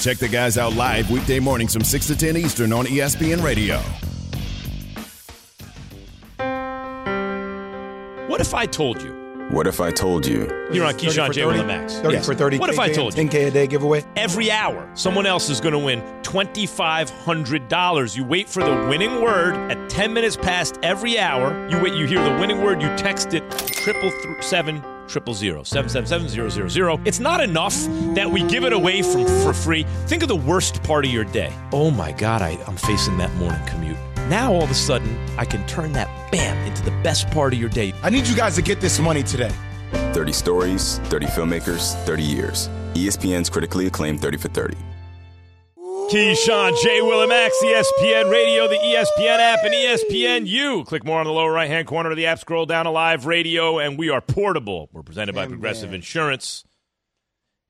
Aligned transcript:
Check 0.00 0.16
the 0.16 0.28
guys 0.28 0.56
out 0.56 0.74
live 0.74 1.10
weekday 1.10 1.38
mornings 1.40 1.74
from 1.74 1.84
6 1.84 2.06
to 2.06 2.16
10 2.16 2.36
Eastern 2.38 2.72
on 2.72 2.86
ESPN 2.86 3.42
Radio. 3.42 3.76
What 8.28 8.40
if 8.40 8.54
I 8.54 8.64
told 8.64 9.02
you? 9.02 9.18
What 9.50 9.66
if 9.66 9.80
I 9.80 9.90
told 9.90 10.24
you? 10.26 10.46
You're 10.72 10.86
on 10.86 10.94
Keyshawn 10.94 11.32
J. 11.32 11.44
Will 11.44 11.50
30? 11.52 11.58
and 11.58 11.68
Max. 11.68 11.94
30 11.98 12.14
Yes. 12.14 12.24
for 12.24 12.34
30. 12.34 12.58
What 12.58 12.70
if 12.70 12.78
I 12.78 12.88
told 12.90 13.14
you? 13.18 13.24
10K 13.24 13.48
a 13.48 13.50
day 13.50 13.66
giveaway. 13.66 14.02
Every 14.16 14.50
hour, 14.50 14.88
someone 14.94 15.26
else 15.26 15.50
is 15.50 15.60
going 15.60 15.72
to 15.72 15.78
win 15.78 16.00
$2,500. 16.22 18.16
You 18.16 18.24
wait 18.24 18.48
for 18.48 18.62
the 18.62 18.86
winning 18.88 19.20
word 19.20 19.54
at 19.70 19.90
10 19.90 20.14
minutes 20.14 20.36
past 20.36 20.78
every 20.82 21.18
hour. 21.18 21.68
You 21.68 21.78
wait, 21.82 21.92
you 21.94 22.06
hear 22.06 22.22
the 22.22 22.38
winning 22.40 22.62
word, 22.62 22.80
you 22.80 22.88
text 22.96 23.34
it 23.34 23.42
triple 23.50 24.12
seven 24.40 24.82
triple 25.10 25.34
zero 25.34 25.62
seven 25.64 25.90
seven 25.90 26.06
seven 26.06 26.28
zero 26.28 26.48
zero 26.48 26.68
zero. 26.68 27.00
It's 27.04 27.20
not 27.20 27.42
enough 27.42 27.74
that 28.14 28.30
we 28.30 28.42
give 28.44 28.64
it 28.64 28.72
away 28.72 29.02
from 29.02 29.26
for 29.42 29.52
free. 29.52 29.84
Think 30.06 30.22
of 30.22 30.28
the 30.28 30.36
worst 30.36 30.82
part 30.84 31.04
of 31.04 31.10
your 31.10 31.24
day. 31.24 31.52
Oh 31.72 31.90
my 31.90 32.12
God, 32.12 32.40
I, 32.40 32.50
I'm 32.66 32.76
facing 32.76 33.18
that 33.18 33.34
morning 33.34 33.60
commute. 33.66 33.96
Now 34.28 34.52
all 34.52 34.62
of 34.62 34.70
a 34.70 34.74
sudden, 34.74 35.18
I 35.36 35.44
can 35.44 35.66
turn 35.66 35.92
that 35.92 36.08
bam 36.30 36.56
into 36.66 36.82
the 36.82 36.92
best 37.02 37.28
part 37.30 37.52
of 37.52 37.58
your 37.58 37.68
day. 37.68 37.92
I 38.02 38.10
need 38.10 38.26
you 38.26 38.36
guys 38.36 38.54
to 38.54 38.62
get 38.62 38.80
this 38.80 39.00
money 39.00 39.24
today. 39.24 39.52
30 40.12 40.32
stories, 40.32 40.98
30 41.04 41.26
filmmakers, 41.26 41.94
30 42.04 42.22
years. 42.22 42.68
ESPN's 42.94 43.50
critically 43.50 43.86
acclaimed 43.86 44.20
30 44.20 44.38
for 44.38 44.48
30. 44.48 44.76
Keyshawn, 46.10 46.76
J. 46.82 47.02
Will, 47.02 47.20
and 47.20 47.28
Max, 47.28 47.62
E 47.62 47.68
ESPN 47.68 48.32
Radio, 48.32 48.66
the 48.66 48.74
ESPN 48.74 49.38
app, 49.38 49.60
and 49.62 49.72
ESPN 49.72 50.44
U. 50.44 50.82
Click 50.84 51.04
more 51.04 51.20
on 51.20 51.26
the 51.26 51.32
lower 51.32 51.52
right 51.52 51.70
hand 51.70 51.86
corner 51.86 52.10
of 52.10 52.16
the 52.16 52.26
app. 52.26 52.40
Scroll 52.40 52.66
down 52.66 52.86
to 52.86 52.90
live 52.90 53.26
radio, 53.26 53.78
and 53.78 53.96
we 53.96 54.10
are 54.10 54.20
portable. 54.20 54.88
We're 54.92 55.04
presented 55.04 55.36
by 55.36 55.42
Damn 55.42 55.50
Progressive 55.50 55.90
man. 55.90 55.96
Insurance. 55.96 56.64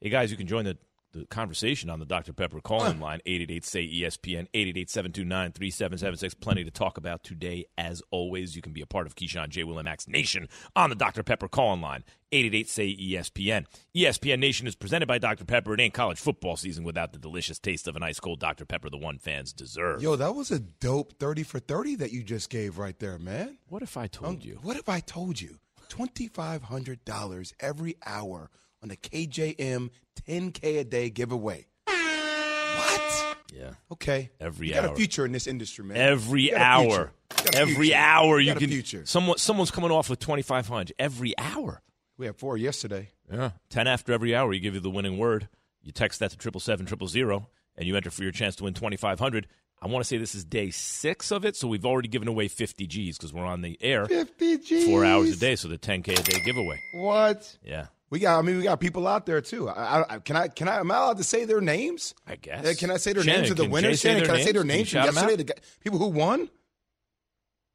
Hey, 0.00 0.08
guys, 0.08 0.30
you 0.30 0.38
can 0.38 0.46
join 0.46 0.64
the, 0.64 0.78
the 1.12 1.26
conversation 1.26 1.90
on 1.90 1.98
the 1.98 2.04
Dr. 2.06 2.32
Pepper 2.32 2.60
calling 2.60 3.00
line, 3.00 3.20
888 3.26 3.64
say 3.64 3.82
ESPN, 3.86 4.46
888 4.54 4.90
729 4.90 5.52
3776. 5.52 6.34
Plenty 6.34 6.64
to 6.64 6.70
talk 6.70 6.96
about 6.98 7.24
today. 7.24 7.66
As 7.76 8.02
always, 8.10 8.54
you 8.54 8.62
can 8.62 8.72
be 8.72 8.80
a 8.82 8.86
part 8.86 9.06
of 9.06 9.14
Keyshawn, 9.16 9.48
J. 9.48 9.64
Will, 9.64 9.78
and 9.78 9.86
Max 9.86 10.06
Nation 10.08 10.48
on 10.76 10.88
the 10.90 10.96
Dr. 10.96 11.22
Pepper 11.22 11.48
calling 11.48 11.80
line, 11.80 12.04
888 12.32 12.68
say 12.68 12.96
ESPN. 12.96 13.66
ESPN 13.96 14.38
Nation 14.38 14.66
is 14.68 14.76
presented 14.76 15.06
by 15.06 15.18
Dr. 15.18 15.44
Pepper. 15.44 15.74
It 15.74 15.80
ain't 15.80 15.94
college 15.94 16.20
football 16.20 16.56
season 16.56 16.84
without 16.84 17.12
the 17.12 17.18
delicious 17.18 17.58
taste 17.58 17.88
of 17.88 17.96
an 17.96 18.02
ice 18.04 18.20
cold 18.20 18.38
Dr. 18.38 18.64
Pepper, 18.64 18.88
the 18.90 18.96
one 18.98 19.18
fans 19.18 19.52
deserve. 19.52 20.00
Yo, 20.02 20.14
that 20.16 20.34
was 20.36 20.50
a 20.52 20.60
dope 20.60 21.14
30 21.18 21.42
for 21.42 21.58
30 21.58 21.96
that 21.96 22.12
you 22.12 22.22
just 22.22 22.50
gave 22.50 22.78
right 22.78 22.98
there, 23.00 23.18
man. 23.18 23.58
what 23.68 23.82
if 23.82 23.96
I 23.96 24.06
told 24.06 24.36
Um, 24.36 24.40
you? 24.42 24.58
What 24.62 24.76
if 24.76 24.88
I 24.88 25.00
told 25.00 25.40
you? 25.40 25.58
$2,500 25.88 27.52
every 27.60 27.96
hour 28.06 28.50
on 28.82 28.88
the 28.88 28.96
KJM 28.96 29.90
10K 30.28 30.80
a 30.80 30.84
day 30.84 31.10
giveaway. 31.10 31.66
What? 31.86 33.36
Yeah. 33.54 33.70
Okay. 33.92 34.30
Every 34.40 34.68
hour. 34.72 34.74
you 34.74 34.74
got 34.74 34.84
hour. 34.84 34.92
a 34.94 34.96
future 34.96 35.24
in 35.26 35.32
this 35.32 35.46
industry, 35.46 35.84
man. 35.84 35.96
Every 35.96 36.50
You 36.50 36.56
hour. 36.56 36.84
future. 36.88 37.12
You 37.38 37.44
got 37.44 37.54
a 37.54 37.58
Every 37.58 37.94
hour 37.94 38.40
you, 38.40 38.46
got 38.52 38.56
a 38.56 38.60
can 38.60 38.70
future. 38.70 39.02
someone 39.06 39.38
someone's 39.38 39.70
coming 39.70 39.90
off 39.90 40.08
with 40.10 40.18
2500 40.20 40.92
every 40.98 41.34
hour. 41.38 41.82
We 42.16 42.26
had 42.26 42.36
four 42.36 42.56
yesterday. 42.56 43.10
Yeah. 43.32 43.50
10 43.70 43.86
after 43.86 44.12
every 44.12 44.34
hour, 44.34 44.52
you 44.52 44.60
give 44.60 44.74
you 44.74 44.80
the 44.80 44.90
winning 44.90 45.16
word. 45.18 45.48
You 45.82 45.92
text 45.92 46.20
that 46.20 46.30
to 46.32 46.36
triple 46.36 46.60
seven 46.60 46.84
triple 46.86 47.08
zero, 47.08 47.48
and 47.76 47.86
you 47.86 47.96
enter 47.96 48.10
for 48.10 48.22
your 48.22 48.32
chance 48.32 48.56
to 48.56 48.64
win 48.64 48.74
2500 48.74 49.46
I 49.82 49.86
want 49.86 50.04
to 50.04 50.06
say 50.06 50.18
this 50.18 50.34
is 50.34 50.44
day 50.44 50.68
six 50.68 51.30
of 51.32 51.46
it, 51.46 51.56
so 51.56 51.66
we've 51.66 51.86
already 51.86 52.08
given 52.08 52.28
away 52.28 52.48
50 52.48 52.86
G's 52.86 53.16
because 53.16 53.32
we're 53.32 53.46
on 53.46 53.62
the 53.62 53.78
air 53.80 54.04
50 54.04 54.58
G's. 54.58 54.84
four 54.86 55.06
hours 55.06 55.30
a 55.30 55.36
day, 55.40 55.56
so 55.56 55.68
the 55.68 55.78
10K 55.78 56.18
a 56.18 56.22
day 56.22 56.38
giveaway. 56.44 56.78
What? 56.92 57.56
Yeah, 57.64 57.86
We 58.10 58.18
got. 58.18 58.38
I 58.38 58.42
mean, 58.42 58.56
we 58.56 58.64
got 58.64 58.80
people 58.80 59.06
out 59.06 59.24
there 59.24 59.40
too. 59.40 59.68
I, 59.68 60.14
I, 60.14 60.18
can 60.18 60.34
I? 60.36 60.48
Can 60.48 60.68
I? 60.68 60.80
Am 60.80 60.90
I 60.90 60.96
allowed 60.96 61.18
to 61.18 61.24
say 61.24 61.44
their 61.44 61.60
names? 61.60 62.14
I 62.26 62.34
guess. 62.36 62.66
Uh, 62.66 62.74
Can 62.76 62.90
I 62.90 62.96
say 62.96 63.12
their 63.12 63.22
Shannon, 63.22 63.42
names 63.42 63.50
of 63.52 63.56
the 63.56 63.62
can 63.64 63.72
winners? 63.72 63.90
Jay 63.92 63.96
say 63.96 64.08
Shannon, 64.08 64.18
their 64.24 64.26
can 64.34 64.40
I 64.40 64.44
say 64.44 64.52
their 64.52 64.64
names 64.64 64.90
from 64.90 65.04
yesterday? 65.04 65.36
The 65.36 65.44
guy- 65.44 65.54
people 65.80 65.98
who 66.00 66.08
won. 66.08 66.48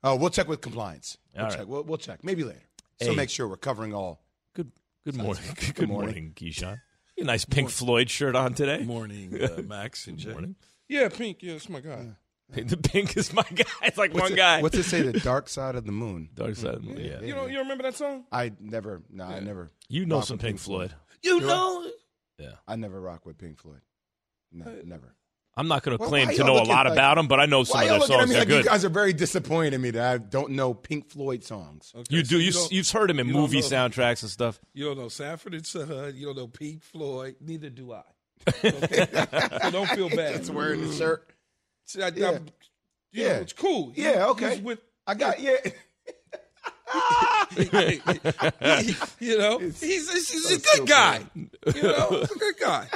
Oh, 0.04 0.16
we'll 0.18 0.30
check 0.30 0.48
with 0.48 0.60
compliance. 0.62 1.18
We'll 1.34 1.46
All 1.46 1.50
check. 1.50 1.60
right. 1.60 1.68
We'll, 1.68 1.84
we'll 1.84 1.98
check. 1.98 2.24
Maybe 2.24 2.44
later. 2.44 2.62
So 3.02 3.10
Hey. 3.12 3.16
make 3.16 3.30
sure 3.30 3.48
we're 3.48 3.56
covering 3.58 3.94
all. 3.94 4.22
Good, 4.54 4.72
good 5.06 5.16
morning. 5.16 5.42
Good, 5.56 5.76
Good 5.76 5.90
morning, 5.90 6.10
morning. 6.10 6.34
Keyshawn. 6.36 6.80
You 7.18 7.24
a 7.24 7.28
nice 7.28 7.46
Pink 7.46 7.70
Floyd 7.70 8.10
shirt 8.10 8.36
on 8.36 8.54
today. 8.54 8.84
Morning, 8.84 9.42
uh, 9.42 9.62
Max 9.64 10.06
and 10.08 10.18
Jay. 10.18 10.32
Morning. 10.32 10.56
Yeah, 10.90 11.08
Pink. 11.10 11.38
Yeah, 11.42 11.54
it's 11.54 11.70
my 11.70 11.80
guy. 11.80 12.08
The 12.54 12.78
pink 12.78 13.18
is 13.18 13.34
my 13.34 13.44
guy. 13.54 13.64
It's 13.84 13.98
like 13.98 14.14
What's 14.14 14.24
one 14.24 14.34
it, 14.34 14.38
guy. 14.38 14.62
What's 14.62 14.78
it 14.78 14.84
say? 14.84 15.02
The 15.02 15.20
dark 15.20 15.50
side 15.50 15.76
of 15.76 15.86
the 15.86 15.92
moon. 15.92 16.30
Dark 16.34 16.56
side. 16.56 16.80
Yeah. 16.84 17.22
You 17.22 17.34
know, 17.36 17.48
you 17.48 17.60
remember 17.60 17.84
that 17.84 17.96
song? 17.96 18.26
I 18.32 18.52
never. 18.60 19.02
No, 19.12 19.26
I 19.26 19.40
never. 19.40 19.72
You 19.90 20.06
know 20.06 20.18
rock 20.18 20.26
some 20.26 20.38
with 20.38 20.46
Pink 20.46 20.60
Floyd. 20.60 20.94
You 21.24 21.42
know. 21.42 21.90
Yeah. 22.38 22.52
I 22.68 22.76
never 22.76 23.00
rock 23.02 23.26
with 23.26 23.38
Pink 23.38 23.58
Floyd. 23.60 23.82
No, 24.52 24.66
uh, 24.66 24.70
never. 24.86 25.16
I'm 25.58 25.68
not 25.70 25.84
going 25.84 25.98
to 25.98 26.02
Well, 26.02 26.10
claim 26.10 26.28
why 26.28 26.34
to 26.34 26.38
y'all 26.40 26.48
know 26.48 26.54
a 26.54 26.56
looking 26.56 26.70
lot 26.70 26.86
like- 26.86 26.94
about 26.94 27.16
them, 27.16 27.28
but 27.28 27.40
I 27.40 27.46
know 27.46 27.64
some 27.64 27.78
Why 27.80 27.84
of 27.86 27.90
y'all 27.90 28.00
their 28.00 28.00
looking 28.00 28.16
at 28.16 28.20
songs. 28.20 28.30
me 28.30 28.34
They're 28.36 28.42
like 28.42 28.48
good. 28.50 28.64
you 28.66 28.70
guys 28.72 28.86
are 28.86 28.90
very 28.90 29.14
disappointed 29.14 29.74
in 29.74 29.82
me 29.82 29.92
that 29.92 30.14
I 30.14 30.18
don't 30.18 30.52
know 30.52 30.74
Pink 30.74 31.10
Floyd 31.10 31.44
songs? 31.46 31.94
Okay, 31.96 32.04
You 32.16 32.26
so 32.26 32.30
do. 32.30 32.40
You, 32.42 32.52
don't- 32.52 32.72
you've 32.74 32.90
heard 32.92 33.10
them 33.10 33.20
in 33.20 33.28
you 33.28 33.34
don't 33.34 33.42
movie 33.42 33.62
know- 33.62 33.66
soundtracks 33.68 34.22
and 34.22 34.30
stuff. 34.30 34.60
You 34.74 34.86
don't 34.86 34.98
know 35.00 35.08
Sanford 35.08 35.54
and 35.54 35.66
Son. 35.66 36.14
You 36.16 36.26
don't 36.28 36.36
know 36.38 36.48
Pink 36.48 36.84
Floyd. 36.84 37.38
Neither 37.42 37.70
do 37.70 37.94
I. 37.94 38.04
Okay? 38.48 39.08
so 39.64 39.72
don't 39.72 39.90
feel 39.90 40.10
bad. 40.10 40.36
It's 40.36 40.50
wearing 40.50 40.86
the 40.86 40.94
shirt. 40.94 41.28
See, 41.86 42.02
I, 42.02 42.10
Yeah. 42.10 42.28
I'm- 42.30 42.48
you 43.12 43.24
know, 43.30 43.36
it's 43.36 43.54
cool. 43.54 43.92
He- 43.92 44.04
Yeah, 44.04 44.28
okay. 44.28 44.60
with, 44.60 44.80
I 45.08 45.14
got 45.16 45.40
yeah. 45.40 45.56
you 49.20 49.38
know, 49.38 49.60
he's, 49.60 49.82
he's, 49.82 50.30
he's 50.32 50.52
a 50.52 50.78
good 50.78 50.88
guy. 50.88 51.22
You 51.36 51.84
know, 51.84 52.08
he's 52.22 52.32
a 52.32 52.40
good 52.40 52.56
guy. 52.60 52.88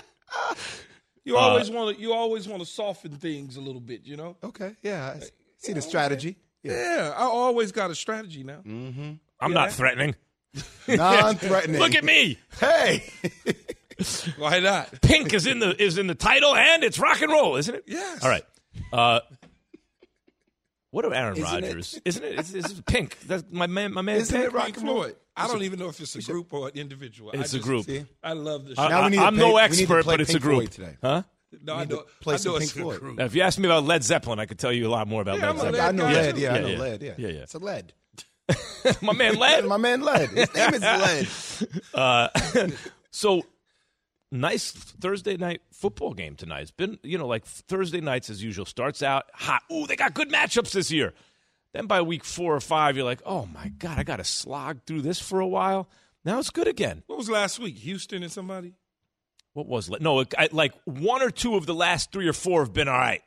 You 1.23 1.38
Uh, 1.38 1.41
always 1.41 1.69
want 1.69 1.95
to. 1.95 2.01
You 2.01 2.13
always 2.13 2.47
want 2.47 2.61
to 2.61 2.66
soften 2.66 3.11
things 3.11 3.55
a 3.57 3.61
little 3.61 3.81
bit. 3.81 4.05
You 4.05 4.17
know. 4.17 4.38
Okay, 4.44 4.75
yeah. 4.81 5.16
I 5.17 5.23
see 5.57 5.73
the 5.73 5.81
strategy. 5.81 6.38
Yeah. 6.63 6.73
Yeah, 6.73 7.13
I 7.16 7.23
always 7.23 7.72
got 7.72 7.91
a 7.91 7.95
strategy 7.95 8.44
now. 8.44 8.59
I'm 8.66 9.19
Yeah. 9.41 9.47
not 9.47 9.72
threatening. 9.72 10.16
Non-threatening. 10.88 11.79
Look 11.79 11.94
at 11.95 12.03
me. 12.03 12.38
Hey. 12.59 13.03
Why 14.38 14.59
not? 14.59 15.01
Pink 15.01 15.33
is 15.33 15.45
in 15.45 15.59
the 15.59 15.81
is 15.81 15.97
in 15.97 16.07
the 16.07 16.16
title, 16.16 16.55
and 16.55 16.83
it's 16.83 16.97
rock 16.99 17.22
and 17.22 17.31
roll, 17.31 17.55
isn't 17.57 17.73
it? 17.75 17.83
Yes. 17.88 18.23
All 18.23 18.29
right. 18.29 18.44
Uh, 18.94 19.19
what 20.91 21.06
about 21.06 21.17
Aaron 21.17 21.34
Isn't? 21.38 21.44
Rodgers? 21.44 22.01
Isn't 22.03 22.23
it? 22.23 22.40
It's, 22.40 22.53
it's 22.53 22.81
Pink. 22.88 23.19
That's 23.28 23.44
my 23.51 23.67
man. 23.67 23.94
My 23.94 24.01
man. 24.01 24.17
Isn't 24.17 24.35
Pink. 24.35 24.47
it 24.51 24.53
rock 24.56 24.66
Pink 24.66 24.78
and 24.78 24.88
roll? 24.88 24.95
Floyd. 25.03 25.16
I 25.38 25.47
don't 25.47 25.62
even 25.63 25.79
know 25.79 25.88
if 25.90 26.00
it's 26.00 26.16
a 26.16 26.22
group 26.22 26.51
or 26.53 26.67
an 26.69 26.73
individual. 26.75 27.31
I 27.34 27.38
It's 27.40 27.53
a 27.53 27.59
group. 27.59 27.85
See? 27.85 28.06
I 28.23 28.34
love 28.34 28.66
this. 28.66 28.78
I- 28.78 28.84
show. 28.84 28.90
Now 28.90 29.03
we 29.06 29.09
need 29.12 29.17
to 29.17 29.23
I'm 29.23 29.35
play- 29.35 29.40
no 29.41 29.47
we 29.53 29.53
need 29.53 29.59
expert, 29.81 30.06
but 30.06 30.22
it's 30.22 30.34
a 30.34 30.40
group. 30.40 30.56
Floyd 30.57 30.72
today. 30.72 30.97
Huh? 31.01 31.23
no, 31.63 31.75
I 31.75 31.79
need 31.81 31.90
to 31.91 31.95
know, 31.97 32.03
play 32.22 32.35
I 32.35 32.38
know 32.44 32.51
Pink 32.53 32.63
it's 32.63 32.72
a 32.75 32.79
Floyd. 32.79 33.00
group. 33.00 33.17
Now, 33.17 33.25
if 33.25 33.35
you 33.35 33.41
ask 33.44 33.57
me 33.59 33.66
about 33.67 33.84
Led 33.85 34.03
Zeppelin, 34.03 34.40
I 34.40 34.45
could 34.47 34.59
tell 34.59 34.73
you 34.73 34.88
a 34.88 34.90
lot 34.90 35.07
more 35.07 35.22
about 35.22 35.38
Yeah, 35.38 35.46
Led 35.46 35.50
I'm 35.51 35.57
Zeppelin. 35.59 35.81
I 35.81 35.91
know 35.91 36.07
Yeah, 36.09 36.22
lead. 36.22 36.38
Yeah, 36.38 36.50
I 36.51 36.56
yeah, 36.56 36.61
know 36.61 36.67
yeah. 36.67 36.78
lead. 36.79 37.01
Yeah. 37.03 37.13
Yeah, 37.17 37.28
yeah. 37.28 37.40
It's 37.41 37.53
a 37.53 37.59
lead. 37.59 37.94
my 39.01 39.13
man 39.13 39.35
Led. 39.35 39.66
My 39.67 39.78
man 39.78 40.01
led. 40.01 40.29
His 40.31 40.53
name 40.56 40.73
is 40.73 40.81
Led. 40.81 41.28
Uh, 41.94 42.29
so 43.11 43.44
nice 44.31 44.72
Thursday 44.72 45.38
night 45.38 45.62
football 45.72 46.13
game 46.13 46.35
tonight. 46.35 46.62
It's 46.62 46.72
been, 46.72 47.00
you 47.03 47.17
know, 47.17 47.28
like 47.28 47.46
Thursday 47.46 48.02
nights 48.02 48.29
as 48.29 48.43
usual. 48.43 48.66
Starts 48.66 49.02
out 49.02 49.26
hot. 49.34 49.64
Ooh, 49.72 49.87
they 49.87 49.96
got 49.96 50.14
good 50.14 50.29
matchups 50.29 50.72
this 50.72 50.91
year. 50.91 51.14
Then 51.73 51.85
by 51.85 52.02
week 52.02 52.23
four 52.23 52.55
or 52.55 52.59
five, 52.59 52.96
you're 52.96 53.05
like, 53.05 53.22
oh 53.26 53.47
my 53.53 53.70
God, 53.70 53.99
I 53.99 54.03
got 54.03 54.17
to 54.17 54.23
slog 54.23 54.81
through 54.85 55.02
this 55.02 55.20
for 55.20 55.40
a 55.40 55.47
while. 55.47 55.87
Now 56.26 56.40
it's 56.40 56.49
good 56.49 56.67
again. 56.67 57.03
What 57.08 57.17
was 57.17 57.29
last 57.29 57.59
week? 57.59 57.78
Houston 57.78 58.23
and 58.23 58.31
somebody? 58.31 58.73
What 59.53 59.67
was 59.67 59.90
it? 59.90 60.02
No, 60.02 60.20
it, 60.22 60.34
I, 60.37 60.49
like 60.52 60.73
one 60.85 61.22
or 61.22 61.29
two 61.31 61.55
of 61.55 61.66
the 61.66 61.73
last 61.73 62.11
three 62.11 62.28
or 62.28 62.34
four 62.34 62.61
have 62.61 62.73
been 62.73 62.87
all 62.87 62.97
right. 62.97 63.22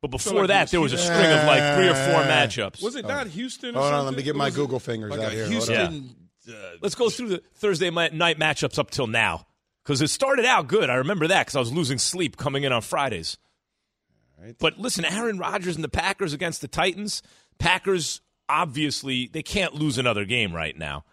But 0.00 0.10
before 0.10 0.40
like 0.40 0.48
that, 0.48 0.62
was 0.62 0.70
there 0.70 0.80
was 0.80 0.92
a 0.92 0.98
string 0.98 1.32
of 1.32 1.46
like 1.46 1.76
three 1.76 1.88
or 1.88 1.94
four 1.94 2.22
matchups. 2.24 2.82
Was 2.82 2.94
it 2.94 3.06
not 3.06 3.26
Houston 3.28 3.74
or 3.74 3.80
Hold 3.80 3.94
on, 3.94 4.04
let 4.04 4.14
me 4.14 4.22
get 4.22 4.36
my 4.36 4.46
was 4.46 4.54
it 4.54 4.56
Google 4.58 4.78
fingers 4.78 5.10
like 5.10 5.20
out 5.20 5.32
here. 5.32 5.44
Hold 5.44 5.52
Houston. 5.52 6.14
uh, 6.48 6.52
Let's 6.82 6.94
go 6.94 7.08
through 7.08 7.28
the 7.28 7.42
Thursday 7.54 7.90
night 7.90 8.12
matchups 8.12 8.78
up 8.78 8.90
till 8.90 9.06
now. 9.06 9.46
Because 9.84 10.00
it 10.00 10.08
started 10.08 10.44
out 10.46 10.66
good. 10.66 10.88
I 10.90 10.94
remember 10.94 11.26
that 11.28 11.42
because 11.46 11.56
I 11.56 11.60
was 11.60 11.72
losing 11.72 11.98
sleep 11.98 12.36
coming 12.36 12.64
in 12.64 12.72
on 12.72 12.80
Fridays. 12.82 13.36
But 14.58 14.78
listen, 14.78 15.04
Aaron 15.04 15.38
Rodgers 15.38 15.74
and 15.76 15.84
the 15.84 15.88
Packers 15.88 16.32
against 16.32 16.60
the 16.60 16.68
Titans. 16.68 17.22
Packers, 17.58 18.20
obviously, 18.48 19.28
they 19.32 19.42
can't 19.42 19.74
lose 19.74 19.96
another 19.98 20.24
game 20.24 20.54
right 20.54 20.76
now. 20.76 21.04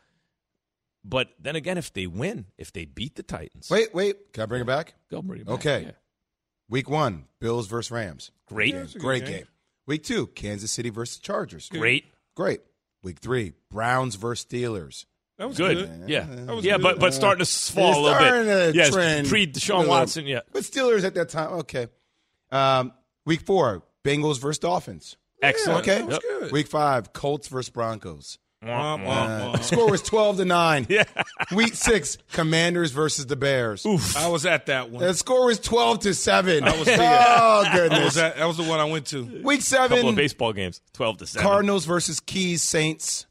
But 1.03 1.29
then 1.39 1.55
again, 1.55 1.77
if 1.77 1.91
they 1.93 2.07
win, 2.07 2.45
if 2.57 2.71
they 2.73 2.85
beat 2.85 3.15
the 3.15 3.23
Titans, 3.23 3.69
Wait, 3.69 3.93
wait. 3.93 4.33
Can 4.33 4.43
I 4.43 4.45
bring 4.45 4.61
it 4.61 4.67
back? 4.67 4.93
go 5.09 5.21
bring 5.21 5.41
it 5.41 5.47
back. 5.47 5.53
Okay. 5.55 5.81
Yeah. 5.87 5.91
Week 6.69 6.89
one, 6.89 7.25
Bills 7.39 7.67
versus 7.67 7.91
Rams. 7.91 8.31
Great. 8.47 8.73
Yeah, 8.73 8.81
it's 8.83 8.91
a 8.95 8.99
good 8.99 9.03
Great 9.05 9.25
game. 9.25 9.31
game. 9.39 9.47
Week 9.87 10.03
two, 10.03 10.27
Kansas 10.27 10.71
City 10.71 10.89
versus 10.89 11.17
Chargers. 11.17 11.67
Great. 11.69 12.05
Great. 12.35 12.61
Week 13.03 13.19
three, 13.19 13.53
Browns 13.69 14.15
versus 14.15 14.45
Steelers. 14.45 15.05
That 15.41 15.47
was 15.47 15.57
Good. 15.57 15.77
good. 15.77 16.03
Yeah. 16.09 16.27
That 16.29 16.55
was 16.55 16.63
Yeah, 16.63 16.73
good. 16.77 16.83
but 16.83 16.99
but 16.99 17.15
starting 17.15 17.43
to 17.43 17.51
fall 17.51 17.89
It's 17.89 17.97
a 17.97 18.01
little 18.01 18.15
starting 18.19 18.45
bit. 18.45 18.71
to 18.73 18.77
Yes, 18.77 18.91
trend 18.93 19.27
pre 19.27 19.43
a 19.43 19.47
Deshaun. 19.47 19.87
Watson. 19.87 20.27
Yeah. 20.27 20.41
But 20.53 20.61
Steelers 20.61 21.03
at 21.03 21.15
that 21.15 21.29
time, 21.29 21.53
okay. 21.61 21.87
Um, 22.51 22.93
week 23.25 23.41
four, 23.41 23.81
Bengals 24.03 24.39
versus 24.39 24.59
Dolphins. 24.59 25.17
Excellent. 25.41 25.79
Okay. 25.81 25.97
that 25.97 26.05
was 26.07 26.19
good. 26.19 26.51
Week 26.51 26.67
five, 26.67 27.11
Colts 27.13 27.47
versus 27.47 27.71
Broncos. 27.71 28.37
Wah, 28.63 28.97
wah, 28.97 29.11
Uh, 29.13 29.51
wah. 29.55 29.59
score 29.61 29.89
was 29.89 30.03
12 30.03 30.37
to 30.37 30.45
9. 30.45 30.85
Yeah. 30.89 31.05
Week 31.51 31.73
six, 31.73 32.19
Commanders 32.33 32.91
versus 32.91 33.25
the 33.25 33.35
Bears. 33.35 33.83
I 34.15 34.27
was 34.27 34.45
at 34.45 34.67
that 34.67 34.91
one. 34.91 35.01
The 35.03 35.15
score 35.15 35.47
was 35.47 35.59
12 35.59 36.01
to 36.01 36.13
7. 36.13 36.63
I 36.63 36.77
was 36.77 36.85
there. 36.85 36.99
oh, 37.01 37.03
I 37.03 37.57
was 37.57 37.67
goodness. 37.89 38.17
at, 38.17 38.37
that 38.37 38.45
was 38.45 38.57
the 38.57 38.63
one 38.63 38.79
I 38.79 38.85
went 38.85 39.07
to. 39.07 39.23
Week 39.43 39.63
seven, 39.63 39.97
couple 39.97 40.09
of 40.11 40.15
baseball 40.15 40.53
games. 40.53 40.81
Twelve 40.93 41.17
to 41.17 41.25
seven. 41.25 41.41
Cardinals 41.47 41.85
versus 41.85 42.19
Keys 42.19 42.61
Saints. 42.61 43.25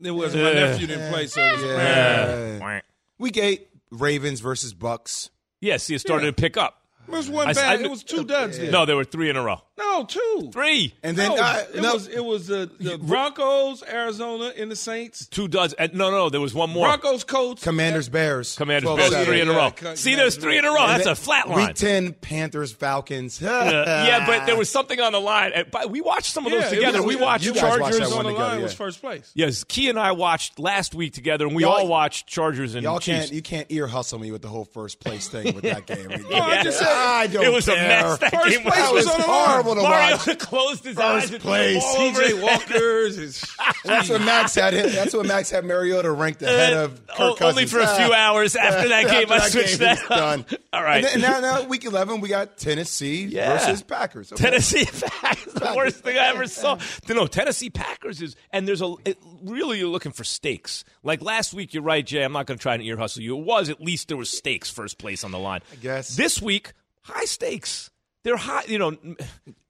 It 0.00 0.10
was 0.10 0.34
my 0.34 0.52
nephew 0.52 0.86
didn't 0.86 1.12
play, 1.12 1.26
so 1.26 1.40
it 1.42 1.52
was 1.52 1.62
Yeah. 1.64 2.58
Wah. 2.58 2.80
Week 3.18 3.36
eight, 3.36 3.68
Ravens 3.90 4.40
versus 4.40 4.72
Bucks. 4.74 5.30
Yeah, 5.60 5.76
see, 5.78 5.94
it 5.94 5.98
started 6.00 6.26
to 6.26 6.32
pick 6.32 6.56
up. 6.56 6.82
It 7.08 7.10
was 7.12 7.28
one 7.28 7.48
I- 7.48 7.52
bad. 7.54 7.80
I- 7.80 7.82
it 7.84 7.90
was 7.90 8.04
two 8.04 8.24
duds. 8.24 8.58
There. 8.58 8.70
No, 8.70 8.84
there 8.86 8.96
were 8.96 9.04
three 9.04 9.28
in 9.30 9.36
a 9.36 9.42
row. 9.42 9.60
No, 9.78 10.04
two. 10.04 10.50
Three. 10.52 10.94
And 11.02 11.16
then, 11.16 11.30
no, 11.36 11.42
uh, 11.42 11.62
it 11.74 11.80
no, 11.82 11.94
was 11.94 12.08
it 12.08 12.24
was 12.24 12.46
the, 12.48 12.70
the 12.80 12.98
Broncos, 12.98 13.82
Arizona, 13.82 14.52
and 14.56 14.70
the 14.70 14.76
Saints. 14.76 15.26
Two 15.26 15.48
duds. 15.48 15.72
and- 15.74 15.94
No, 15.94 16.10
no, 16.10 16.28
there 16.30 16.40
was 16.40 16.52
one 16.54 16.70
more. 16.70 16.86
Broncos, 16.86 17.24
Colts, 17.24 17.62
Commanders 17.62 18.08
Bears. 18.08 18.56
Commanders 18.56 18.94
Bears 18.96 19.10
seven. 19.10 19.26
three 19.26 19.40
in 19.40 19.48
a 19.48 19.52
row. 19.52 19.70
Co- 19.70 19.94
See, 19.94 20.14
there's 20.14 20.36
three 20.36 20.58
in 20.58 20.64
a 20.64 20.68
row. 20.70 20.82
And 20.86 20.90
That's 20.90 21.06
a 21.06 21.14
flat 21.14 21.48
line. 21.48 21.68
Week 21.68 21.74
10, 21.76 22.12
Panthers 22.14 22.72
Falcons. 22.72 23.40
yeah, 23.42 24.24
but 24.26 24.46
there 24.46 24.56
was 24.56 24.68
something 24.68 25.00
on 25.00 25.12
the 25.12 25.20
line. 25.20 25.52
But 25.70 25.90
we 25.90 26.00
watched 26.00 26.32
some 26.32 26.44
of 26.46 26.52
those 26.52 26.62
Yeah, 26.64 26.70
together. 26.70 27.02
was- 27.02 27.14
we 27.16 27.20
watched 27.20 27.44
you 27.44 27.54
guys 27.54 27.62
watched 27.62 27.80
Chargers. 27.98 27.98
that 28.10 28.16
on 28.18 28.24
the 28.24 28.30
together, 28.30 28.44
line 28.48 28.56
yeah. 28.58 28.62
was 28.64 28.74
first 28.74 29.00
place. 29.00 29.30
Yes, 29.34 29.64
Key 29.64 29.88
and 29.88 29.98
I 29.98 30.12
watched 30.12 30.58
last 30.58 30.94
week 30.94 31.12
together, 31.14 31.46
and 31.46 31.54
we 31.54 31.62
Y'all- 31.62 31.72
all 31.78 31.88
watched 31.88 32.26
Chargers 32.26 32.74
and 32.74 32.82
Y'all 32.82 32.98
Chiefs. 32.98 33.18
can't 33.18 33.32
you 33.32 33.42
can't 33.42 33.66
ear 33.70 33.86
hustle 33.86 34.18
me 34.18 34.30
with 34.32 34.42
the 34.42 34.48
whole 34.48 34.64
first 34.64 35.00
place 35.00 35.28
thing 35.28 35.54
with 35.54 35.64
that 35.64 35.86
game. 35.86 36.08
I 36.34 36.62
just 36.62 36.78
said- 36.78 36.88
I 36.88 37.26
don't 37.26 37.44
it 37.44 37.52
was 37.52 37.66
care. 37.66 37.74
a 37.76 37.88
mess. 37.88 38.18
That 38.18 38.32
First 38.32 38.56
game 38.56 38.62
place 38.62 38.90
was 38.92 39.06
was 39.06 39.14
on 39.14 39.20
the 39.20 39.26
line. 39.26 39.64
Horrible 39.68 39.82
to 39.82 39.88
Mario 39.88 40.16
watch. 40.16 40.38
closed 40.38 40.84
his 40.84 40.96
First 40.96 41.32
eyes 41.34 41.38
place. 41.40 41.94
threw 41.94 42.12
the 42.12 42.18
TJ 42.20 42.26
his. 42.28 42.42
Walker's 42.42 43.54
That's 43.84 44.08
what 44.08 44.20
Max 44.22 44.54
had. 44.54 44.74
Him, 44.74 44.92
that's 44.92 45.14
what 45.14 45.26
Max 45.26 45.50
had 45.50 45.64
Mariota 45.64 46.10
ranked 46.10 46.42
ahead 46.42 46.72
of 46.74 47.06
Kirk 47.06 47.16
Oh, 47.18 47.34
Cousins. 47.34 47.40
only 47.50 47.66
for 47.66 47.78
a 47.80 47.86
few 47.96 48.12
Ah. 48.12 48.28
hours 48.30 48.56
after 48.56 48.88
that 48.88 49.06
game. 49.08 49.30
I 49.32 49.36
After 49.36 49.50
switched 49.50 49.78
game, 49.78 49.96
that. 49.96 50.08
done. 50.08 50.46
All 50.72 50.82
right. 50.82 50.96
And, 50.96 51.04
then, 51.04 51.12
and 51.14 51.22
now, 51.42 51.60
now, 51.60 51.68
week 51.68 51.84
eleven, 51.84 52.20
we 52.20 52.28
got 52.28 52.58
Tennessee 52.58 53.24
Yeah. 53.24 53.58
versus 53.58 53.82
Packers. 53.82 54.32
Okay. 54.32 54.42
Tennessee 54.44 54.84
Packers, 54.84 55.52
the 55.54 55.72
worst 55.76 55.96
thing 56.04 56.18
I 56.18 56.28
ever 56.28 56.46
saw. 56.46 56.78
No, 57.08 57.26
Tennessee 57.26 57.70
Packers 57.70 58.20
is, 58.20 58.36
and 58.52 58.66
there's 58.68 58.82
a 58.82 58.94
it, 59.04 59.18
really 59.42 59.78
you're 59.78 59.88
looking 59.88 60.12
for 60.12 60.24
stakes. 60.24 60.84
Like 61.02 61.22
last 61.22 61.54
week, 61.54 61.72
you're 61.74 61.82
right, 61.82 62.04
Jay. 62.04 62.22
I'm 62.22 62.32
not 62.32 62.46
going 62.46 62.58
to 62.58 62.62
try 62.62 62.74
and 62.74 62.82
ear 62.82 62.96
hustle 62.96 63.22
you. 63.22 63.36
It 63.38 63.44
was 63.44 63.68
at 63.70 63.80
least 63.80 64.08
there 64.08 64.16
was 64.16 64.30
stakes, 64.30 64.70
first 64.70 64.98
place 64.98 65.24
on 65.24 65.30
the 65.30 65.38
line. 65.38 65.60
I 65.72 65.76
guess. 65.76 66.16
this 66.16 66.40
week, 66.42 66.72
high 67.02 67.24
stakes. 67.24 67.90
They're 68.28 68.36
high. 68.36 68.64
You 68.66 68.78
know, 68.78 68.96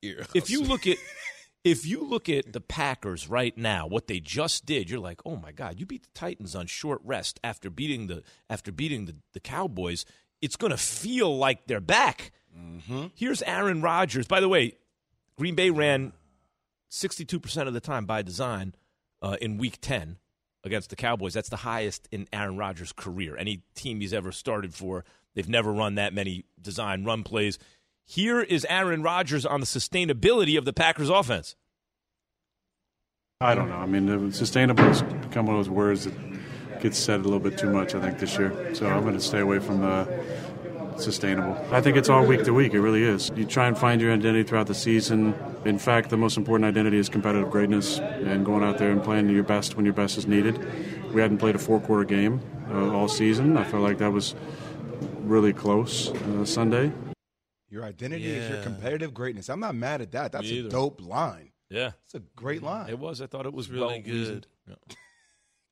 if 0.03 0.51
you 0.51 0.63
look 0.65 0.87
at. 0.87 0.99
If 1.65 1.85
you 1.85 2.05
look 2.05 2.29
at 2.29 2.53
the 2.53 2.61
Packers 2.61 3.29
right 3.29 3.55
now, 3.59 3.89
what 3.89 4.07
they 4.07 4.21
just 4.21 4.65
did, 4.65 4.89
you're 4.89 5.01
like, 5.01 5.21
oh 5.27 5.37
my 5.37 5.51
God, 5.51 5.79
you 5.79 5.87
beat 5.87 6.05
the 6.05 6.09
Titans 6.15 6.55
on 6.55 6.67
short 6.69 7.01
rest 7.05 7.41
after 7.43 7.69
beating 7.69 8.07
the 8.07 8.23
after 8.49 8.71
beating 8.71 9.07
the, 9.07 9.17
the 9.35 9.41
Cowboys. 9.41 10.07
It's 10.41 10.55
going 10.55 10.71
to 10.71 10.79
feel 10.79 11.37
like 11.37 11.67
they're 11.67 11.81
back. 11.81 12.31
Here's 13.17 13.43
Aaron 13.43 13.83
Rodgers. 13.83 14.29
By 14.29 14.39
the 14.39 14.49
way, 14.49 14.77
Green 15.37 15.57
Bay 15.57 15.71
ran 15.71 16.13
62% 16.93 17.67
of 17.67 17.75
the 17.75 17.81
time 17.81 18.07
by 18.07 18.23
design 18.23 18.73
uh, 19.21 19.37
in 19.41 19.59
week 19.59 19.79
10 19.81 20.17
against 20.63 20.91
the 20.91 20.97
Cowboys. 20.97 21.35
That's 21.35 21.51
the 21.51 21.57
highest 21.57 22.09
in 22.13 22.29
Aaron 22.33 22.57
Rodgers' 22.57 22.93
career. 22.93 23.37
Any 23.37 23.63
team 23.75 24.01
he's 24.01 24.15
ever 24.15 24.31
started 24.31 24.75
for, 24.75 25.05
they've 25.35 25.49
never 25.49 25.73
run 25.73 25.97
that 25.97 26.15
many 26.15 26.45
design 26.63 27.05
run 27.05 27.25
plays. 27.25 27.59
Here 28.11 28.41
is 28.41 28.67
Aaron 28.71 29.03
Rodgers 29.03 29.45
on 29.45 29.61
the 29.61 29.67
sustainability 29.67 30.57
of 30.57 30.65
the 30.65 30.73
Packers 30.73 31.11
offense. 31.11 31.57
I 33.39 33.55
don't 33.55 33.69
know. 33.69 33.77
I 33.77 33.85
mean, 33.85 34.33
sustainable 34.33 34.83
has 34.85 35.03
become 35.03 35.45
one 35.45 35.57
of 35.57 35.67
those 35.67 35.69
words 35.69 36.07
that 36.07 36.81
gets 36.81 36.97
said 36.97 37.21
a 37.21 37.25
little 37.25 37.39
bit 37.39 37.59
too 37.59 37.69
much, 37.69 37.95
I 37.95 38.01
think, 38.01 38.19
this 38.19 38.39
year. 38.39 38.75
So 38.75 38.87
I'm 38.87 39.03
going 39.03 39.13
to 39.13 39.21
stay 39.21 39.41
away 39.41 39.59
from 39.59 39.83
the 39.83 40.09
sustainable. 40.97 41.63
I 41.71 41.83
think 41.83 41.99
it's 41.99 42.09
all 42.09 42.25
week 42.25 42.45
to 42.45 42.55
week. 42.55 42.73
It 42.73 42.81
really 42.81 43.03
is. 43.03 43.31
You 43.37 43.45
try 43.45 43.67
and 43.67 43.77
find 43.77 44.01
your 44.01 44.11
identity 44.11 44.43
throughout 44.43 44.69
the 44.69 44.75
season. 44.75 45.35
In 45.67 45.79
fact, 45.79 46.09
the 46.09 46.17
most 46.17 46.39
important 46.39 46.67
identity 46.67 46.97
is 46.97 47.11
competitive 47.11 47.51
greatness 47.51 47.99
and 47.99 48.43
going 48.43 48.65
out 48.65 48.79
there 48.79 48.91
and 48.91 49.05
playing 49.05 49.29
your 49.29 49.45
best 49.45 49.77
when 49.77 49.85
your 49.85 49.93
best 49.93 50.17
is 50.17 50.27
needed. 50.27 51.13
We 51.13 51.21
hadn't 51.21 51.39
played 51.39 51.57
a 51.57 51.59
four 51.59 51.79
quarter 51.79 52.05
game 52.05 52.41
uh, 52.71 52.91
all 52.91 53.07
season. 53.07 53.59
I 53.59 53.65
felt 53.65 53.83
like 53.83 53.99
that 53.99 54.15
was 54.15 54.35
really 55.25 55.53
close 55.53 56.11
uh, 56.11 56.47
Sunday. 56.47 56.91
Your 57.71 57.85
identity 57.85 58.25
is 58.27 58.49
your 58.51 58.63
competitive 58.63 59.13
greatness. 59.13 59.49
I'm 59.51 59.61
not 59.61 59.75
mad 59.75 60.01
at 60.01 60.13
that. 60.13 60.33
That's 60.33 60.45
Me 60.45 60.57
a 60.57 60.61
either. 60.61 60.69
dope 60.71 61.01
line. 61.01 61.51
Yeah, 61.71 61.91
It's 62.07 62.15
a 62.15 62.21
great 62.35 62.59
mm-hmm. 62.59 62.67
line. 62.67 62.89
it 62.89 62.99
was. 62.99 63.21
I 63.21 63.27
thought 63.27 63.45
it 63.45 63.53
was 63.53 63.69
really 63.71 63.87
well 63.87 64.01
good. 64.01 64.07
reasoned. 64.15 64.47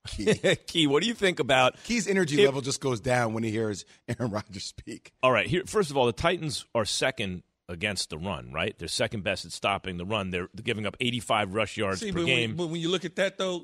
Key. 0.09 0.57
Key, 0.67 0.87
what 0.87 1.03
do 1.03 1.09
you 1.09 1.15
think 1.15 1.41
about 1.41 1.75
Key's 1.85 2.07
energy 2.07 2.41
It- 2.41 2.45
level 2.47 2.61
just 2.61 2.81
goes 2.81 3.01
down 3.01 3.33
when 3.35 3.43
he 3.43 3.51
hears 3.51 3.85
Aaron 4.09 4.31
Rodgers 4.31 4.65
speak. 4.65 5.13
All 5.23 5.33
right. 5.33 5.47
Here, 5.47 5.63
first 5.67 5.91
of 5.91 5.97
all, 5.97 6.07
the 6.07 6.13
Titans 6.13 6.65
are 6.75 6.85
second 6.85 7.43
against 7.69 8.11
the 8.11 8.19
run. 8.19 8.53
Right, 8.53 8.79
they're 8.79 8.87
second 8.89 9.25
best 9.25 9.45
at 9.47 9.53
stopping 9.53 9.97
the 9.97 10.05
run. 10.05 10.31
They're, 10.31 10.49
they're 10.55 10.63
giving 10.63 10.87
up 10.87 10.97
85 11.01 11.55
rush 11.55 11.77
yards 11.77 12.01
See, 12.01 12.13
per 12.13 12.21
but 12.21 12.27
game. 12.27 12.51
when, 12.51 12.57
but 12.57 12.67
when 12.69 12.81
you 12.81 12.89
look 12.91 13.05
at 13.05 13.17
that 13.17 13.39
though, 13.39 13.63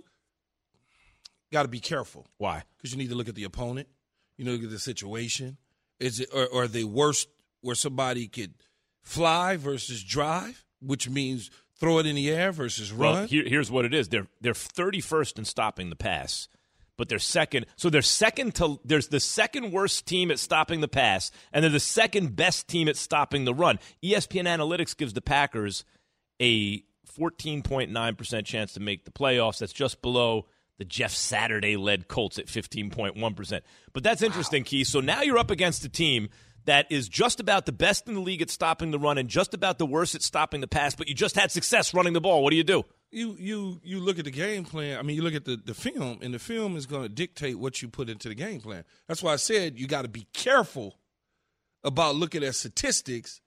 got 1.53 1.63
to 1.63 1.69
be 1.69 1.81
careful 1.81 2.27
Why? 2.39 2.65
because 2.77 2.93
you 2.93 2.99
need 2.99 3.11
to 3.11 3.15
look 3.15 3.29
at 3.29 3.35
the 3.37 3.45
opponent. 3.45 3.87
You 4.39 4.45
know, 4.47 4.53
look 4.53 4.65
at 4.65 4.71
the 4.71 4.79
situation. 4.81 5.59
Is 6.01 6.19
it 6.19 6.31
or, 6.35 6.47
or 6.49 6.63
are 6.65 6.69
they 6.69 6.83
worse 6.83 7.27
where 7.63 7.75
somebody 7.75 8.29
could 8.29 8.55
fly 9.03 9.57
versus 9.57 10.03
drive, 10.03 10.65
which 10.81 11.09
means 11.09 11.51
throw 11.79 11.99
it 11.99 12.07
in 12.07 12.17
the 12.17 12.31
air 12.31 12.53
versus 12.53 12.93
run? 12.93 13.15
Well, 13.15 13.27
here, 13.27 13.45
here's 13.47 13.71
what 13.71 13.85
it 13.85 13.95
is. 13.95 14.09
They're 14.09 14.29
they're 14.41 14.53
31st 14.53 15.39
in 15.39 15.45
stopping 15.45 15.91
the 15.91 15.97
pass, 15.97 16.49
but 16.97 17.09
they're 17.09 17.19
second. 17.19 17.67
So 17.77 17.91
they're 17.91 18.03
second 18.03 18.55
to 18.57 18.81
there's 18.85 19.09
the 19.09 19.21
second 19.21 19.73
worst 19.73 20.07
team 20.07 20.31
at 20.31 20.39
stopping 20.39 20.81
the 20.81 20.89
pass, 20.89 21.31
and 21.53 21.63
they're 21.63 21.71
the 21.71 21.81
second 21.81 22.37
best 22.37 22.69
team 22.69 22.89
at 22.89 22.97
stopping 22.97 23.45
the 23.45 23.55
run. 23.55 23.79
ESPN 24.05 24.45
Analytics 24.45 24.97
gives 24.97 25.13
the 25.13 25.23
Packers 25.23 25.85
a 26.41 26.85
14.9 27.19 28.17
percent 28.19 28.47
chance 28.47 28.73
to 28.75 28.81
make 28.81 29.05
the 29.05 29.11
playoffs. 29.11 29.59
That's 29.59 29.73
just 29.73 30.03
below 30.03 30.47
the 30.79 30.85
Jeff 30.85 31.13
Saturday 31.13 31.77
led 31.77 32.09
Colts 32.09 32.39
at 32.39 32.47
15.1 32.47 33.37
percent. 33.37 33.65
But 33.93 34.03
that's 34.03 34.23
interesting, 34.23 34.65
Key. 34.65 34.85
So 34.85 35.01
now 35.01 35.23
you're 35.23 35.39
up 35.39 35.51
against 35.51 35.85
a 35.85 35.89
team. 35.89 36.29
That 36.65 36.91
is 36.91 37.09
just 37.09 37.41
about 37.41 37.67
the 37.67 37.73
best 37.73 38.07
in 38.07 38.15
the 38.15 38.21
league 38.21 38.41
at 38.41 38.51
stopping 38.51 38.93
the 38.93 38.99
run 38.99 39.19
and 39.19 39.29
just 39.29 39.53
about 39.53 39.79
the 39.79 39.87
worst 39.87 40.15
at 40.15 40.23
stopping 40.23 40.61
the 40.61 40.69
pass, 40.69 40.95
but 40.95 41.09
you 41.09 41.15
just 41.15 41.35
had 41.35 41.51
success 41.51 41.93
running 41.93 42.13
the 42.13 42.21
ball. 42.21 42.43
What 42.45 42.51
do 42.51 42.57
you 42.57 42.65
do? 42.65 42.85
you 43.13 43.37
you 43.39 43.81
you 43.85 44.01
look 44.01 44.19
at 44.19 44.25
the 44.25 44.31
game 44.31 44.65
plan. 44.65 44.99
I 44.99 45.03
mean, 45.03 45.15
you 45.15 45.23
look 45.23 45.35
at 45.35 45.45
the, 45.45 45.57
the 45.57 45.75
film, 45.75 46.19
and 46.23 46.33
the 46.33 46.39
film 46.39 46.77
is 46.77 46.87
going 46.87 47.03
to 47.03 47.09
dictate 47.09 47.59
what 47.59 47.83
you 47.83 47.89
put 47.89 48.09
into 48.09 48.29
the 48.29 48.35
game 48.35 48.61
plan. 48.61 48.85
That's 49.07 49.23
why 49.23 49.35
I 49.35 49.37
said 49.37 49.79
you 49.79 49.87
got 49.87 50.03
to 50.03 50.09
be 50.09 50.27
careful 50.33 50.99
about 51.85 52.17
looking 52.17 52.43
at 52.43 52.55
statistics 52.55 53.41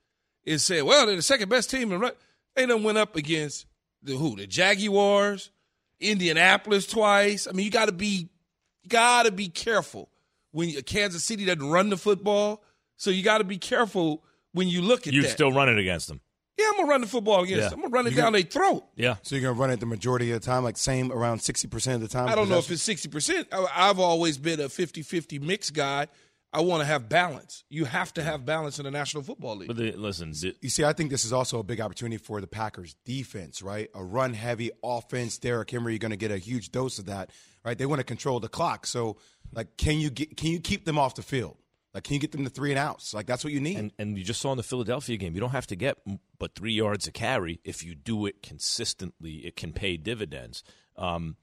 and 0.46 0.60
say, 0.60 0.82
well, 0.82 1.06
they're 1.06 1.16
the 1.16 1.22
second 1.22 1.48
best 1.48 1.70
team. 1.70 1.92
in 1.92 2.00
run. 2.00 2.12
They 2.54 2.64
done 2.64 2.84
went 2.84 2.96
up 2.96 3.16
against 3.16 3.66
the 4.02 4.16
who? 4.16 4.36
The 4.36 4.46
Jaguars, 4.46 5.50
Indianapolis 6.00 6.86
twice. 6.86 7.46
I 7.46 7.52
mean, 7.52 7.64
you 7.66 7.72
got 7.72 7.86
to 7.86 7.92
be 7.92 8.28
got 8.88 9.24
to 9.24 9.32
be 9.32 9.48
careful 9.48 10.08
when 10.52 10.70
Kansas 10.82 11.24
City 11.24 11.44
doesn't 11.44 11.68
run 11.68 11.90
the 11.90 11.96
football. 11.96 12.62
So 12.96 13.10
you 13.10 13.22
got 13.22 13.38
to 13.38 13.44
be 13.44 13.58
careful 13.58 14.24
when 14.52 14.68
you 14.68 14.82
look 14.82 15.06
at 15.06 15.12
You 15.12 15.22
that. 15.22 15.30
still 15.30 15.52
run 15.52 15.68
it 15.68 15.78
against 15.78 16.08
them. 16.08 16.20
yeah, 16.58 16.66
I'm 16.70 16.76
gonna 16.78 16.88
run 16.88 17.00
the 17.02 17.06
football 17.06 17.42
against. 17.42 17.62
Yeah. 17.64 17.68
them. 17.68 17.78
I'm 17.78 17.82
gonna 17.82 17.92
run 17.92 18.06
it 18.06 18.10
You 18.12 18.16
down 18.16 18.32
their 18.32 18.42
throat. 18.42 18.84
Yeah. 18.96 19.16
So 19.22 19.34
you're 19.36 19.42
gonna 19.42 19.60
run 19.60 19.70
it 19.70 19.80
the 19.80 19.86
majority 19.86 20.32
of 20.32 20.40
the 20.40 20.46
time, 20.46 20.64
like 20.64 20.76
same 20.78 21.12
around 21.12 21.40
sixty 21.40 21.68
percent 21.68 21.96
of 21.96 22.00
the 22.02 22.08
time. 22.08 22.28
I 22.28 22.34
don't 22.34 22.48
know 22.48 22.58
if 22.58 22.70
it's 22.70 22.82
sixty 22.82 23.08
percent. 23.08 23.48
I've 23.52 23.98
always 23.98 24.38
been 24.38 24.60
a 24.60 24.64
50-50 24.68 25.40
mix 25.42 25.70
guy. 25.70 26.06
I 26.52 26.60
want 26.60 26.80
to 26.80 26.86
have 26.86 27.10
balance. 27.10 27.64
You 27.68 27.84
have 27.84 28.14
to 28.14 28.22
have 28.22 28.46
balance 28.46 28.78
in 28.78 28.86
the 28.86 28.90
National 28.90 29.22
Football 29.22 29.56
League. 29.56 29.68
But 29.68 29.76
the, 29.76 29.92
listen, 29.92 30.30
the, 30.30 30.54
You 30.62 30.70
see, 30.70 30.84
I 30.84 30.94
think 30.94 31.10
this 31.10 31.26
is 31.26 31.32
also 31.32 31.58
a 31.58 31.62
big 31.62 31.82
opportunity 31.82 32.16
for 32.16 32.40
the 32.40 32.46
Packers 32.46 32.94
defense, 33.04 33.60
right? 33.60 33.90
A 33.94 34.02
run 34.02 34.32
heavy 34.32 34.70
offense. 34.82 35.36
Derrick 35.36 35.70
Henry, 35.70 35.92
you're 35.92 35.98
going 35.98 36.12
to 36.12 36.16
get 36.16 36.30
a 36.30 36.38
huge 36.38 36.70
dose 36.72 36.98
of 36.98 37.06
that, 37.06 37.30
right? 37.62 37.76
They 37.76 37.84
want 37.84 37.98
to 37.98 38.04
control 38.04 38.40
the 38.40 38.48
clock. 38.48 38.86
So, 38.86 39.18
like, 39.52 39.76
can 39.76 39.98
you 40.00 40.08
get, 40.08 40.38
can 40.38 40.50
you 40.50 40.60
keep 40.60 40.86
them 40.86 40.98
off 40.98 41.16
the 41.16 41.22
field? 41.22 41.58
Like, 41.96 42.04
can 42.04 42.12
you 42.12 42.20
get 42.20 42.32
them 42.32 42.44
to 42.44 42.50
three 42.50 42.72
and 42.72 42.78
outs? 42.78 43.14
Like, 43.14 43.24
that's 43.24 43.42
what 43.42 43.54
you 43.54 43.60
need. 43.60 43.78
and, 43.78 43.90
and 43.98 44.18
you 44.18 44.22
just 44.22 44.42
saw 44.42 44.52
in 44.52 44.58
the 44.58 44.62
Philadelphia 44.62 45.16
game, 45.16 45.34
you 45.34 45.40
don't 45.40 45.48
have 45.52 45.66
to 45.68 45.76
get 45.76 45.96
but 46.38 46.54
three 46.54 46.74
yards 46.74 47.06
a 47.06 47.10
carry. 47.10 47.58
If 47.64 47.82
you 47.82 47.94
do 47.94 48.26
it 48.26 48.42
consistently, 48.42 49.46
it 49.46 49.56
can 49.56 49.72
pay 49.72 49.96
dividends. 49.96 50.62
Um, 50.98 51.36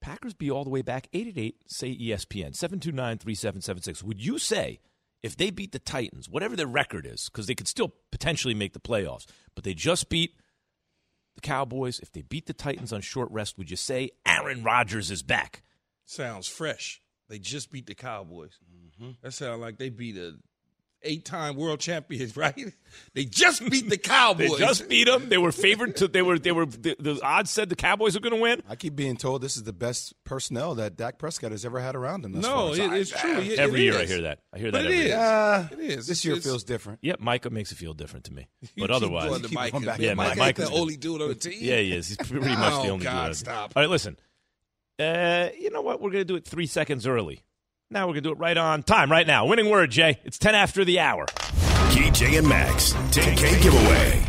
Packers 0.00 0.34
be 0.34 0.50
all 0.50 0.64
the 0.64 0.70
way 0.70 0.82
back 0.82 1.06
888 1.12 1.58
say 1.68 1.90
ESPN 1.90 2.56
729 2.56 3.18
3776. 3.18 4.02
Would 4.02 4.20
you 4.20 4.36
say 4.40 4.80
if 5.22 5.36
they 5.36 5.52
beat 5.52 5.70
the 5.70 5.78
Titans, 5.78 6.28
whatever 6.28 6.56
their 6.56 6.66
record 6.66 7.06
is, 7.06 7.30
because 7.30 7.46
they 7.46 7.54
could 7.54 7.68
still 7.68 7.94
potentially 8.10 8.52
make 8.52 8.72
the 8.72 8.80
playoffs, 8.80 9.26
but 9.54 9.62
they 9.62 9.74
just 9.74 10.08
beat 10.08 10.34
the 11.36 11.40
Cowboys. 11.40 12.00
If 12.00 12.10
they 12.10 12.22
beat 12.22 12.46
the 12.46 12.52
Titans 12.52 12.92
on 12.92 13.00
short 13.00 13.30
rest, 13.30 13.56
would 13.58 13.70
you 13.70 13.76
say 13.76 14.10
Aaron 14.26 14.64
Rodgers 14.64 15.12
is 15.12 15.22
back? 15.22 15.62
Sounds 16.04 16.48
fresh. 16.48 17.00
They 17.28 17.38
just 17.38 17.70
beat 17.70 17.86
the 17.86 17.94
Cowboys. 17.94 18.58
Mm-hmm. 19.02 19.10
That 19.22 19.32
sounds 19.32 19.60
like 19.60 19.78
they 19.78 19.90
beat 19.90 20.16
a 20.16 20.34
eight-time 21.04 21.56
world 21.56 21.80
champions, 21.80 22.36
right? 22.36 22.54
They 23.14 23.24
just 23.24 23.68
beat 23.68 23.88
the 23.90 23.96
Cowboys. 23.98 24.50
they 24.52 24.58
just 24.58 24.88
beat 24.88 25.06
them. 25.08 25.28
They 25.28 25.38
were 25.38 25.50
favored 25.50 25.96
to. 25.96 26.06
They 26.06 26.22
were. 26.22 26.38
They 26.38 26.52
were. 26.52 26.66
The, 26.66 26.94
the 27.00 27.20
odds 27.24 27.50
said 27.50 27.68
the 27.68 27.74
Cowboys 27.74 28.14
are 28.16 28.20
going 28.20 28.34
to 28.36 28.40
win. 28.40 28.62
I 28.68 28.76
keep 28.76 28.94
being 28.94 29.16
told 29.16 29.42
this 29.42 29.56
is 29.56 29.64
the 29.64 29.72
best 29.72 30.14
personnel 30.22 30.76
that 30.76 30.96
Dak 30.96 31.18
Prescott 31.18 31.50
has 31.50 31.64
ever 31.64 31.80
had 31.80 31.96
around 31.96 32.24
him. 32.24 32.32
no, 32.40 32.72
it, 32.72 32.78
it's 32.92 33.10
true. 33.10 33.38
It, 33.38 33.58
every 33.58 33.80
it 33.80 33.84
year 33.84 33.94
is. 33.94 34.00
I 34.10 34.14
hear 34.14 34.22
that. 34.22 34.38
I 34.52 34.58
hear 34.58 34.70
But 34.70 34.82
that 34.82 34.90
it 34.92 34.94
every 34.94 34.98
is. 35.00 35.06
year. 35.08 35.18
Uh, 35.18 35.68
It 35.72 35.78
is. 35.80 36.06
This 36.06 36.24
year 36.24 36.34
It's- 36.34 36.46
feels 36.46 36.62
different. 36.62 37.00
Yep, 37.02 37.18
Micah 37.18 37.50
makes 37.50 37.72
it 37.72 37.78
feel 37.78 37.94
different 37.94 38.26
to 38.26 38.32
me. 38.32 38.46
You 38.62 38.68
But 38.76 38.86
keep 38.90 38.96
otherwise, 38.96 39.28
going 39.28 39.42
to 39.42 39.48
keep 39.48 39.54
Mike. 39.56 39.72
going 39.72 39.84
back. 39.84 39.98
Yeah, 39.98 40.14
Mike 40.14 40.36
Mike 40.36 40.48
ain't 40.50 40.58
is 40.60 40.64
the 40.68 40.74
the- 40.74 40.80
only 40.80 40.96
dude 40.96 41.20
on 41.22 41.28
the 41.28 41.34
team. 41.34 41.58
yeah, 41.58 41.78
he 41.78 41.92
is. 41.96 42.06
He's 42.08 42.16
pretty 42.18 42.38
much 42.46 42.58
Oh, 42.74 42.82
the 42.84 42.90
only 42.90 43.04
God, 43.04 43.26
dude. 43.28 43.36
stop. 43.38 43.72
All 43.74 43.82
right, 43.82 43.90
listen. 43.90 44.16
Uh, 45.00 45.48
you 45.58 45.70
know 45.70 45.80
what? 45.82 46.00
We're 46.00 46.10
going 46.10 46.20
to 46.20 46.24
do 46.24 46.36
it 46.36 46.44
three 46.44 46.66
seconds 46.66 47.06
early. 47.08 47.42
Now 47.92 48.06
we're 48.06 48.14
going 48.14 48.22
to 48.24 48.30
do 48.30 48.32
it 48.32 48.38
right 48.38 48.56
on 48.56 48.82
time, 48.82 49.10
right 49.10 49.26
now. 49.26 49.44
Winning 49.44 49.68
word, 49.68 49.90
Jay. 49.90 50.18
It's 50.24 50.38
10 50.38 50.54
after 50.54 50.82
the 50.82 50.98
hour. 50.98 51.26
KJ 51.26 52.38
and 52.38 52.48
Max, 52.48 52.94
10K 52.94 53.62
giveaway. 53.62 54.24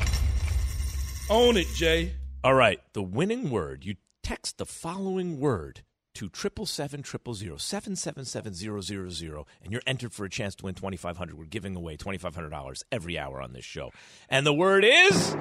Own 1.29 1.55
it, 1.55 1.67
Jay. 1.73 2.11
All 2.43 2.53
right, 2.55 2.81
the 2.91 3.01
winning 3.01 3.49
word. 3.49 3.85
You 3.85 3.95
text 4.21 4.57
the 4.57 4.65
following 4.65 5.39
word 5.39 5.83
to 6.15 6.27
triple 6.27 6.65
seven 6.65 7.01
triple 7.01 7.33
zero 7.33 7.55
seven 7.55 7.95
seven 7.95 8.25
seven 8.25 8.53
zero 8.53 8.81
zero 8.81 9.09
zero, 9.09 9.45
and 9.63 9.71
you're 9.71 9.81
entered 9.87 10.11
for 10.11 10.25
a 10.25 10.29
chance 10.29 10.55
to 10.55 10.65
win 10.65 10.75
twenty 10.75 10.97
five 10.97 11.15
hundred. 11.15 11.37
We're 11.37 11.45
giving 11.45 11.73
away 11.73 11.95
twenty 11.95 12.17
five 12.17 12.35
hundred 12.35 12.49
dollars 12.49 12.83
every 12.91 13.17
hour 13.17 13.41
on 13.41 13.53
this 13.53 13.63
show, 13.63 13.91
and 14.27 14.45
the 14.45 14.53
word 14.53 14.83
is 14.83 15.35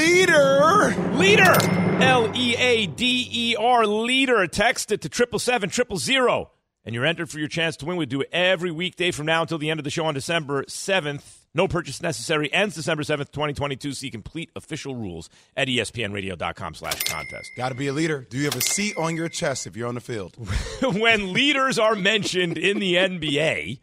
Leader. 0.00 0.94
leader. 1.12 1.54
L 2.02 2.32
E 2.34 2.56
A 2.56 2.86
D 2.86 3.28
E 3.30 3.56
R 3.56 3.86
leader. 3.86 4.46
Text 4.46 4.90
it 4.92 5.02
to 5.02 5.10
triple 5.10 5.38
seven 5.38 5.68
triple 5.68 5.98
zero, 5.98 6.50
and 6.86 6.94
you're 6.94 7.04
entered 7.04 7.28
for 7.28 7.38
your 7.38 7.48
chance 7.48 7.76
to 7.76 7.84
win. 7.86 7.98
We 7.98 8.06
do 8.06 8.22
it 8.22 8.30
every 8.32 8.70
weekday 8.70 9.10
from 9.10 9.26
now 9.26 9.42
until 9.42 9.58
the 9.58 9.68
end 9.68 9.78
of 9.78 9.84
the 9.84 9.90
show 9.90 10.06
on 10.06 10.14
December 10.14 10.64
seventh. 10.68 11.46
No 11.52 11.68
purchase 11.68 12.00
necessary. 12.00 12.50
Ends 12.50 12.76
December 12.76 13.02
seventh, 13.02 13.30
twenty 13.30 13.52
twenty 13.52 13.76
two. 13.76 13.92
See 13.92 14.10
complete 14.10 14.48
official 14.56 14.94
rules 14.94 15.28
at 15.54 15.68
ESPNRadio.com 15.68 16.72
slash 16.74 17.02
contest. 17.04 17.50
Got 17.58 17.68
to 17.68 17.74
be 17.74 17.88
a 17.88 17.92
leader. 17.92 18.26
Do 18.30 18.38
you 18.38 18.44
have 18.44 18.56
a 18.56 18.62
seat 18.62 18.96
on 18.96 19.14
your 19.16 19.28
chest 19.28 19.66
if 19.66 19.76
you're 19.76 19.88
on 19.88 19.96
the 19.96 20.00
field? 20.00 20.34
when 20.82 21.34
leaders 21.34 21.78
are 21.78 21.94
mentioned 21.94 22.56
in 22.56 22.78
the 22.78 22.94
NBA, 22.94 23.80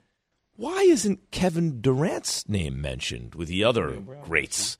why 0.55 0.81
isn't 0.81 1.29
Kevin 1.29 1.79
Durant's 1.79 2.49
name 2.49 2.81
mentioned 2.81 3.35
with 3.35 3.49
the 3.49 3.63
other 3.63 4.01
greats? 4.23 4.79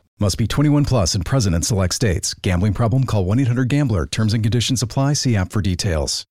Must 0.21 0.37
be 0.37 0.45
21 0.45 0.85
plus 0.85 1.15
and 1.15 1.25
present 1.25 1.55
in 1.55 1.63
select 1.63 1.95
states. 1.95 2.35
Gambling 2.35 2.73
problem? 2.75 3.05
Call 3.05 3.25
1 3.25 3.39
800 3.39 3.67
Gambler. 3.67 4.05
Terms 4.05 4.35
and 4.35 4.43
conditions 4.43 4.83
apply. 4.83 5.13
See 5.13 5.35
app 5.35 5.51
for 5.51 5.63
details. 5.63 6.27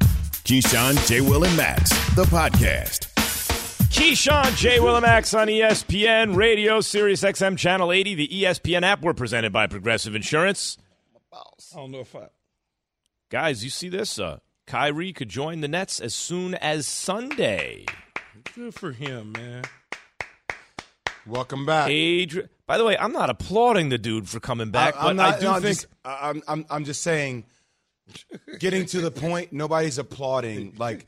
Keyshawn, 0.00 1.06
J. 1.06 1.20
Will, 1.20 1.44
and 1.44 1.54
Max, 1.54 1.90
the 2.14 2.24
podcast. 2.24 3.12
Keyshawn 3.92 4.56
J. 4.56 4.80
Will 4.80 4.96
and 4.96 5.02
Max 5.04 5.34
on 5.34 5.50
E 5.50 5.60
ESPN 5.60 6.34
Radio, 6.34 6.80
Sirius 6.80 7.22
XM 7.22 7.58
Channel 7.58 7.92
80, 7.92 8.14
the 8.14 8.28
ESPN 8.28 8.84
app. 8.84 9.02
We're 9.02 9.12
presented 9.12 9.52
by 9.52 9.66
Progressive 9.66 10.14
Insurance. 10.14 10.78
I 11.30 11.42
don't 11.74 11.90
know 11.90 12.00
if 12.00 12.16
I. 12.16 12.28
Guys, 13.28 13.64
you 13.64 13.70
see 13.70 13.90
this? 13.90 14.18
Uh, 14.18 14.38
Kyrie 14.66 15.12
could 15.12 15.28
join 15.28 15.60
the 15.60 15.68
Nets 15.68 16.00
as 16.00 16.14
soon 16.14 16.54
as 16.54 16.86
Sunday. 16.86 17.84
Good 18.54 18.72
for 18.74 18.92
him, 18.92 19.32
man. 19.32 19.64
Welcome 21.26 21.66
back. 21.66 21.88
Adri- 21.90 22.48
By 22.66 22.78
the 22.78 22.84
way, 22.84 22.96
I'm 22.96 23.12
not 23.12 23.30
applauding 23.30 23.88
the 23.88 23.98
dude 23.98 24.28
for 24.28 24.40
coming 24.40 24.70
back, 24.70 24.96
I, 24.96 24.98
am 25.10 25.16
but 25.16 25.22
not, 25.22 25.34
I 25.34 25.38
do 25.38 25.44
no, 25.46 25.52
I'm 25.52 25.62
think 25.62 25.74
just, 25.76 25.86
I- 26.04 26.28
I'm, 26.30 26.42
I'm, 26.48 26.66
I'm 26.70 26.84
just 26.84 27.02
saying, 27.02 27.44
getting 28.58 28.86
to 28.86 29.00
the 29.00 29.10
point, 29.10 29.52
nobody's 29.52 29.98
applauding. 29.98 30.74
Like, 30.78 31.06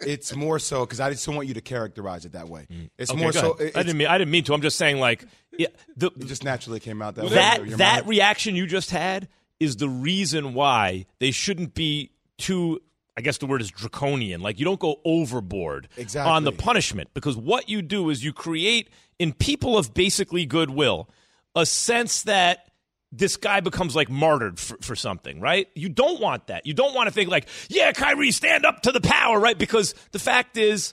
it's 0.00 0.34
more 0.34 0.58
so 0.58 0.84
because 0.84 1.00
I 1.00 1.10
just 1.10 1.24
don't 1.24 1.36
want 1.36 1.48
you 1.48 1.54
to 1.54 1.60
characterize 1.60 2.24
it 2.24 2.32
that 2.32 2.48
way. 2.48 2.66
It's 2.98 3.10
Mm. 3.10 3.14
Okay, 3.14 3.22
more 3.22 3.32
go 3.32 3.40
so. 3.40 3.52
ahead. 3.52 3.72
I 3.76 3.82
didn't 3.82 3.98
mean 3.98 4.08
I 4.08 4.18
didn't 4.18 4.30
mean 4.30 4.44
to. 4.44 4.54
I'm 4.54 4.62
just 4.62 4.76
saying 4.78 4.98
like 4.98 5.24
yeah, 5.56 5.68
the, 5.96 6.06
it 6.08 6.26
just 6.26 6.42
naturally 6.44 6.80
came 6.80 7.00
out 7.00 7.14
that 7.14 7.24
way. 7.26 7.30
that 7.30 7.66
Your 7.66 7.76
that 7.78 8.00
mouth. 8.02 8.06
reaction 8.08 8.56
you 8.56 8.66
just 8.66 8.90
had 8.90 9.28
is 9.60 9.76
the 9.76 9.88
reason 9.88 10.52
why 10.54 11.06
they 11.20 11.30
shouldn't 11.30 11.74
be 11.74 12.10
too 12.38 12.80
I 13.16 13.22
guess 13.22 13.38
the 13.38 13.46
word 13.46 13.62
is 13.62 13.70
draconian. 13.70 14.42
Like 14.42 14.58
you 14.58 14.64
don't 14.64 14.80
go 14.80 15.00
overboard 15.04 15.88
Exactly. 15.96 16.30
on 16.30 16.44
the 16.44 16.52
punishment 16.52 17.10
because 17.14 17.36
what 17.36 17.68
you 17.68 17.82
do 17.82 18.10
is 18.10 18.22
you 18.22 18.32
create 18.32 18.90
in 19.18 19.32
people 19.32 19.78
of 19.78 19.94
basically 19.94 20.44
goodwill 20.44 21.08
a 21.54 21.64
sense 21.64 22.24
that 22.24 22.70
this 23.12 23.36
guy 23.36 23.60
becomes 23.60 23.96
like 23.96 24.10
martyred 24.10 24.58
for, 24.58 24.76
for 24.82 24.94
something, 24.94 25.40
right? 25.40 25.68
You 25.74 25.88
don't 25.88 26.20
want 26.20 26.48
that. 26.48 26.66
You 26.66 26.74
don't 26.74 26.94
want 26.94 27.06
to 27.06 27.12
think 27.12 27.30
like, 27.30 27.48
yeah, 27.68 27.92
Kyrie, 27.92 28.32
stand 28.32 28.66
up 28.66 28.82
to 28.82 28.92
the 28.92 29.00
power, 29.00 29.38
right? 29.40 29.56
Because 29.56 29.94
the 30.12 30.18
fact 30.18 30.58
is, 30.58 30.92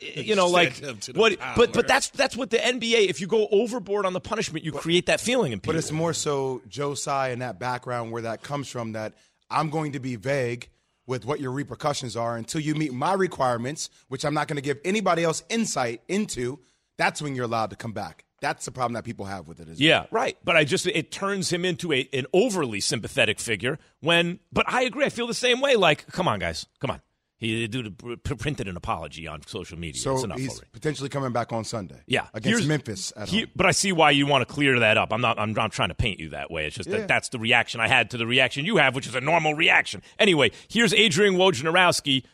you 0.00 0.34
know, 0.34 0.46
like 0.46 0.82
what? 1.14 1.38
power. 1.38 1.54
But 1.56 1.74
but 1.74 1.86
that's 1.86 2.08
that's 2.10 2.34
what 2.34 2.48
the 2.48 2.56
NBA. 2.56 3.08
If 3.10 3.20
you 3.20 3.26
go 3.26 3.46
overboard 3.50 4.06
on 4.06 4.14
the 4.14 4.20
punishment, 4.20 4.64
you 4.64 4.72
create 4.72 5.06
that 5.06 5.20
feeling 5.20 5.52
in 5.52 5.60
people. 5.60 5.74
But 5.74 5.78
it's 5.78 5.92
more 5.92 6.14
so 6.14 6.62
Joe 6.68 6.94
Tsai 6.94 7.28
and 7.28 7.42
that 7.42 7.58
background 7.58 8.10
where 8.10 8.22
that 8.22 8.42
comes 8.42 8.68
from 8.68 8.92
that 8.92 9.12
I'm 9.50 9.68
going 9.68 9.92
to 9.92 10.00
be 10.00 10.16
vague 10.16 10.70
with 11.10 11.24
what 11.24 11.40
your 11.40 11.50
repercussions 11.50 12.16
are 12.16 12.36
until 12.36 12.60
you 12.60 12.76
meet 12.76 12.92
my 12.92 13.12
requirements, 13.12 13.90
which 14.06 14.24
I'm 14.24 14.32
not 14.32 14.46
going 14.46 14.56
to 14.56 14.62
give 14.62 14.78
anybody 14.84 15.24
else 15.24 15.42
insight 15.48 16.02
into. 16.06 16.60
That's 16.98 17.20
when 17.20 17.34
you're 17.34 17.46
allowed 17.46 17.70
to 17.70 17.76
come 17.76 17.92
back. 17.92 18.24
That's 18.40 18.64
the 18.64 18.70
problem 18.70 18.94
that 18.94 19.02
people 19.04 19.26
have 19.26 19.48
with 19.48 19.58
it. 19.58 19.68
Is 19.68 19.80
Yeah, 19.80 20.06
right. 20.12 20.38
But 20.44 20.56
I 20.56 20.62
just 20.62 20.86
it 20.86 21.10
turns 21.10 21.52
him 21.52 21.64
into 21.64 21.92
a 21.92 22.08
an 22.12 22.26
overly 22.32 22.80
sympathetic 22.80 23.40
figure 23.40 23.78
when. 23.98 24.38
But 24.52 24.66
I 24.68 24.82
agree. 24.82 25.04
I 25.04 25.08
feel 25.08 25.26
the 25.26 25.34
same 25.34 25.60
way. 25.60 25.74
Like, 25.74 26.06
come 26.06 26.28
on, 26.28 26.38
guys, 26.38 26.64
come 26.80 26.92
on. 26.92 27.02
He 27.40 27.66
did, 27.66 27.96
pr- 28.22 28.34
printed 28.34 28.68
an 28.68 28.76
apology 28.76 29.26
on 29.26 29.40
social 29.46 29.78
media. 29.78 29.98
So 30.00 30.12
it's 30.14 30.24
enough 30.24 30.38
he's 30.38 30.50
already. 30.50 30.66
potentially 30.72 31.08
coming 31.08 31.32
back 31.32 31.54
on 31.54 31.64
Sunday. 31.64 32.02
Yeah, 32.06 32.26
against 32.34 32.46
Here's- 32.58 32.66
Memphis 32.68 33.12
at 33.16 33.30
he- 33.30 33.40
home. 33.40 33.46
But 33.56 33.64
I 33.64 33.70
see 33.70 33.92
why 33.92 34.10
you 34.10 34.26
want 34.26 34.46
to 34.46 34.54
clear 34.54 34.78
that 34.80 34.98
up. 34.98 35.10
I'm 35.10 35.22
not. 35.22 35.38
I'm 35.38 35.54
not 35.54 35.72
trying 35.72 35.88
to 35.88 35.94
paint 35.94 36.20
you 36.20 36.28
that 36.30 36.50
way. 36.50 36.66
It's 36.66 36.76
just 36.76 36.88
Yeah. 36.90 36.98
that 36.98 37.08
that's 37.08 37.30
the 37.30 37.38
reaction 37.38 37.80
I 37.80 37.88
had 37.88 38.10
to 38.10 38.18
the 38.18 38.26
reaction 38.26 38.66
you 38.66 38.76
have, 38.76 38.94
which 38.94 39.06
is 39.06 39.14
a 39.14 39.20
normal 39.22 39.54
reaction. 39.54 40.02
Anyway, 40.18 40.50
here's 40.68 40.92
Adrian 40.92 41.36
Wojnarowski, 41.36 42.24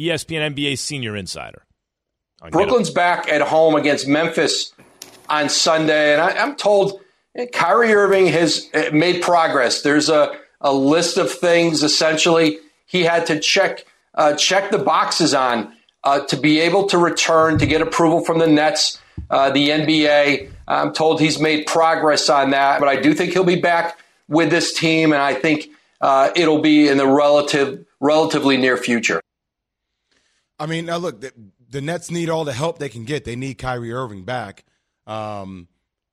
ESPN 0.00 0.54
NBA 0.54 0.76
senior 0.78 1.16
insider. 1.16 1.64
I'll 2.42 2.50
Brooklyn's 2.50 2.90
back 2.90 3.28
at 3.28 3.42
home 3.42 3.76
against 3.76 4.08
Memphis 4.08 4.72
on 5.28 5.48
Sunday, 5.48 6.12
and 6.14 6.20
I, 6.20 6.30
I'm 6.42 6.56
told 6.56 7.00
eh, 7.36 7.46
Kyrie 7.52 7.92
Irving 7.94 8.26
has 8.28 8.68
eh, 8.72 8.90
made 8.92 9.22
progress. 9.22 9.82
There's 9.82 10.08
a, 10.08 10.36
a 10.60 10.72
list 10.72 11.18
of 11.18 11.30
things 11.30 11.82
essentially 11.84 12.58
he 12.86 13.02
had 13.04 13.26
to 13.26 13.38
check 13.38 13.84
uh, 14.14 14.34
check 14.34 14.70
the 14.70 14.78
boxes 14.78 15.34
on 15.34 15.72
uh, 16.04 16.20
to 16.26 16.36
be 16.36 16.60
able 16.60 16.86
to 16.88 16.98
return 16.98 17.58
to 17.58 17.66
get 17.66 17.82
approval 17.82 18.24
from 18.24 18.38
the 18.38 18.46
Nets, 18.46 19.00
uh, 19.28 19.50
the 19.50 19.68
NBA. 19.68 20.50
I'm 20.66 20.92
told 20.92 21.20
he's 21.20 21.38
made 21.38 21.66
progress 21.66 22.28
on 22.28 22.50
that, 22.50 22.80
but 22.80 22.88
I 22.88 23.00
do 23.00 23.12
think 23.14 23.32
he'll 23.32 23.44
be 23.44 23.60
back 23.60 23.98
with 24.28 24.50
this 24.50 24.72
team, 24.72 25.12
and 25.12 25.20
I 25.20 25.34
think 25.34 25.68
uh, 26.00 26.30
it'll 26.34 26.62
be 26.62 26.88
in 26.88 26.96
the 26.96 27.06
relative 27.06 27.84
relatively 28.00 28.56
near 28.56 28.76
future. 28.76 29.20
I 30.58 30.66
mean, 30.66 30.86
now 30.86 30.96
look, 30.96 31.20
the, 31.20 31.32
the, 31.68 31.80
Nets 31.80 32.10
need 32.10 32.30
all 32.30 32.44
the 32.44 32.52
help 32.52 32.78
they 32.78 32.88
can 32.88 33.04
get. 33.04 33.24
They 33.24 33.36
need 33.36 33.54
Kyrie 33.54 33.92
Irving 33.92 34.24
back. 34.24 34.64
Um, 35.06 35.68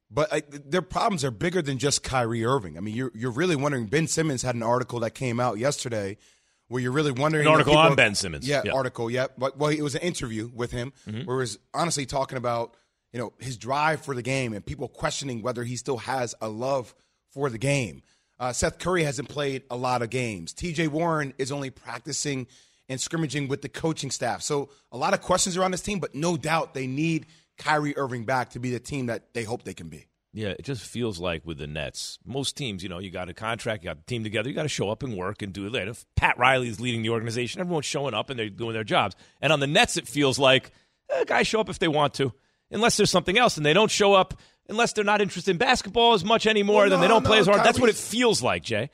but 0.09 0.31
I, 0.31 0.41
their 0.49 0.81
problems 0.81 1.23
are 1.25 1.31
bigger 1.31 1.61
than 1.61 1.77
just 1.77 2.01
Kyrie 2.01 2.45
Irving. 2.45 2.77
I 2.77 2.79
mean, 2.79 2.95
you're 2.95 3.11
you're 3.13 3.31
really 3.31 3.55
wondering. 3.55 3.87
Ben 3.87 4.07
Simmons 4.07 4.41
had 4.41 4.55
an 4.55 4.63
article 4.63 5.01
that 5.01 5.11
came 5.11 5.39
out 5.39 5.57
yesterday 5.57 6.17
where 6.67 6.81
you're 6.81 6.91
really 6.91 7.11
wondering. 7.11 7.45
An 7.47 7.51
article 7.51 7.73
you 7.73 7.79
know, 7.79 7.85
on 7.89 7.95
Ben 7.95 8.15
Simmons. 8.15 8.47
Yeah, 8.47 8.63
article. 8.73 9.09
Yeah, 9.09 9.27
but 9.37 9.57
well, 9.57 9.69
it 9.71 9.81
was 9.81 9.95
an 9.95 10.01
interview 10.01 10.49
with 10.53 10.71
him 10.71 10.93
Mhm. 11.07 11.25
where 11.25 11.37
he 11.37 11.41
was 11.41 11.59
honestly 11.73 12.05
talking 12.05 12.37
about 12.37 12.75
you 13.13 13.19
know 13.19 13.33
his 13.39 13.57
drive 13.57 14.01
for 14.01 14.13
the 14.15 14.21
game 14.21 14.53
and 14.53 14.65
people 14.65 14.87
questioning 14.87 15.41
whether 15.41 15.63
he 15.63 15.75
still 15.75 15.97
has 15.97 16.35
a 16.41 16.49
love 16.49 16.93
for 17.29 17.49
the 17.49 17.57
game. 17.57 18.01
Uh, 18.39 18.53
Seth 18.53 18.77
Curry 18.79 19.03
hasn't 19.03 19.29
played 19.29 19.63
a 19.71 19.75
lot 19.75 20.01
of 20.03 20.09
games. 20.11 20.53
T.J. 20.53 20.89
Warren 20.89 21.33
is 21.39 21.51
only 21.51 21.69
practicing 21.71 22.45
and 22.87 23.01
scrimmaging 23.01 23.47
with 23.47 23.61
the 23.63 23.69
coaching 23.69 24.11
staff. 24.11 24.41
So 24.43 24.69
a 24.91 24.97
lot 24.97 25.13
of 25.15 25.21
questions 25.21 25.57
around 25.57 25.71
this 25.71 25.81
team, 25.81 25.99
but 25.99 26.13
no 26.13 26.37
doubt 26.37 26.73
they 26.75 26.85
need 26.85 27.25
Kyrie 27.57 27.97
Irving 27.97 28.25
back 28.25 28.51
to 28.51 28.59
be 28.59 28.69
the 28.71 28.79
team 28.79 29.07
that 29.07 29.33
they 29.33 29.43
hope 29.43 29.63
they 29.63 29.73
can 29.73 29.89
be. 29.89 30.05
Yeah, 30.37 30.49
it 30.49 30.61
just 30.61 30.83
feels 30.83 31.17
like 31.17 31.47
with 31.47 31.57
the 31.57 31.65
Nets, 31.65 32.19
most 32.23 32.55
teams, 32.55 32.83
you 32.83 32.89
know, 32.89 32.99
you 32.99 33.09
got 33.09 33.27
a 33.27 33.33
contract, 33.33 33.83
you 33.83 33.89
got 33.89 33.97
the 33.97 34.03
team 34.03 34.23
together, 34.23 34.47
you 34.47 34.53
got 34.53 34.61
to 34.61 34.69
show 34.69 34.91
up 34.91 35.01
and 35.01 35.17
work 35.17 35.41
and 35.41 35.51
do 35.51 35.65
it. 35.65 35.87
If 35.87 36.05
Pat 36.15 36.37
Riley 36.37 36.67
is 36.67 36.79
leading 36.79 37.01
the 37.01 37.09
organization, 37.09 37.59
everyone's 37.59 37.87
showing 37.87 38.13
up 38.13 38.29
and 38.29 38.37
they're 38.37 38.47
doing 38.47 38.73
their 38.73 38.83
jobs. 38.83 39.15
And 39.41 39.51
on 39.51 39.59
the 39.59 39.65
Nets, 39.65 39.97
it 39.97 40.07
feels 40.07 40.37
like 40.37 40.69
eh, 41.09 41.23
guys 41.25 41.47
show 41.47 41.59
up 41.59 41.69
if 41.69 41.79
they 41.79 41.87
want 41.87 42.13
to, 42.15 42.31
unless 42.69 42.97
there's 42.97 43.09
something 43.09 43.35
else, 43.35 43.57
and 43.57 43.65
they 43.65 43.73
don't 43.73 43.89
show 43.89 44.13
up 44.13 44.35
unless 44.69 44.93
they're 44.93 45.03
not 45.03 45.21
interested 45.21 45.49
in 45.49 45.57
basketball 45.57 46.13
as 46.13 46.23
much 46.23 46.45
anymore. 46.45 46.81
Well, 46.81 46.91
then 46.91 47.01
they 47.01 47.07
don't 47.07 47.25
play 47.25 47.39
as 47.39 47.47
hard. 47.47 47.63
That's 47.63 47.79
what 47.79 47.89
it 47.89 47.95
feels 47.95 48.43
like, 48.43 48.61
Jay. 48.61 48.91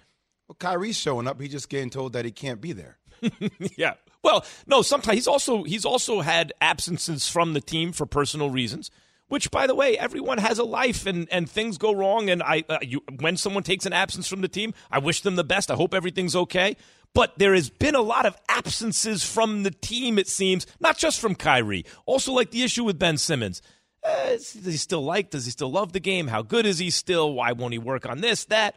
Well, 0.48 0.56
Kyrie's 0.58 0.98
showing 0.98 1.28
up. 1.28 1.42
He's 1.42 1.52
just 1.52 1.68
getting 1.68 1.90
told 1.90 2.14
that 2.14 2.24
he 2.24 2.32
can't 2.32 2.62
be 2.62 2.72
there. 2.72 3.00
yeah. 3.76 3.96
Well, 4.24 4.46
no. 4.66 4.82
Sometimes 4.82 5.18
he's 5.18 5.28
also 5.28 5.64
he's 5.64 5.84
also 5.84 6.22
had 6.22 6.54
absences 6.62 7.28
from 7.28 7.52
the 7.52 7.60
team 7.60 7.92
for 7.92 8.06
personal 8.06 8.50
reasons. 8.50 8.92
Which, 9.30 9.50
by 9.50 9.68
the 9.68 9.74
way, 9.74 9.98
everyone 9.98 10.38
has 10.38 10.60
a 10.60 10.64
life 10.64 11.06
and, 11.06 11.28
and 11.32 11.50
things 11.50 11.78
go 11.78 11.94
wrong. 11.94 12.30
And 12.30 12.44
I, 12.44 12.64
uh, 12.70 12.78
you, 12.82 13.02
when 13.20 13.38
someone 13.38 13.64
takes 13.64 13.86
an 13.86 13.94
absence 13.94 14.28
from 14.28 14.42
the 14.42 14.48
team, 14.48 14.74
I 14.92 15.00
wish 15.00 15.22
them 15.22 15.36
the 15.36 15.44
best. 15.44 15.72
I 15.72 15.76
hope 15.76 15.94
everything's 15.94 16.36
okay. 16.36 16.76
But 17.14 17.38
there 17.38 17.54
has 17.54 17.70
been 17.70 17.96
a 17.96 18.02
lot 18.02 18.26
of 18.26 18.36
absences 18.50 19.24
from 19.24 19.64
the 19.64 19.72
team. 19.72 20.20
It 20.20 20.28
seems 20.28 20.68
not 20.80 20.98
just 20.98 21.20
from 21.20 21.36
Kyrie. 21.36 21.86
Also, 22.06 22.32
like 22.34 22.52
the 22.52 22.64
issue 22.64 22.84
with 22.84 23.00
Ben 23.00 23.18
Simmons. 23.18 23.62
Uh, 24.04 24.32
does 24.32 24.66
he 24.66 24.78
still 24.78 25.04
like? 25.04 25.30
Does 25.30 25.46
he 25.46 25.52
still 25.52 25.72
love 25.72 25.94
the 25.94 26.00
game? 26.00 26.28
How 26.28 26.42
good 26.42 26.66
is 26.66 26.78
he 26.78 26.90
still? 26.90 27.34
Why 27.34 27.54
won't 27.54 27.74
he 27.74 27.80
work 27.80 28.06
on 28.06 28.22
this, 28.22 28.46
that? 28.46 28.76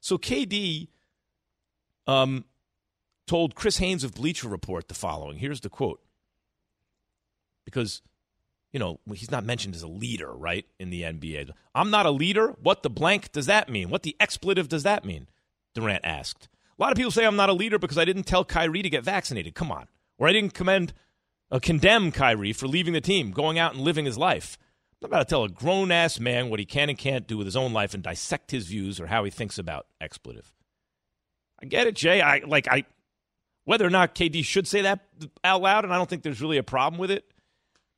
So 0.00 0.18
KD, 0.18 0.88
um, 2.06 2.44
told 3.26 3.54
Chris 3.54 3.78
Haynes 3.78 4.04
of 4.04 4.14
Bleacher 4.14 4.48
Report 4.48 4.88
the 4.88 4.94
following. 4.94 5.38
Here's 5.38 5.60
the 5.60 5.70
quote. 5.70 6.00
Because, 7.64 8.02
you 8.72 8.80
know, 8.80 9.00
he's 9.14 9.30
not 9.30 9.44
mentioned 9.44 9.74
as 9.74 9.82
a 9.82 9.88
leader, 9.88 10.32
right, 10.32 10.66
in 10.78 10.90
the 10.90 11.02
NBA. 11.02 11.50
I'm 11.74 11.90
not 11.90 12.06
a 12.06 12.10
leader. 12.10 12.54
What 12.62 12.82
the 12.82 12.90
blank 12.90 13.32
does 13.32 13.46
that 13.46 13.68
mean? 13.68 13.90
What 13.90 14.02
the 14.02 14.16
expletive 14.20 14.68
does 14.68 14.82
that 14.82 15.04
mean? 15.04 15.28
Durant 15.74 16.04
asked. 16.04 16.48
A 16.78 16.82
lot 16.82 16.92
of 16.92 16.96
people 16.96 17.10
say 17.10 17.24
I'm 17.24 17.36
not 17.36 17.48
a 17.48 17.54
leader 17.54 17.78
because 17.78 17.98
I 17.98 18.04
didn't 18.04 18.24
tell 18.24 18.44
Kyrie 18.44 18.82
to 18.82 18.90
get 18.90 19.04
vaccinated. 19.04 19.54
Come 19.54 19.72
on. 19.72 19.86
Or 20.18 20.28
I 20.28 20.32
didn't 20.32 20.54
commend, 20.54 20.92
uh, 21.50 21.58
condemn 21.58 22.12
Kyrie 22.12 22.52
for 22.52 22.66
leaving 22.66 22.92
the 22.92 23.00
team, 23.00 23.30
going 23.30 23.58
out 23.58 23.74
and 23.74 23.82
living 23.82 24.04
his 24.04 24.18
life. 24.18 24.58
I'm 24.92 25.10
not 25.10 25.16
about 25.16 25.28
to 25.28 25.30
tell 25.30 25.44
a 25.44 25.48
grown 25.48 25.90
ass 25.90 26.18
man 26.20 26.50
what 26.50 26.58
he 26.58 26.66
can 26.66 26.88
and 26.88 26.98
can't 26.98 27.26
do 27.26 27.36
with 27.36 27.46
his 27.46 27.56
own 27.56 27.72
life 27.72 27.94
and 27.94 28.02
dissect 28.02 28.50
his 28.50 28.66
views 28.66 29.00
or 29.00 29.06
how 29.06 29.24
he 29.24 29.30
thinks 29.30 29.58
about 29.58 29.86
expletive. 30.00 30.52
I 31.62 31.66
get 31.66 31.86
it, 31.86 31.94
Jay. 31.94 32.20
I 32.20 32.42
like 32.46 32.68
I 32.68 32.84
whether 33.64 33.86
or 33.86 33.90
not 33.90 34.14
KD 34.14 34.44
should 34.44 34.66
say 34.66 34.82
that 34.82 35.00
out 35.42 35.62
loud, 35.62 35.84
and 35.84 35.92
I 35.92 35.96
don't 35.96 36.08
think 36.08 36.22
there's 36.22 36.40
really 36.40 36.58
a 36.58 36.62
problem 36.62 36.98
with 36.98 37.10
it. 37.10 37.24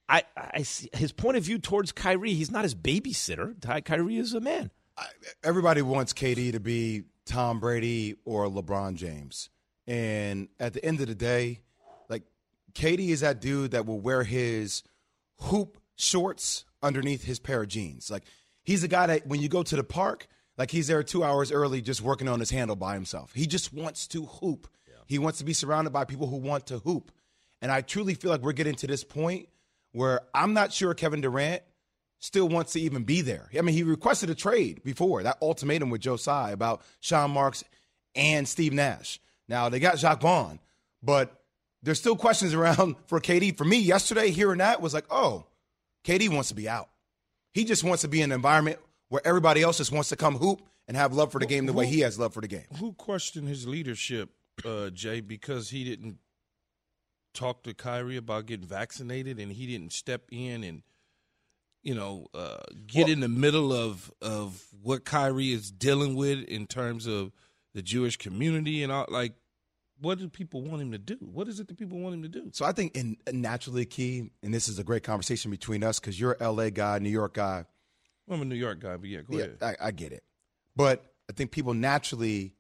I, 0.09 0.23
I 0.37 0.62
see 0.62 0.88
his 0.94 1.12
point 1.12 1.37
of 1.37 1.42
view 1.44 1.59
towards 1.59 1.92
Kyrie. 1.92 2.33
He's 2.33 2.51
not 2.51 2.64
his 2.64 2.75
babysitter. 2.75 3.61
Ty- 3.61 3.83
Kyrie 3.83 4.16
is 4.16 4.35
a 4.35 4.40
man. 4.40 4.71
Everybody 5.44 5.83
wants 5.83 6.12
KD 6.12 6.53
to 6.53 6.61
be 6.61 7.05
Tom 7.27 7.61
Brady 7.61 8.16
or 8.25 8.47
LeBron 8.47 8.94
James. 8.94 9.51
And 9.87 10.49
at 10.59 10.73
the 10.73 10.85
end 10.85 11.01
of 11.01 11.07
the 11.07 11.14
day, 11.14 11.61
like 12.09 12.25
KD 12.73 13.09
is 13.09 13.21
that 13.21 13.40
dude 13.40 13.73
that 13.73 13.87
will 13.87 14.01
wear 14.01 14.25
his 14.25 14.83
hoop 15.40 15.79
shorts 15.97 16.64
underneath 16.83 17.25
his 17.25 17.38
pair 17.38 17.62
of 17.62 17.68
jeans. 17.68 18.11
Like 18.11 18.25
he's 18.64 18.83
the 18.83 18.88
guy 18.88 19.07
that 19.07 19.27
when 19.27 19.40
you 19.40 19.49
go 19.49 19.62
to 19.62 19.77
the 19.77 19.85
park, 19.85 20.27
like 20.57 20.71
he's 20.71 20.88
there 20.88 21.03
two 21.03 21.23
hours 21.23 21.53
early 21.53 21.81
just 21.81 22.03
working 22.03 22.29
on 22.29 22.40
his 22.40 22.51
handle 22.51 22.77
by 22.77 22.94
himself. 22.94 23.33
He 23.35 23.47
just 23.47 23.73
wants 23.73 24.07
to 24.09 24.25
hoop. 24.25 24.68
He 25.07 25.18
wants 25.18 25.38
to 25.38 25.44
be 25.44 25.53
surrounded 25.53 25.90
by 25.90 26.05
people 26.05 26.27
who 26.27 26.37
want 26.37 26.66
to 26.66 26.79
hoop. 26.81 27.12
And 27.62 27.73
I 27.73 27.81
truly 27.81 28.14
feel 28.14 28.31
like 28.31 28.42
we're 28.42 28.53
getting 28.53 28.75
to 28.77 28.87
this 28.87 29.05
point 29.05 29.49
where 29.92 30.20
I'm 30.35 30.55
not 30.55 30.72
sure 30.72 30.94
Kevin 30.94 31.20
Durant 31.20 31.62
still 32.18 32.48
wants 32.48 32.72
to 32.72 32.81
even 32.81 33.05
be 33.05 33.20
there. 33.20 33.48
I 33.57 33.62
mean, 33.62 33.74
he 33.74 33.83
requested 33.83 34.31
a 34.31 34.35
trade 34.35 34.83
before 34.85 35.22
that 35.22 35.38
ultimatum 35.40 35.90
with 35.90 36.01
Joe 36.01 36.16
Tsai 36.16 36.51
about 36.51 36.83
Sean 37.01 37.31
Marks 37.31 37.64
and 38.14 38.46
Steve 38.46 38.72
Nash. 38.72 39.20
Now 39.48 39.68
they 39.68 39.79
got 39.81 39.98
Jacque 39.98 40.20
Vaughn, 40.20 40.59
but 41.03 41.42
there's 41.83 41.98
still 41.98 42.16
questions 42.16 42.55
around 42.55 42.96
for 43.07 43.20
KD. 43.20 43.57
For 43.57 43.64
me, 43.64 43.79
yesterday 43.79 44.31
hearing 44.31 44.59
that 44.59 44.81
was 44.81 44.92
like, 44.94 45.07
oh, 45.11 45.46
KD 46.05 46.29
wants 46.29 46.48
to 46.48 46.55
be 46.55 46.68
out. 46.68 46.88
He 47.53 47.64
just 47.64 47.85
wants 47.85 48.03
to 48.03 48.09
be 48.09 48.20
in 48.20 48.31
an 48.31 48.35
environment 48.35 48.79
where 49.09 49.22
everybody 49.24 49.62
else 49.62 49.79
just 49.79 49.92
wants 49.92 50.11
to 50.11 50.16
come 50.16 50.37
hoop 50.37 50.61
and 50.87 50.96
have 50.96 51.12
love 51.12 51.33
for 51.33 51.38
the 51.38 51.46
game 51.46 51.66
the 51.66 51.72
way 51.72 51.87
he 51.87 52.01
has 52.01 52.18
love 52.18 52.35
for 52.35 52.40
the 52.40 52.48
game. 52.48 52.64
Who 52.79 52.92
questioned 52.92 53.48
his 53.48 53.66
leadership, 53.66 54.31
uh, 54.64 54.90
Jay, 54.90 55.20
because 55.20 55.70
he 55.70 55.85
didn't 55.85 56.18
talk 57.34 57.62
to 57.64 57.74
Kyrie 57.74 58.16
about 58.16 58.46
getting 58.46 58.66
vaccinated 58.66 59.38
and 59.38 59.52
he 59.52 59.66
didn't 59.66 59.92
step 59.92 60.22
in 60.30 60.64
and 60.64 60.82
you 61.82 61.94
know 61.94 62.26
uh, 62.34 62.58
get 62.86 63.04
Well- 63.04 63.12
in 63.12 63.20
the 63.20 63.28
middle 63.28 63.72
of 63.72 64.12
of 64.20 64.64
what 64.82 65.04
Kyrie 65.04 65.52
is 65.52 65.70
dealing 65.70 66.16
with 66.16 66.44
in 66.44 66.66
terms 66.66 67.06
of 67.06 67.32
the 67.74 67.82
Jewish 67.82 68.16
community 68.16 68.82
and 68.82 68.90
all 68.92 69.06
like 69.08 69.34
what 70.00 70.18
do 70.18 70.28
people 70.28 70.62
want 70.62 70.80
him 70.80 70.92
to 70.92 70.98
do? 70.98 71.16
What 71.20 71.48
is 71.48 71.58
it 71.60 71.66
that 71.68 71.76
people 71.76 71.98
want 71.98 72.14
him 72.14 72.22
to 72.22 72.28
do? 72.28 72.50
So 72.52 72.64
I 72.64 72.72
think 72.72 72.96
in 72.96 73.16
naturally 73.32 73.84
key, 73.84 74.30
and 74.42 74.54
this 74.54 74.68
is 74.68 74.78
a 74.78 74.84
great 74.84 75.02
conversation 75.02 75.50
between 75.50 75.82
us 75.82 75.98
because 75.98 76.18
you're 76.20 76.36
a 76.40 76.50
LA 76.52 76.70
guy, 76.70 76.98
New 77.00 77.10
York 77.10 77.34
guy. 77.34 77.64
I'm 78.30 78.40
a 78.42 78.44
New 78.44 78.54
York 78.54 78.78
guy, 78.80 78.96
but 78.96 79.08
yeah, 79.08 79.22
go 79.22 79.36
yeah, 79.38 79.44
ahead. 79.44 79.76
I, 79.80 79.88
I 79.88 79.90
get 79.90 80.12
it. 80.12 80.22
But 80.76 81.04
I 81.28 81.32
think 81.32 81.50
people 81.50 81.74
naturally, 81.74 82.54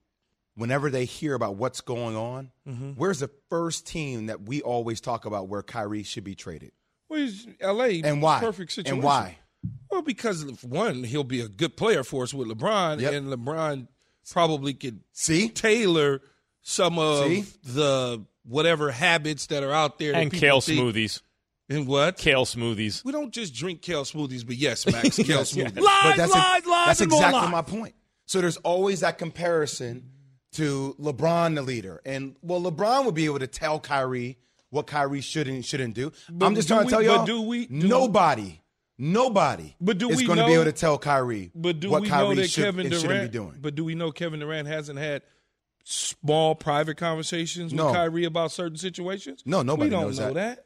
whenever 0.58 0.90
they 0.90 1.04
hear 1.04 1.34
about 1.34 1.56
what's 1.56 1.80
going 1.80 2.16
on, 2.16 2.50
Mhm. 2.68 2.96
where's 2.96 3.20
the 3.20 3.30
first 3.48 3.86
team 3.86 4.26
that 4.26 4.42
we 4.42 4.60
always 4.60 5.00
talk 5.00 5.24
about 5.24 5.48
where 5.48 5.62
Kyrie 5.62 6.02
should 6.02 6.24
be 6.24 6.34
traded? 6.34 6.72
Well, 7.08 7.20
he's 7.20 7.46
L.A. 7.60 8.02
And 8.02 8.20
why? 8.20 8.40
Perfect 8.40 8.72
situation. 8.72 8.96
And 8.96 9.02
why? 9.04 9.38
Well, 9.90 10.02
because 10.02 10.44
one, 10.62 11.04
he'll 11.04 11.24
be 11.24 11.40
a 11.40 11.48
good 11.48 11.76
player 11.76 12.04
for 12.04 12.22
us 12.24 12.34
with 12.34 12.48
LeBron, 12.48 13.00
Yep. 13.00 13.12
and 13.12 13.26
LeBron 13.32 13.88
probably 14.30 14.74
could 14.74 15.00
see 15.12 15.48
tailor 15.48 16.20
some 16.62 16.98
of 16.98 17.24
See? 17.26 17.44
the 17.64 18.24
whatever 18.44 18.90
habits 18.90 19.46
that 19.46 19.62
are 19.62 19.72
out 19.72 19.98
there. 19.98 20.14
And 20.14 20.32
kale 20.32 20.60
think- 20.60 20.80
smoothies. 20.80 21.22
And 21.70 21.86
what? 21.86 22.16
Kale 22.16 22.46
smoothies. 22.46 23.04
We 23.04 23.12
don't 23.12 23.32
just 23.32 23.54
drink 23.54 23.82
kale 23.82 24.04
smoothies, 24.04 24.46
but 24.46 24.56
yes, 24.56 24.86
Max, 24.86 25.16
kale 25.16 25.26
Yes, 25.38 25.52
smoothies. 25.54 25.74
But 25.74 26.16
that's 26.16 26.32
that's 26.32 27.00
exactly 27.02 27.50
my 27.50 27.62
point. 27.62 27.94
So 28.26 28.40
there's 28.40 28.56
always 28.58 29.00
that 29.00 29.18
comparison 29.18 30.10
to 30.52 30.96
LeBron, 31.00 31.54
the 31.54 31.62
leader, 31.62 32.00
and 32.06 32.34
well, 32.42 32.60
LeBron 32.60 33.04
would 33.04 33.14
be 33.14 33.26
able 33.26 33.38
to 33.40 33.46
tell 33.46 33.78
Kyrie 33.78 34.38
what 34.70 34.86
Kyrie 34.86 35.20
should 35.20 35.48
and 35.48 35.64
shouldn't 35.64 35.94
do. 35.94 36.12
But 36.30 36.46
I'm 36.46 36.54
just 36.54 36.68
do 36.68 36.74
trying 36.74 36.86
we- 36.86 36.90
to 36.90 36.96
tell 36.96 37.02
y'all, 37.02 37.26
do 37.26 37.40
we- 37.42 37.66
do- 37.66 37.86
nobody, 37.88 38.60
nobody, 38.98 39.74
But 39.80 39.98
do 39.98 40.10
is 40.10 40.22
going 40.22 40.38
to 40.38 40.46
be 40.46 40.52
able 40.54 40.64
to 40.64 40.72
tell 40.72 40.98
Kyrie 40.98 41.50
But 41.54 41.80
do 41.80 41.90
what 41.90 42.02
we 42.02 42.08
Kyrie 42.08 42.28
know 42.30 42.34
that 42.36 42.50
should 42.50 42.64
Kevin 42.64 42.86
and 42.86 42.94
shouldn't 42.94 43.10
Durant? 43.10 43.32
be 43.32 43.38
doing. 43.38 43.58
But 43.60 43.74
do 43.74 43.84
we 43.84 43.94
know 43.94 44.10
Kevin 44.10 44.40
Durant 44.40 44.68
hasn't 44.68 44.98
had 44.98 45.22
small 45.84 46.54
private 46.54 46.96
conversations 46.96 47.72
No. 47.72 47.86
with 47.86 47.94
Kyrie 47.94 48.24
about 48.24 48.52
certain 48.52 48.76
situations? 48.78 49.42
No, 49.46 49.62
nobody 49.62 49.86
we 49.88 49.90
don't 49.90 50.02
knows 50.04 50.18
know 50.18 50.32
that. 50.32 50.56
that. 50.56 50.64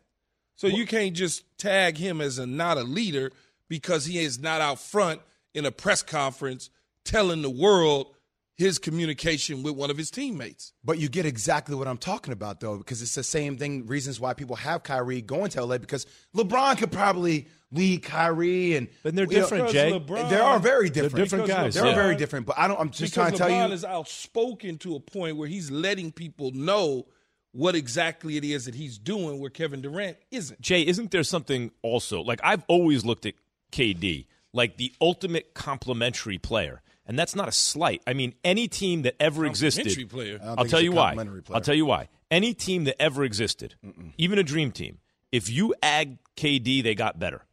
So 0.57 0.66
you 0.68 0.87
can't 0.87 1.14
just 1.14 1.45
tag 1.59 1.97
him 1.97 2.21
as 2.21 2.38
a 2.38 2.47
not 2.47 2.79
a 2.79 2.83
leader 2.83 3.33
because 3.68 4.05
he 4.05 4.18
is 4.18 4.38
not 4.38 4.61
out 4.61 4.81
front 4.81 5.21
in 5.55 5.64
a 5.66 5.71
press 5.71 6.03
conference 6.03 6.71
telling 7.05 7.42
the 7.42 7.51
world 7.51 8.14
his 8.62 8.79
communication 8.79 9.62
with 9.62 9.75
one 9.75 9.90
of 9.90 9.98
his 9.98 10.11
teammates. 10.11 10.72
But 10.85 10.98
you 10.98 11.09
get 11.09 11.27
exactly 11.27 11.75
what 11.75 11.87
I'm 11.87 11.98
talking 11.98 12.33
about, 12.33 12.61
though, 12.61 12.79
because 12.79 13.03
it's 13.03 13.14
the 13.14 13.22
same 13.25 13.59
thing. 13.59 13.87
Reasons 13.87 14.18
why 14.18 14.33
people 14.35 14.57
have 14.57 14.83
Kyrie 14.83 15.20
going 15.20 15.51
to 15.51 15.64
LA 15.64 15.79
because 15.79 16.07
LeBron 16.35 16.79
could 16.79 16.92
probably 16.92 17.48
lead 17.72 18.03
Kyrie, 18.03 18.77
and 18.77 18.88
But 19.03 19.14
they're 19.14 19.27
you 19.27 19.37
know, 19.38 19.42
different, 19.42 19.70
Jay. 19.70 19.92
LeBron- 19.92 20.31
they 20.31 20.38
are 20.40 20.59
very 20.59 20.88
different. 20.90 21.16
different 21.16 21.46
guys, 21.48 21.75
They're 21.75 21.87
yeah. 21.87 21.94
very 21.94 22.16
different. 22.16 22.46
But 22.46 22.59
I 22.59 22.68
don't. 22.68 22.79
I'm 22.81 22.90
just 22.90 23.01
because 23.01 23.14
trying 23.14 23.33
to 23.33 23.38
tell 23.38 23.51
you. 23.51 23.57
LeBron 23.57 23.72
is 23.72 23.85
outspoken 23.85 24.79
to 24.79 24.94
a 24.94 25.01
point 25.01 25.37
where 25.37 25.48
he's 25.48 25.70
letting 25.70 26.12
people 26.12 26.53
know 26.53 27.07
what 27.53 27.75
exactly 27.75 28.37
it 28.37 28.44
is 28.44 28.64
that 28.64 28.75
he's 28.75 28.96
doing 28.98 29.38
where 29.38 29.51
Kevin 29.51 29.83
Durant 29.83 30.16
isn't. 30.31 30.61
Jay, 30.61 30.83
isn't 30.87 31.11
there 31.11 31.22
something 31.22 31.70
also 31.83 32.22
like 32.22 32.40
I've 32.42 32.64
always 32.68 33.05
looked 33.05 33.27
at 33.27 33.35
KD 33.72 34.27
like 34.55 34.77
the 34.77 34.92
ultimate 35.01 35.55
complimentary 35.55 36.38
player, 36.38 36.83
and 37.06 37.18
that's 37.18 37.34
not 37.34 37.48
a 37.48 37.52
slight. 37.52 38.02
I 38.06 38.12
mean, 38.12 38.34
any 38.44 38.68
team 38.68 39.02
that 39.02 39.16
ever 39.20 39.44
existed. 39.46 40.08
Player. 40.08 40.38
I'll 40.42 40.64
tell 40.64 40.80
you 40.80 40.92
why. 40.92 41.14
player. 41.14 41.42
I'll 41.52 41.60
tell 41.60 41.74
you 41.74 41.86
why. 41.86 42.08
Any 42.30 42.54
team 42.54 42.84
that 42.84 43.00
ever 43.00 43.24
existed, 43.24 43.74
even 44.16 44.38
a 44.38 44.42
dream 44.42 44.72
team, 44.72 44.98
if 45.30 45.50
you 45.50 45.74
add 45.82 46.18
KD, 46.36 46.82
they 46.82 46.94
got 46.94 47.18
better. 47.18 47.44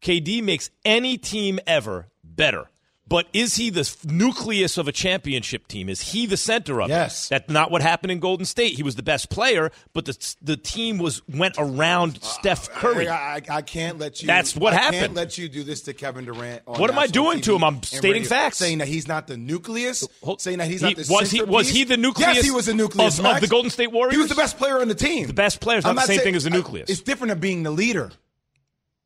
KD 0.00 0.42
makes 0.42 0.70
any 0.84 1.16
team 1.18 1.60
ever 1.66 2.08
better. 2.24 2.68
But 3.08 3.26
is 3.34 3.56
he 3.56 3.68
the 3.68 3.94
nucleus 4.04 4.78
of 4.78 4.88
a 4.88 4.92
championship 4.92 5.66
team? 5.66 5.90
Is 5.90 6.00
he 6.00 6.24
the 6.24 6.36
center 6.38 6.80
of 6.80 6.88
Yes. 6.88 7.26
it? 7.26 7.30
That's 7.30 7.50
not 7.50 7.70
what 7.70 7.82
happened 7.82 8.10
in 8.10 8.20
Golden 8.20 8.46
State. 8.46 8.74
He 8.74 8.82
was 8.82 8.94
the 8.94 9.02
best 9.02 9.28
player, 9.28 9.70
but 9.92 10.06
the 10.06 10.34
the 10.40 10.56
team 10.56 10.96
was 10.98 11.20
went 11.28 11.56
around 11.58 12.22
Steph 12.22 12.70
Curry. 12.70 13.08
I, 13.08 13.36
I, 13.36 13.40
I 13.50 13.62
can't 13.62 13.98
let 13.98 14.22
you. 14.22 14.28
That's 14.28 14.56
what 14.56 14.72
I 14.72 14.76
happened. 14.76 15.00
Can't 15.00 15.14
let 15.14 15.36
you 15.36 15.48
do 15.50 15.62
this 15.62 15.82
to 15.82 15.92
Kevin 15.94 16.24
Durant. 16.24 16.62
What 16.66 16.90
am 16.90 16.98
I 16.98 17.06
doing 17.06 17.40
TV 17.40 17.44
to 17.44 17.56
him? 17.56 17.64
I'm 17.64 17.82
stating 17.82 18.24
facts. 18.24 18.56
saying 18.56 18.78
that 18.78 18.88
he's 18.88 19.06
not 19.08 19.26
the 19.26 19.36
nucleus. 19.36 20.06
saying 20.38 20.58
that 20.58 20.68
he's 20.68 20.80
He- 20.80 20.86
not 20.86 20.96
the 20.96 21.06
was 21.12 21.30
he 21.30 21.42
was 21.42 21.68
he 21.68 21.84
the 21.84 21.96
nucleus? 21.98 22.36
Yes, 22.36 22.44
he 22.44 22.50
was 22.50 22.66
the 22.66 22.74
nucleus 22.74 23.18
of, 23.18 23.26
of 23.26 23.40
the 23.40 23.48
Golden 23.48 23.70
State 23.70 23.92
Warriors. 23.92 24.14
He 24.14 24.18
was 24.20 24.28
the 24.30 24.36
best 24.36 24.56
player 24.56 24.80
on 24.80 24.88
the 24.88 24.94
team. 24.94 25.26
The 25.26 25.34
best 25.34 25.60
player 25.60 25.78
is 25.78 25.84
I'm 25.84 25.96
not 25.96 26.02
the 26.02 26.06
same 26.06 26.16
saying- 26.18 26.24
thing 26.28 26.36
as 26.36 26.44
the 26.44 26.50
nucleus. 26.50 26.88
It's 26.88 27.00
different 27.02 27.30
than 27.30 27.40
being 27.40 27.62
the 27.64 27.70
leader. 27.72 28.12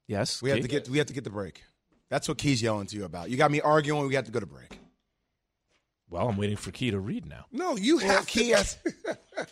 yes, 0.06 0.42
We 0.42 0.50
have 0.50 0.60
to 0.60 0.68
get. 0.68 0.88
We 0.88 0.98
have 0.98 1.08
to 1.08 1.14
get 1.14 1.24
the 1.24 1.30
break. 1.30 1.64
That's 2.08 2.28
what 2.28 2.38
Key's 2.38 2.62
yelling 2.62 2.86
to 2.88 2.96
you 2.96 3.04
about. 3.04 3.30
You 3.30 3.36
got 3.36 3.50
me 3.50 3.60
arguing. 3.60 4.06
We 4.06 4.12
got 4.12 4.26
to 4.26 4.30
go 4.30 4.40
to 4.40 4.46
break. 4.46 4.78
Well, 6.08 6.28
I'm 6.28 6.36
waiting 6.36 6.56
for 6.56 6.70
Key 6.70 6.92
to 6.92 7.00
read 7.00 7.26
now. 7.26 7.46
No, 7.50 7.76
you 7.76 7.96
Well, 7.96 8.06
have 8.06 8.26
Key 8.26 8.50
to. 8.54 9.16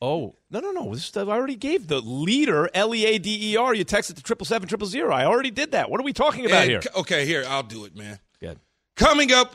Oh 0.00 0.36
no 0.50 0.60
no 0.60 0.72
no! 0.72 0.92
This, 0.94 1.16
I 1.16 1.20
already 1.22 1.56
gave 1.56 1.86
the 1.88 2.00
leader 2.00 2.68
L 2.74 2.94
E 2.94 3.06
A 3.06 3.18
D 3.18 3.52
E 3.52 3.56
R. 3.56 3.74
You 3.74 3.82
texted 3.84 4.16
to 4.16 4.22
triple 4.22 4.44
seven 4.44 4.68
triple 4.68 4.86
zero. 4.86 5.10
I 5.10 5.24
already 5.24 5.50
did 5.50 5.72
that. 5.72 5.90
What 5.90 5.98
are 6.00 6.04
we 6.04 6.12
talking 6.12 6.44
about 6.44 6.62
And- 6.62 6.70
here? 6.70 6.80
Okay, 6.96 7.24
here 7.24 7.44
I'll 7.48 7.62
do 7.62 7.86
it, 7.86 7.96
man. 7.96 8.18
Good. 8.38 8.60
Coming 8.94 9.32
up, 9.32 9.54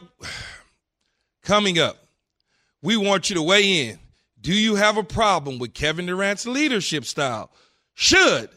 coming 1.43 1.77
up, 1.77 2.07
we 2.81 2.97
want 2.97 3.29
you 3.29 3.35
to 3.35 3.41
weigh 3.43 3.89
in. 3.89 3.99
Do 4.39 4.51
you 4.53 4.75
have 4.75 4.97
a 4.97 5.03
problem 5.03 5.59
with 5.59 5.75
Kevin 5.75 6.07
Durant's 6.07 6.47
leadership 6.47 7.05
style? 7.05 7.51
Should 7.93 8.49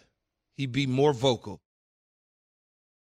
he 0.55 0.65
be 0.65 0.87
more 0.87 1.13
vocal? 1.13 1.61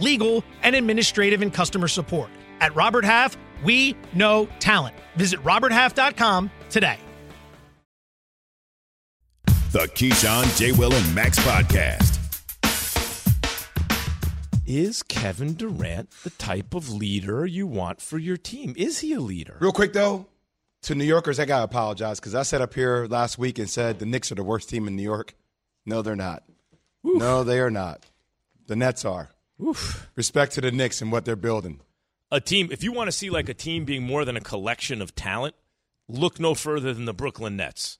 legal, 0.00 0.44
and 0.62 0.74
administrative 0.74 1.42
and 1.42 1.52
customer 1.52 1.88
support. 1.88 2.30
At 2.60 2.74
Robert 2.74 3.04
Half, 3.04 3.36
we 3.62 3.96
know 4.12 4.48
talent. 4.58 4.96
Visit 5.16 5.42
RobertHalf.com 5.44 6.50
today. 6.70 6.98
The 9.72 9.86
Keyshawn, 9.94 10.58
J. 10.58 10.72
Will, 10.72 10.92
and 10.92 11.14
Max 11.14 11.38
podcast. 11.38 12.18
Is 14.66 15.02
Kevin 15.02 15.54
Durant 15.54 16.10
the 16.22 16.30
type 16.30 16.74
of 16.74 16.92
leader 16.92 17.44
you 17.44 17.66
want 17.66 18.00
for 18.00 18.18
your 18.18 18.36
team? 18.36 18.74
Is 18.76 19.00
he 19.00 19.12
a 19.14 19.20
leader? 19.20 19.56
Real 19.60 19.72
quick 19.72 19.92
though, 19.92 20.26
to 20.82 20.94
New 20.94 21.04
Yorkers, 21.04 21.40
I 21.40 21.44
gotta 21.44 21.64
apologize 21.64 22.20
because 22.20 22.34
I 22.34 22.42
sat 22.42 22.60
up 22.60 22.74
here 22.74 23.06
last 23.10 23.36
week 23.38 23.58
and 23.58 23.68
said 23.68 23.98
the 23.98 24.06
Knicks 24.06 24.30
are 24.30 24.36
the 24.36 24.44
worst 24.44 24.68
team 24.68 24.86
in 24.86 24.94
New 24.94 25.02
York. 25.02 25.34
No, 25.86 26.02
they're 26.02 26.14
not. 26.14 26.44
No, 27.02 27.42
they 27.42 27.58
are 27.60 27.70
not. 27.70 28.06
The 28.66 28.76
Nets 28.76 29.04
are. 29.04 29.30
Respect 30.16 30.52
to 30.54 30.60
the 30.60 30.70
Knicks 30.72 31.00
and 31.02 31.12
what 31.12 31.24
they're 31.24 31.36
building. 31.36 31.80
A 32.30 32.40
team, 32.40 32.68
if 32.70 32.82
you 32.84 32.92
want 32.92 33.08
to 33.08 33.12
see 33.12 33.28
like 33.30 33.48
a 33.48 33.54
team 33.54 33.84
being 33.84 34.02
more 34.02 34.24
than 34.24 34.36
a 34.36 34.40
collection 34.40 35.02
of 35.02 35.14
talent, 35.14 35.54
look 36.08 36.38
no 36.38 36.54
further 36.54 36.94
than 36.94 37.04
the 37.04 37.14
Brooklyn 37.14 37.56
Nets. 37.56 37.98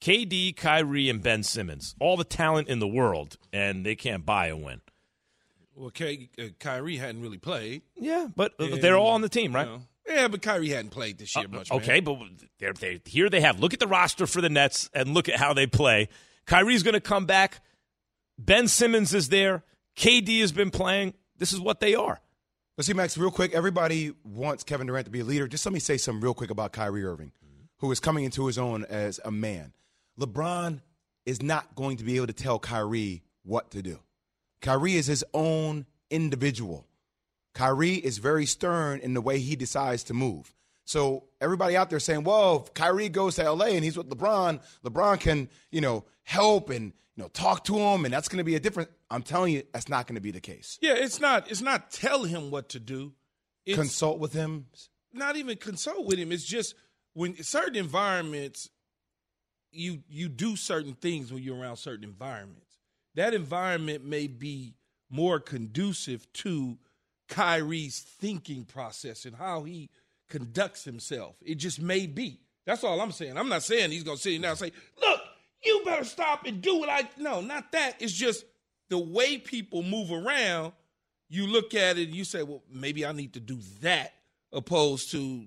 KD, 0.00 0.54
Kyrie, 0.56 1.08
and 1.08 1.22
Ben 1.22 1.42
Simmons, 1.42 1.96
all 1.98 2.16
the 2.16 2.24
talent 2.24 2.68
in 2.68 2.78
the 2.78 2.86
world, 2.86 3.36
and 3.52 3.84
they 3.84 3.96
can't 3.96 4.24
buy 4.24 4.46
a 4.46 4.56
win. 4.56 4.80
Well, 5.74 5.90
Ky- 5.90 6.30
uh, 6.38 6.44
Kyrie 6.60 6.96
hadn't 6.96 7.20
really 7.22 7.38
played. 7.38 7.82
Yeah, 7.96 8.28
but 8.34 8.52
uh, 8.60 8.64
And, 8.64 8.82
they're 8.82 8.96
all 8.96 9.10
on 9.14 9.22
the 9.22 9.28
team, 9.28 9.52
right? 9.54 9.66
you 9.66 9.72
know, 9.72 9.82
yeah, 10.08 10.28
but 10.28 10.40
Kyrie 10.40 10.70
hadn't 10.70 10.90
played 10.90 11.18
this 11.18 11.34
year 11.36 11.48
much. 11.48 11.70
man. 11.70 11.80
Okay, 11.80 12.00
but 12.00 12.16
they're, 12.58 12.72
they 12.72 13.00
here 13.04 13.28
they 13.28 13.40
have. 13.40 13.58
Look 13.60 13.74
at 13.74 13.80
the 13.80 13.86
roster 13.86 14.26
for 14.26 14.40
the 14.40 14.48
Nets 14.48 14.88
and 14.94 15.14
look 15.14 15.28
at 15.28 15.36
how 15.36 15.52
they 15.52 15.66
play. 15.66 16.08
Kyrie's 16.46 16.82
going 16.82 16.94
to 16.94 17.00
come 17.00 17.26
back. 17.26 17.60
Ben 18.38 18.68
Simmons 18.68 19.12
is 19.12 19.28
there. 19.28 19.64
KD 19.98 20.40
has 20.42 20.52
been 20.52 20.70
playing. 20.70 21.12
This 21.38 21.52
is 21.52 21.60
what 21.60 21.80
they 21.80 21.96
are. 21.96 22.20
Let's 22.76 22.86
see, 22.86 22.94
Max, 22.94 23.18
real 23.18 23.32
quick. 23.32 23.52
Everybody 23.52 24.12
wants 24.22 24.62
Kevin 24.62 24.86
Durant 24.86 25.06
to 25.06 25.10
be 25.10 25.20
a 25.20 25.24
leader. 25.24 25.48
Just 25.48 25.66
let 25.66 25.72
me 25.72 25.80
say 25.80 25.96
something 25.96 26.22
real 26.22 26.34
quick 26.34 26.50
about 26.50 26.72
Kyrie 26.72 27.04
Irving, 27.04 27.32
who 27.78 27.90
is 27.90 27.98
coming 27.98 28.24
into 28.24 28.46
his 28.46 28.58
own 28.58 28.84
as 28.84 29.18
a 29.24 29.32
man. 29.32 29.72
LeBron 30.18 30.82
is 31.26 31.42
not 31.42 31.74
going 31.74 31.96
to 31.96 32.04
be 32.04 32.14
able 32.14 32.28
to 32.28 32.32
tell 32.32 32.60
Kyrie 32.60 33.24
what 33.42 33.72
to 33.72 33.82
do. 33.82 33.98
Kyrie 34.62 34.94
is 34.94 35.06
his 35.06 35.24
own 35.34 35.84
individual. 36.10 36.86
Kyrie 37.52 37.94
is 37.94 38.18
very 38.18 38.46
stern 38.46 39.00
in 39.00 39.14
the 39.14 39.20
way 39.20 39.40
he 39.40 39.56
decides 39.56 40.04
to 40.04 40.14
move. 40.14 40.54
So 40.84 41.24
everybody 41.40 41.76
out 41.76 41.90
there 41.90 41.98
saying, 41.98 42.22
"Well, 42.22 42.62
if 42.64 42.72
Kyrie 42.72 43.08
goes 43.08 43.34
to 43.34 43.50
LA 43.50 43.66
and 43.66 43.82
he's 43.82 43.96
with 43.96 44.08
LeBron, 44.08 44.62
LeBron 44.84 45.18
can, 45.18 45.48
you 45.72 45.80
know, 45.80 46.04
help 46.22 46.70
and 46.70 46.92
you 47.16 47.24
know 47.24 47.28
talk 47.30 47.64
to 47.64 47.76
him, 47.76 48.04
and 48.04 48.14
that's 48.14 48.28
going 48.28 48.38
to 48.38 48.44
be 48.44 48.54
a 48.54 48.60
different." 48.60 48.90
I'm 49.10 49.22
telling 49.22 49.54
you, 49.54 49.62
that's 49.72 49.88
not 49.88 50.06
going 50.06 50.16
to 50.16 50.20
be 50.20 50.30
the 50.30 50.40
case. 50.40 50.78
Yeah, 50.82 50.94
it's 50.94 51.20
not. 51.20 51.50
It's 51.50 51.62
not 51.62 51.90
tell 51.90 52.24
him 52.24 52.50
what 52.50 52.68
to 52.70 52.78
do. 52.80 53.14
It's 53.64 53.76
Consult 53.76 54.18
with 54.18 54.32
him. 54.32 54.66
not 55.12 55.36
even 55.36 55.56
consult 55.56 56.06
with 56.06 56.18
him. 56.18 56.30
It's 56.32 56.44
just 56.44 56.74
when 57.14 57.42
certain 57.42 57.76
environments, 57.76 58.68
you 59.72 60.02
you 60.08 60.28
do 60.28 60.56
certain 60.56 60.94
things 60.94 61.32
when 61.32 61.42
you're 61.42 61.58
around 61.58 61.76
certain 61.76 62.04
environments. 62.04 62.76
That 63.14 63.34
environment 63.34 64.04
may 64.04 64.26
be 64.26 64.74
more 65.10 65.40
conducive 65.40 66.30
to 66.34 66.78
Kyrie's 67.28 68.00
thinking 68.00 68.64
process 68.64 69.24
and 69.24 69.36
how 69.36 69.64
he 69.64 69.90
conducts 70.28 70.84
himself. 70.84 71.36
It 71.44 71.56
just 71.56 71.80
may 71.80 72.06
be. 72.06 72.40
That's 72.66 72.84
all 72.84 73.00
I'm 73.00 73.12
saying. 73.12 73.36
I'm 73.36 73.48
not 73.48 73.62
saying 73.62 73.90
he's 73.90 74.02
gonna 74.02 74.18
sit 74.18 74.40
down 74.40 74.50
and 74.50 74.58
say, 74.58 74.72
"Look, 75.00 75.20
you 75.64 75.82
better 75.84 76.04
stop 76.04 76.46
and 76.46 76.60
do 76.62 76.76
what 76.76 76.88
I." 76.88 77.08
No, 77.18 77.40
not 77.40 77.72
that. 77.72 78.00
It's 78.00 78.12
just 78.12 78.44
the 78.88 78.98
way 78.98 79.38
people 79.38 79.82
move 79.82 80.10
around. 80.12 80.72
You 81.30 81.46
look 81.46 81.74
at 81.74 81.98
it 81.98 82.08
and 82.08 82.14
you 82.16 82.24
say, 82.24 82.42
"Well, 82.42 82.62
maybe 82.72 83.04
I 83.04 83.12
need 83.12 83.34
to 83.34 83.40
do 83.40 83.58
that," 83.82 84.14
opposed 84.52 85.10
to 85.12 85.44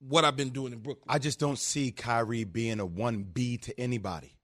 what 0.00 0.24
I've 0.26 0.36
been 0.36 0.50
doing 0.50 0.72
in 0.74 0.80
Brooklyn. 0.80 1.06
I 1.08 1.18
just 1.18 1.38
don't 1.38 1.58
see 1.58 1.90
Kyrie 1.90 2.44
being 2.44 2.80
a 2.80 2.86
one 2.86 3.22
B 3.22 3.56
to 3.58 3.80
anybody. 3.80 4.36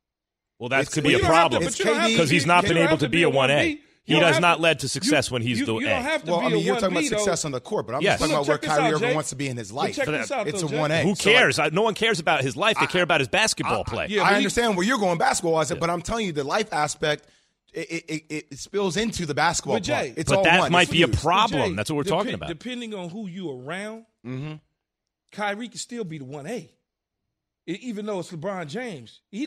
Well, 0.58 0.70
that 0.70 0.80
It's- 0.80 0.94
could 0.94 1.04
well, 1.04 1.10
be 1.10 1.14
a 1.16 1.18
don't 1.18 1.26
have 1.26 1.32
to- 1.34 1.38
problem 1.58 1.64
but 1.64 1.78
you 1.78 1.84
don't 1.84 1.94
have 1.96 2.06
to 2.06 2.12
because 2.16 2.30
he's 2.30 2.46
not 2.46 2.64
been 2.64 2.78
able 2.78 2.96
to 2.96 3.04
to 3.04 3.08
be 3.10 3.18
be 3.18 3.22
a 3.24 3.26
a 3.26 3.30
one 3.30 3.50
1B. 3.50 3.54
A. 3.60 3.68
You 4.04 4.16
He 4.16 4.20
don't 4.20 4.32
has 4.32 4.40
not 4.40 4.56
to- 4.56 4.62
led 4.62 4.78
to 4.80 4.88
success 4.88 5.30
when 5.30 5.42
he's 5.42 5.60
you- 5.60 5.66
the 5.66 5.74
you 5.74 5.86
A. 5.86 5.90
don't 5.90 6.02
have 6.02 6.24
to 6.24 6.30
Well, 6.32 6.40
be 6.40 6.46
I 6.46 6.48
mean, 6.48 6.58
a 6.58 6.60
you're 6.64 6.74
talking 6.74 6.88
about 6.96 7.02
1B, 7.04 7.08
though. 7.10 7.16
success 7.18 7.44
on 7.44 7.52
the 7.52 7.60
court, 7.60 7.86
but 7.86 7.94
I'm 7.94 8.02
Yes. 8.02 8.18
just 8.18 8.30
talking 8.30 8.34
But 8.34 8.42
about 8.42 8.48
where 8.48 8.76
Kyrie 8.76 8.86
out, 8.86 8.92
Irving 8.94 9.14
wants 9.14 9.30
to 9.30 9.36
be 9.36 9.48
in 9.48 9.56
his 9.56 9.70
life. 9.70 9.94
check 9.94 10.06
this 10.06 10.30
out, 10.32 10.48
it's 10.48 10.60
though, 10.62 10.68
a 10.76 10.80
one 10.80 10.90
A. 10.90 11.02
Who 11.02 11.14
cares? 11.14 11.58
I- 11.60 11.68
no 11.68 11.82
one 11.82 11.94
cares 11.94 12.18
about 12.18 12.42
his 12.42 12.56
life. 12.56 12.76
They 12.80 12.86
care 12.86 13.02
about 13.02 13.20
his 13.20 13.28
basketball 13.28 13.84
play. 13.84 14.06
Yeah, 14.08 14.22
I 14.24 14.30
he- 14.30 14.36
understand 14.36 14.76
where 14.76 14.84
you're 14.86 14.98
going 14.98 15.18
basketball 15.18 15.52
wise, 15.52 15.70
but 15.78 15.88
I'm 15.90 16.02
telling 16.02 16.26
you 16.26 16.32
the 16.32 16.42
life 16.44 16.72
aspect. 16.72 17.26
It, 17.72 17.90
it, 17.90 18.24
it, 18.28 18.46
it 18.50 18.58
spills 18.58 18.96
into 18.98 19.24
the 19.24 19.34
basketball 19.34 19.76
But 19.76 19.82
Jay- 19.84 19.92
part. 20.08 20.18
It's 20.18 20.28
But 20.30 20.38
all 20.38 20.44
that 20.44 20.60
one. 20.60 20.72
might 20.72 20.82
It's 20.82 20.90
be 20.92 21.02
a 21.02 21.08
problem. 21.08 21.70
Jay, 21.70 21.76
That's 21.76 21.90
what 21.90 21.96
we're 21.96 22.02
depen- 22.04 22.08
talking 22.08 22.34
about. 22.34 22.48
Depending 22.48 22.94
on 22.94 23.08
who 23.08 23.26
you 23.28 23.50
around, 23.50 24.04
Mm-hmm. 24.26 24.54
Kyrie 25.32 25.68
can 25.68 25.78
still 25.78 26.04
be 26.04 26.18
the 26.18 26.24
one 26.24 26.46
A, 26.46 26.70
even 27.66 28.06
though 28.06 28.20
it's 28.20 28.30
LeBron 28.30 28.66
James. 28.68 29.20
He, 29.30 29.46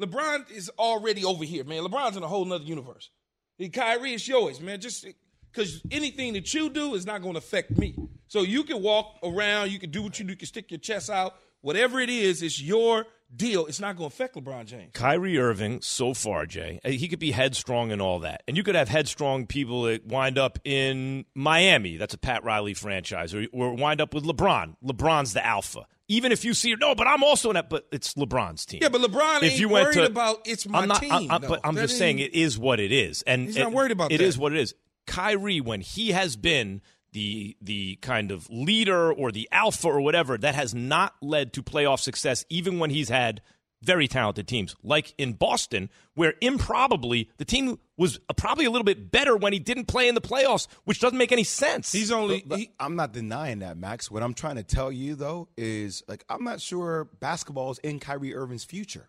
LeBron 0.00 0.50
is 0.50 0.70
already 0.78 1.24
over 1.24 1.44
here, 1.44 1.64
man. 1.64 1.82
LeBron's 1.82 2.16
in 2.16 2.22
a 2.22 2.28
whole 2.28 2.44
nother 2.44 2.64
universe. 2.64 3.10
And 3.58 3.72
Kyrie 3.72 4.14
is 4.14 4.26
yours, 4.28 4.60
man. 4.60 4.80
Just 4.80 5.06
because 5.50 5.80
anything 5.90 6.34
that 6.34 6.52
you 6.52 6.68
do 6.68 6.94
is 6.94 7.06
not 7.06 7.22
going 7.22 7.34
to 7.34 7.38
affect 7.38 7.70
me. 7.76 7.96
So 8.28 8.42
you 8.42 8.64
can 8.64 8.82
walk 8.82 9.16
around, 9.22 9.70
you 9.70 9.78
can 9.78 9.90
do 9.90 10.02
what 10.02 10.18
you 10.18 10.24
do, 10.24 10.32
you 10.32 10.36
can 10.36 10.46
stick 10.48 10.70
your 10.70 10.78
chest 10.80 11.08
out, 11.10 11.34
whatever 11.60 12.00
it 12.00 12.10
is, 12.10 12.42
it's 12.42 12.60
your 12.60 13.06
deal. 13.36 13.66
It's 13.66 13.80
not 13.80 13.96
going 13.96 14.10
to 14.10 14.14
affect 14.14 14.34
LeBron 14.36 14.66
James. 14.66 14.90
Kyrie 14.94 15.38
Irving, 15.38 15.80
so 15.82 16.14
far, 16.14 16.46
Jay, 16.46 16.80
uh, 16.84 16.90
he 16.90 17.08
could 17.08 17.18
be 17.18 17.30
headstrong 17.32 17.92
and 17.92 18.00
all 18.02 18.20
that. 18.20 18.42
And 18.46 18.56
you 18.56 18.62
could 18.62 18.74
have 18.74 18.88
headstrong 18.88 19.46
people 19.46 19.82
that 19.84 20.06
wind 20.06 20.38
up 20.38 20.58
in 20.64 21.24
Miami. 21.34 21.96
That's 21.96 22.14
a 22.14 22.18
Pat 22.18 22.44
Riley 22.44 22.74
franchise. 22.74 23.34
Or, 23.34 23.46
or 23.52 23.74
wind 23.74 24.00
up 24.00 24.14
with 24.14 24.24
LeBron. 24.24 24.76
LeBron's 24.84 25.32
the 25.32 25.44
alpha. 25.44 25.86
Even 26.08 26.32
if 26.32 26.44
you 26.44 26.52
see, 26.52 26.74
no, 26.74 26.94
but 26.94 27.06
I'm 27.06 27.22
also 27.24 27.48
in 27.48 27.54
that, 27.54 27.70
but 27.70 27.86
it's 27.90 28.12
LeBron's 28.14 28.66
team. 28.66 28.80
Yeah, 28.82 28.90
but 28.90 29.00
LeBron 29.00 29.42
if 29.42 29.58
you 29.58 29.70
went 29.70 29.86
worried 29.86 29.94
to, 29.94 30.04
about 30.06 30.40
it's 30.46 30.68
my 30.68 30.80
I'm 30.80 30.88
not, 30.88 31.00
team. 31.00 31.10
I'm- 31.12 31.30
I'm- 31.30 31.40
but 31.48 31.60
I'm 31.64 31.74
That 31.76 31.82
just 31.82 31.96
saying 31.96 32.18
it 32.18 32.34
is 32.34 32.58
what 32.58 32.78
it 32.78 32.92
is. 32.92 33.22
And 33.22 33.46
He's 33.46 33.56
not 33.56 33.72
worried 33.72 33.90
about 33.92 34.12
It 34.12 34.18
that. 34.18 34.24
is 34.24 34.36
what 34.36 34.52
it 34.52 34.58
is. 34.58 34.74
Kyrie, 35.06 35.60
when 35.60 35.80
he 35.80 36.12
has 36.12 36.36
been 36.36 36.80
the 37.14 37.56
the 37.62 37.96
kind 38.02 38.30
of 38.30 38.50
leader 38.50 39.10
or 39.10 39.32
the 39.32 39.48
alpha 39.50 39.88
or 39.88 40.02
whatever, 40.02 40.36
that 40.36 40.54
has 40.54 40.74
not 40.74 41.14
led 41.22 41.54
to 41.54 41.62
playoff 41.62 42.00
success, 42.00 42.44
even 42.50 42.78
when 42.78 42.90
he's 42.90 43.08
had 43.08 43.40
very 43.82 44.08
talented 44.08 44.48
teams, 44.48 44.74
like 44.82 45.12
in 45.18 45.34
Boston, 45.34 45.90
where 46.14 46.32
improbably 46.40 47.28
the 47.36 47.44
team 47.44 47.78
was 47.98 48.18
probably 48.36 48.64
a 48.64 48.70
little 48.70 48.84
bit 48.84 49.10
better 49.10 49.36
when 49.36 49.52
he 49.52 49.58
didn't 49.58 49.84
play 49.86 50.08
in 50.08 50.14
the 50.14 50.22
playoffs, 50.22 50.68
which 50.84 51.00
doesn't 51.00 51.18
make 51.18 51.32
any 51.32 51.44
sense. 51.44 51.92
He's 51.92 52.10
only. 52.10 52.42
But 52.46 52.60
I'm 52.80 52.96
not 52.96 53.12
denying 53.12 53.58
that, 53.58 53.76
Max. 53.76 54.10
What 54.10 54.22
I'm 54.22 54.32
trying 54.34 54.56
to 54.56 54.62
tell 54.62 54.90
you 54.90 55.14
though 55.14 55.48
is 55.56 56.02
like 56.08 56.24
I'm 56.28 56.44
not 56.44 56.60
sure 56.60 57.04
basketball 57.20 57.70
is 57.72 57.78
in 57.80 58.00
Kyrie 58.00 58.34
Irving's 58.34 58.64
future. 58.64 59.08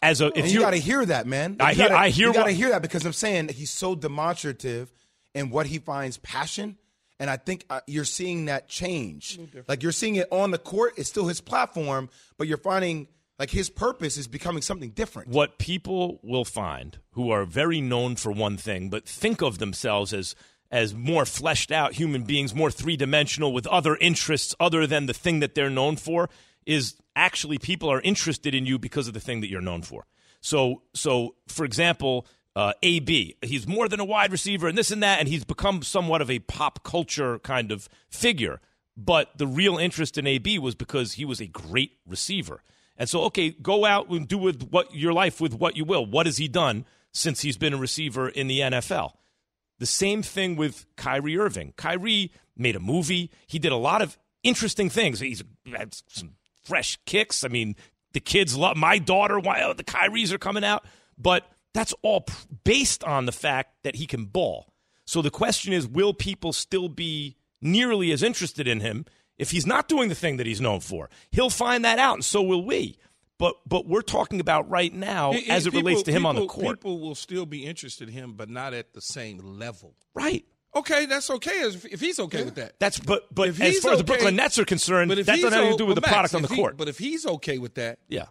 as 0.00 0.20
a 0.20 0.26
if 0.38 0.44
and 0.44 0.52
you 0.52 0.60
got 0.60 0.70
to 0.70 0.76
hear 0.76 1.04
that, 1.06 1.26
man. 1.26 1.56
I 1.58 1.70
You 1.70 1.76
hear- 1.76 1.88
gotta- 1.88 2.00
I 2.00 2.08
hear 2.10 2.28
You 2.28 2.34
got 2.34 2.44
to 2.44 2.52
hear 2.52 2.68
that 2.70 2.82
because 2.82 3.04
I'm 3.04 3.12
saying 3.12 3.48
he's 3.48 3.70
so 3.70 3.94
demonstrative 3.96 4.92
in 5.34 5.48
what 5.50 5.66
he 5.66 5.78
finds 5.78 6.18
passion, 6.18 6.76
and 7.22 7.30
I 7.30 7.36
think 7.36 7.64
uh, 7.70 7.80
you're 7.86 8.04
seeing 8.04 8.46
that 8.46 8.68
change. 8.68 9.38
Like 9.68 9.84
you're 9.84 9.92
seeing 9.92 10.16
it 10.16 10.26
on 10.32 10.50
the 10.50 10.58
court. 10.58 10.94
It's 10.96 11.08
still 11.08 11.28
his 11.28 11.40
platform, 11.40 12.10
but 12.36 12.48
you're 12.48 12.58
finding 12.58 13.06
like 13.38 13.48
his 13.48 13.70
purpose 13.70 14.16
is 14.16 14.26
becoming 14.26 14.60
something 14.60 14.90
different. 14.90 15.28
what 15.28 15.56
people 15.56 16.18
will 16.24 16.44
find 16.44 16.98
who 17.12 17.30
are 17.30 17.44
very 17.44 17.80
known 17.80 18.16
for 18.16 18.32
one 18.32 18.56
thing, 18.56 18.90
but 18.90 19.06
think 19.06 19.40
of 19.40 19.58
themselves 19.58 20.12
as 20.12 20.34
as 20.72 20.94
more 20.94 21.24
fleshed 21.24 21.70
out 21.70 21.92
human 21.92 22.24
beings, 22.24 22.56
more 22.56 22.72
three 22.72 22.96
dimensional 22.96 23.52
with 23.52 23.68
other 23.68 23.94
interests 24.00 24.56
other 24.58 24.84
than 24.84 25.06
the 25.06 25.14
thing 25.14 25.38
that 25.38 25.54
they're 25.54 25.70
known 25.70 25.94
for, 25.94 26.28
is 26.66 26.96
actually 27.14 27.58
people 27.58 27.88
are 27.88 28.00
interested 28.00 28.52
in 28.52 28.66
you 28.66 28.80
because 28.80 29.06
of 29.06 29.14
the 29.14 29.20
thing 29.20 29.42
that 29.42 29.48
you're 29.48 29.60
known 29.60 29.82
for. 29.82 30.06
So, 30.40 30.82
so 30.92 31.36
for 31.46 31.64
example, 31.64 32.26
uh, 32.54 32.72
AB, 32.82 33.36
he's 33.42 33.66
more 33.66 33.88
than 33.88 34.00
a 34.00 34.04
wide 34.04 34.32
receiver 34.32 34.68
and 34.68 34.76
this 34.76 34.90
and 34.90 35.02
that, 35.02 35.18
and 35.18 35.28
he's 35.28 35.44
become 35.44 35.82
somewhat 35.82 36.20
of 36.20 36.30
a 36.30 36.40
pop 36.40 36.84
culture 36.84 37.38
kind 37.38 37.72
of 37.72 37.88
figure. 38.10 38.60
But 38.96 39.38
the 39.38 39.46
real 39.46 39.78
interest 39.78 40.18
in 40.18 40.26
AB 40.26 40.58
was 40.58 40.74
because 40.74 41.14
he 41.14 41.24
was 41.24 41.40
a 41.40 41.46
great 41.46 41.92
receiver. 42.06 42.62
And 42.96 43.08
so, 43.08 43.22
okay, 43.24 43.50
go 43.50 43.84
out 43.84 44.10
and 44.10 44.28
do 44.28 44.36
with 44.36 44.68
what 44.70 44.94
your 44.94 45.12
life 45.14 45.40
with 45.40 45.54
what 45.54 45.76
you 45.76 45.84
will. 45.84 46.04
What 46.04 46.26
has 46.26 46.36
he 46.36 46.46
done 46.46 46.84
since 47.10 47.40
he's 47.40 47.56
been 47.56 47.72
a 47.72 47.78
receiver 47.78 48.28
in 48.28 48.48
the 48.48 48.60
NFL? 48.60 49.12
The 49.78 49.86
same 49.86 50.22
thing 50.22 50.56
with 50.56 50.86
Kyrie 50.96 51.38
Irving. 51.38 51.72
Kyrie 51.76 52.32
made 52.56 52.76
a 52.76 52.80
movie. 52.80 53.30
He 53.46 53.58
did 53.58 53.72
a 53.72 53.76
lot 53.76 54.02
of 54.02 54.18
interesting 54.42 54.90
things. 54.90 55.20
He's 55.20 55.42
had 55.74 55.94
some 56.06 56.34
fresh 56.62 56.98
kicks. 57.06 57.44
I 57.44 57.48
mean, 57.48 57.76
the 58.12 58.20
kids 58.20 58.56
love 58.56 58.76
my 58.76 58.98
daughter. 58.98 59.40
Why 59.40 59.62
oh, 59.62 59.72
the 59.72 59.84
Kyries 59.84 60.32
are 60.32 60.38
coming 60.38 60.64
out? 60.64 60.84
But 61.18 61.44
that's 61.74 61.94
all 62.02 62.24
based 62.64 63.02
on 63.04 63.26
the 63.26 63.32
fact 63.32 63.70
that 63.82 63.96
he 63.96 64.06
can 64.06 64.26
ball. 64.26 64.72
So 65.06 65.22
the 65.22 65.30
question 65.30 65.72
is, 65.72 65.86
will 65.86 66.14
people 66.14 66.52
still 66.52 66.88
be 66.88 67.36
nearly 67.60 68.12
as 68.12 68.22
interested 68.22 68.66
in 68.68 68.80
him 68.80 69.04
if 69.38 69.50
he's 69.50 69.66
not 69.66 69.88
doing 69.88 70.08
the 70.08 70.14
thing 70.14 70.36
that 70.36 70.46
he's 70.46 70.60
known 70.60 70.80
for? 70.80 71.08
He'll 71.30 71.50
find 71.50 71.84
that 71.84 71.98
out, 71.98 72.14
and 72.14 72.24
so 72.24 72.42
will 72.42 72.64
we. 72.64 72.96
But 73.38 73.56
but 73.66 73.86
we're 73.86 74.02
talking 74.02 74.38
about 74.38 74.70
right 74.70 74.92
now 74.94 75.32
It- 75.32 75.48
as 75.48 75.66
it 75.66 75.70
people- 75.72 75.88
relates 75.88 76.02
to 76.04 76.12
him 76.12 76.24
on 76.26 76.36
the 76.36 76.46
court. 76.46 76.78
People 76.80 77.00
will 77.00 77.14
still 77.16 77.46
be 77.46 77.64
interested 77.66 78.08
in 78.08 78.14
him, 78.14 78.34
but 78.34 78.48
not 78.48 78.72
at 78.74 78.92
the 78.94 79.00
same 79.00 79.38
level. 79.58 79.94
Right. 80.14 80.44
Okay, 80.74 81.04
that's 81.06 81.28
okay 81.28 81.60
if, 81.62 81.84
if 81.84 82.00
he's 82.00 82.18
okay 82.20 82.44
with 82.44 82.54
that. 82.54 82.78
That's 82.78 82.98
but 83.00 83.34
but 83.34 83.48
If 83.48 83.60
as 83.60 83.78
far 83.80 83.92
as 83.92 83.98
the 83.98 84.04
Brooklyn 84.04 84.36
Nets 84.36 84.58
are 84.58 84.64
concerned, 84.64 85.10
that 85.10 85.16
doesn't 85.26 85.42
have 85.42 85.52
anything 85.54 85.72
to 85.72 85.76
do 85.78 85.86
with 85.86 85.96
the 85.96 86.00
product 86.02 86.34
on 86.34 86.42
the 86.42 86.48
he- 86.48 86.56
court. 86.56 86.76
but 86.76 86.88
if 86.88 86.98
he's 86.98 87.26
okay 87.26 87.58
with 87.58 87.74
that, 87.74 87.98
yeah, 88.08 88.26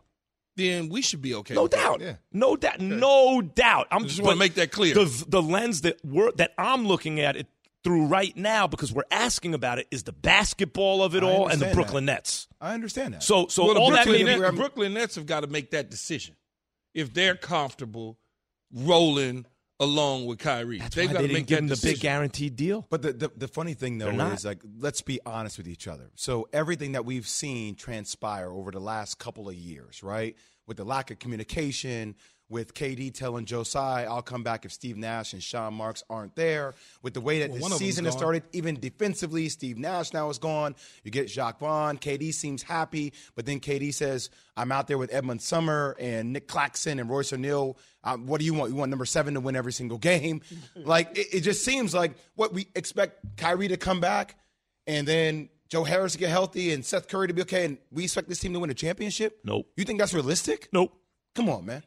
then 0.61 0.89
we 0.89 1.01
should 1.01 1.21
be 1.21 1.33
okay. 1.35 1.53
no 1.55 1.63
with 1.63 1.71
doubt, 1.71 1.99
That. 1.99 2.19
no 2.31 2.55
doubt, 2.55 2.79
no 2.79 3.41
doubt. 3.41 3.87
I'm 3.91 4.05
just 4.07 4.21
wanna 4.21 4.35
make 4.37 4.53
that 4.55 4.71
clear. 4.71 4.93
The 4.93 5.25
the 5.27 5.41
lens 5.41 5.81
that 5.81 5.97
we're 6.03 6.31
that 6.33 6.53
I'm 6.57 6.85
looking 6.87 7.19
at 7.19 7.35
it 7.35 7.47
through 7.83 8.05
right 8.05 8.35
now 8.37 8.67
because 8.67 8.93
we're 8.93 9.03
asking 9.09 9.53
about 9.55 9.79
it 9.79 9.87
is 9.89 10.03
the 10.03 10.11
basketball 10.11 11.01
of 11.03 11.15
it 11.15 11.23
I 11.23 11.27
all 11.31 11.47
and 11.47 11.59
the 11.59 11.73
Brooklyn 11.73 12.05
that. 12.05 12.13
Nets. 12.13 12.47
I 12.61 12.73
understand 12.75 13.15
that. 13.15 13.23
So 13.23 13.47
so 13.47 13.65
well, 13.65 13.77
all 13.77 13.91
that 13.91 14.05
Brooklyn, 14.05 14.25
may 14.25 14.35
be- 14.35 14.39
Net- 14.41 14.51
the 14.51 14.57
Brooklyn 14.57 14.93
Nets 14.93 15.15
have 15.15 15.25
got 15.25 15.39
to 15.39 15.47
make 15.47 15.71
that 15.71 15.89
decision 15.89 16.35
if 16.93 17.11
they're 17.13 17.35
comfortable 17.35 18.19
rolling 18.73 19.45
along 19.81 20.27
with 20.27 20.39
Kyrie. 20.39 20.77
That's 20.77 20.95
They've 20.95 21.09
why 21.09 21.13
got 21.13 21.21
they 21.23 21.27
to 21.27 21.33
didn't 21.33 21.41
make 21.41 21.47
give 21.47 21.59
him 21.59 21.67
the 21.67 21.79
big 21.83 21.99
guaranteed 21.99 22.55
deal. 22.55 22.87
But 22.89 23.01
the, 23.01 23.13
the, 23.13 23.31
the 23.35 23.47
funny 23.49 23.73
thing 23.73 23.97
though 23.97 24.05
They're 24.05 24.13
not. 24.13 24.33
is 24.33 24.45
like 24.45 24.61
let's 24.79 25.01
be 25.01 25.19
honest 25.25 25.57
with 25.57 25.67
each 25.67 25.87
other. 25.87 26.11
So 26.15 26.47
everything 26.53 26.93
that 26.93 27.03
we've 27.03 27.27
seen 27.27 27.75
transpire 27.75 28.49
over 28.49 28.71
the 28.71 28.79
last 28.79 29.17
couple 29.19 29.49
of 29.49 29.55
years, 29.55 30.01
right? 30.03 30.37
With 30.67 30.77
the 30.77 30.85
lack 30.85 31.11
of 31.11 31.19
communication, 31.19 32.15
with 32.51 32.73
KD 32.75 33.13
telling 33.13 33.45
Joe 33.45 33.63
Tsai, 33.63 34.03
"I'll 34.03 34.21
come 34.21 34.43
back 34.43 34.65
if 34.65 34.71
Steve 34.71 34.97
Nash 34.97 35.33
and 35.33 35.41
Sean 35.41 35.73
Marks 35.73 36.03
aren't 36.09 36.35
there." 36.35 36.75
With 37.01 37.15
the 37.15 37.21
way 37.21 37.39
that 37.39 37.49
Well, 37.49 37.57
the 37.57 37.61
one 37.63 37.71
of 37.71 37.79
them's 37.79 37.89
season 37.89 38.05
has 38.05 38.13
started, 38.13 38.43
even 38.51 38.79
defensively, 38.79 39.49
Steve 39.49 39.77
Nash 39.77 40.13
now 40.13 40.29
is 40.29 40.37
gone. 40.37 40.75
You 41.03 41.09
get 41.09 41.27
Jacque 41.27 41.59
Vaughn. 41.59 41.97
KD 41.97 42.31
seems 42.33 42.61
happy, 42.61 43.13
but 43.33 43.45
then 43.45 43.59
KD 43.59 43.91
says, 43.91 44.29
"I'm 44.55 44.71
out 44.71 44.87
there 44.87 44.97
with 44.97 45.11
Edmond 45.13 45.41
Sumner 45.41 45.95
and 45.99 46.33
Nick 46.33 46.47
Claxton 46.47 46.99
and 46.99 47.09
Royce 47.09 47.33
O'Neale. 47.33 47.77
Um, 48.03 48.27
what 48.27 48.39
do 48.39 48.45
you 48.45 48.53
want? 48.53 48.71
You 48.71 48.75
want 48.75 48.89
number 48.89 49.05
seven 49.05 49.33
to 49.35 49.39
win 49.39 49.55
every 49.55 49.73
single 49.73 49.97
game? 49.97 50.41
like 50.75 51.17
it, 51.17 51.27
it 51.33 51.41
just 51.41 51.63
seems 51.63 51.93
like 51.93 52.15
what 52.35 52.53
we 52.53 52.67
expect 52.75 53.37
Kyrie 53.37 53.69
to 53.69 53.77
come 53.77 54.01
back, 54.01 54.35
and 54.85 55.07
then 55.07 55.49
Joe 55.71 55.85
Harris 55.85 56.11
to 56.11 56.17
get 56.17 56.29
healthy 56.29 56.73
and 56.73 56.85
Seth 56.85 57.07
Curry 57.07 57.29
to 57.29 57.33
be 57.33 57.43
okay, 57.43 57.63
and 57.63 57.77
we 57.91 58.03
expect 58.03 58.27
this 58.27 58.39
team 58.39 58.51
to 58.51 58.59
win 58.59 58.69
a 58.69 58.73
championship. 58.73 59.39
Nope. 59.45 59.67
You 59.77 59.85
think 59.85 59.99
that's 59.99 60.13
realistic? 60.13 60.67
Nope. 60.73 60.93
Come 61.33 61.47
on, 61.49 61.65
man. 61.65 61.83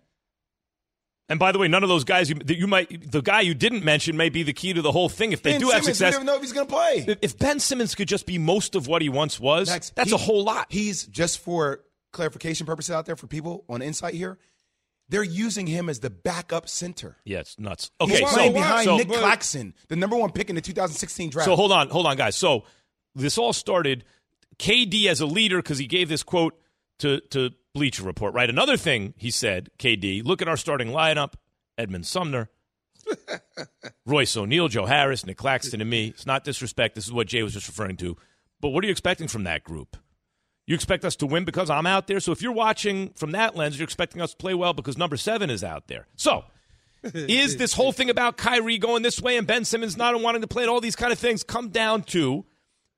And 1.29 1.39
by 1.39 1.53
the 1.53 1.59
way, 1.59 1.69
none 1.69 1.83
of 1.83 1.89
those 1.89 2.05
guys 2.05 2.29
you, 2.29 2.35
that 2.37 2.59
you 2.59 2.67
might 2.67 3.11
the 3.11 3.23
guy 3.23 3.41
you 3.41 3.55
didn't 3.55 3.83
mention 3.85 4.17
may 4.17 4.29
be 4.29 4.43
the 4.43 4.53
key 4.53 4.75
to 4.75 4.83
the 4.83 4.93
whole 4.93 5.09
thing. 5.09 5.33
If 5.33 5.43
they 5.43 5.53
Ben 5.53 5.61
do 5.61 5.67
have 5.71 5.83
Simmons, 5.83 5.87
we 5.87 5.93
success, 5.95 6.13
don't 6.13 6.23
even 6.23 6.27
know 6.27 6.37
if 6.37 6.43
he's 6.43 6.53
going 6.53 6.67
to 6.67 6.73
play. 6.73 7.17
if 7.23 7.39
Ben 7.39 7.59
Simmons 7.61 7.95
could 7.95 8.09
just 8.09 8.27
be 8.27 8.37
most 8.39 8.75
of 8.75 8.87
what 8.89 9.01
he 9.01 9.09
once 9.09 9.41
was, 9.41 9.69
Max, 9.71 9.91
that's 9.95 10.11
he- 10.11 10.15
a 10.15 10.19
whole 10.19 10.45
lot. 10.45 10.67
He's 10.69 11.07
just 11.07 11.39
for 11.39 11.81
clarification 12.13 12.67
purposes 12.67 12.91
out 12.95 13.07
there 13.07 13.17
for 13.17 13.27
people 13.27 13.65
on 13.69 13.81
Insight 13.81 14.15
here. 14.15 14.39
They're 15.09 15.23
using 15.23 15.67
him 15.67 15.89
as 15.89 16.01
the 16.01 16.09
backup 16.11 16.69
center. 16.69 17.17
Yeah, 17.25 17.41
it's 17.41 17.59
nuts. 17.59 17.91
He's 18.01 18.11
Okay, 18.17 18.25
playing 18.25 18.51
so, 18.53 18.55
behind 18.55 18.85
so, 18.85 18.97
Nick 18.97 19.09
Claxton, 19.09 19.75
the 19.89 19.97
number 19.97 20.17
one 20.17 20.31
pick 20.31 20.49
in 20.51 20.55
the 20.57 20.63
2016 20.63 21.31
draft. 21.31 21.45
so 21.47 21.57
hold 21.57 21.73
on, 21.73 21.89
hold 21.91 22.07
on, 22.07 22.17
guys. 22.17 22.37
So 22.37 22.65
this 23.15 23.37
all 23.39 23.53
started 23.53 24.05
KD 24.59 25.07
as 25.07 25.21
a 25.21 25.27
leader 25.27 25.57
because 25.59 25.79
he 25.79 25.87
gave 25.87 26.09
this 26.09 26.23
quote 26.23 26.59
to 26.99 27.21
to 27.31 27.51
Bleacher 27.75 28.03
Report. 28.03 28.35
Right. 28.35 28.49
Another 28.49 28.77
thing 28.77 29.15
he 29.17 29.31
said, 29.31 29.71
KD, 29.79 30.25
look 30.25 30.43
at 30.43 30.49
our 30.49 30.57
starting 30.57 30.89
lineup: 30.89 31.35
Edmond 31.77 32.07
Sumner, 32.07 32.51
Royce 34.07 34.37
O'Neale, 34.37 34.69
Joe 34.69 34.87
Harris, 34.87 35.27
Nick 35.27 35.37
Claxton, 35.37 35.81
and 35.81 35.91
me. 35.91 36.09
It's 36.09 36.27
not 36.27 36.45
disrespect. 36.45 36.95
This 36.95 37.07
is 37.07 37.13
what 37.13 37.29
Jay 37.29 37.43
was 37.43 37.55
just 37.55 37.69
referring 37.69 37.97
to. 37.99 38.17
But 38.61 38.71
what 38.71 38.85
are 38.85 38.87
you 38.87 38.93
expecting 38.93 39.29
from 39.29 39.45
that 39.45 39.65
group? 39.65 39.97
You 40.67 40.75
expect 40.75 41.05
us 41.05 41.17
to 41.17 41.27
win 41.27 41.45
because 41.45 41.69
I'm 41.69 41.87
out 41.87 42.07
there. 42.07 42.21
So 42.21 42.33
if 42.33 42.41
you're 42.41 42.53
watching 42.53 43.11
from 43.11 43.33
that 43.33 43.55
lens, 43.55 43.79
you're 43.79 43.85
expecting 43.85 44.23
us 44.23 44.31
to 44.31 44.37
play 44.37 44.55
well 44.55 44.73
because 44.73 44.97
number 44.97 45.17
seven 45.19 45.51
is 45.51 45.63
out 45.63 45.89
there. 45.89 46.07
So 46.17 46.45
is 47.03 47.59
this 47.59 47.75
whole 47.75 47.93
thing 47.93 48.09
about 48.09 48.39
Kyrie 48.39 48.79
going 48.79 49.03
this 49.03 49.21
way 49.21 49.37
and 49.37 49.47
Ben 49.47 49.67
Simmons 49.67 49.97
not 49.97 50.19
wanting 50.21 50.41
to 50.41 50.49
play 50.49 50.63
and 50.63 50.71
all 50.71 50.81
these 50.81 50.97
kind 50.97 51.13
of 51.13 51.19
things 51.19 51.43
come 51.43 51.69
down 51.69 52.03
to 52.05 52.47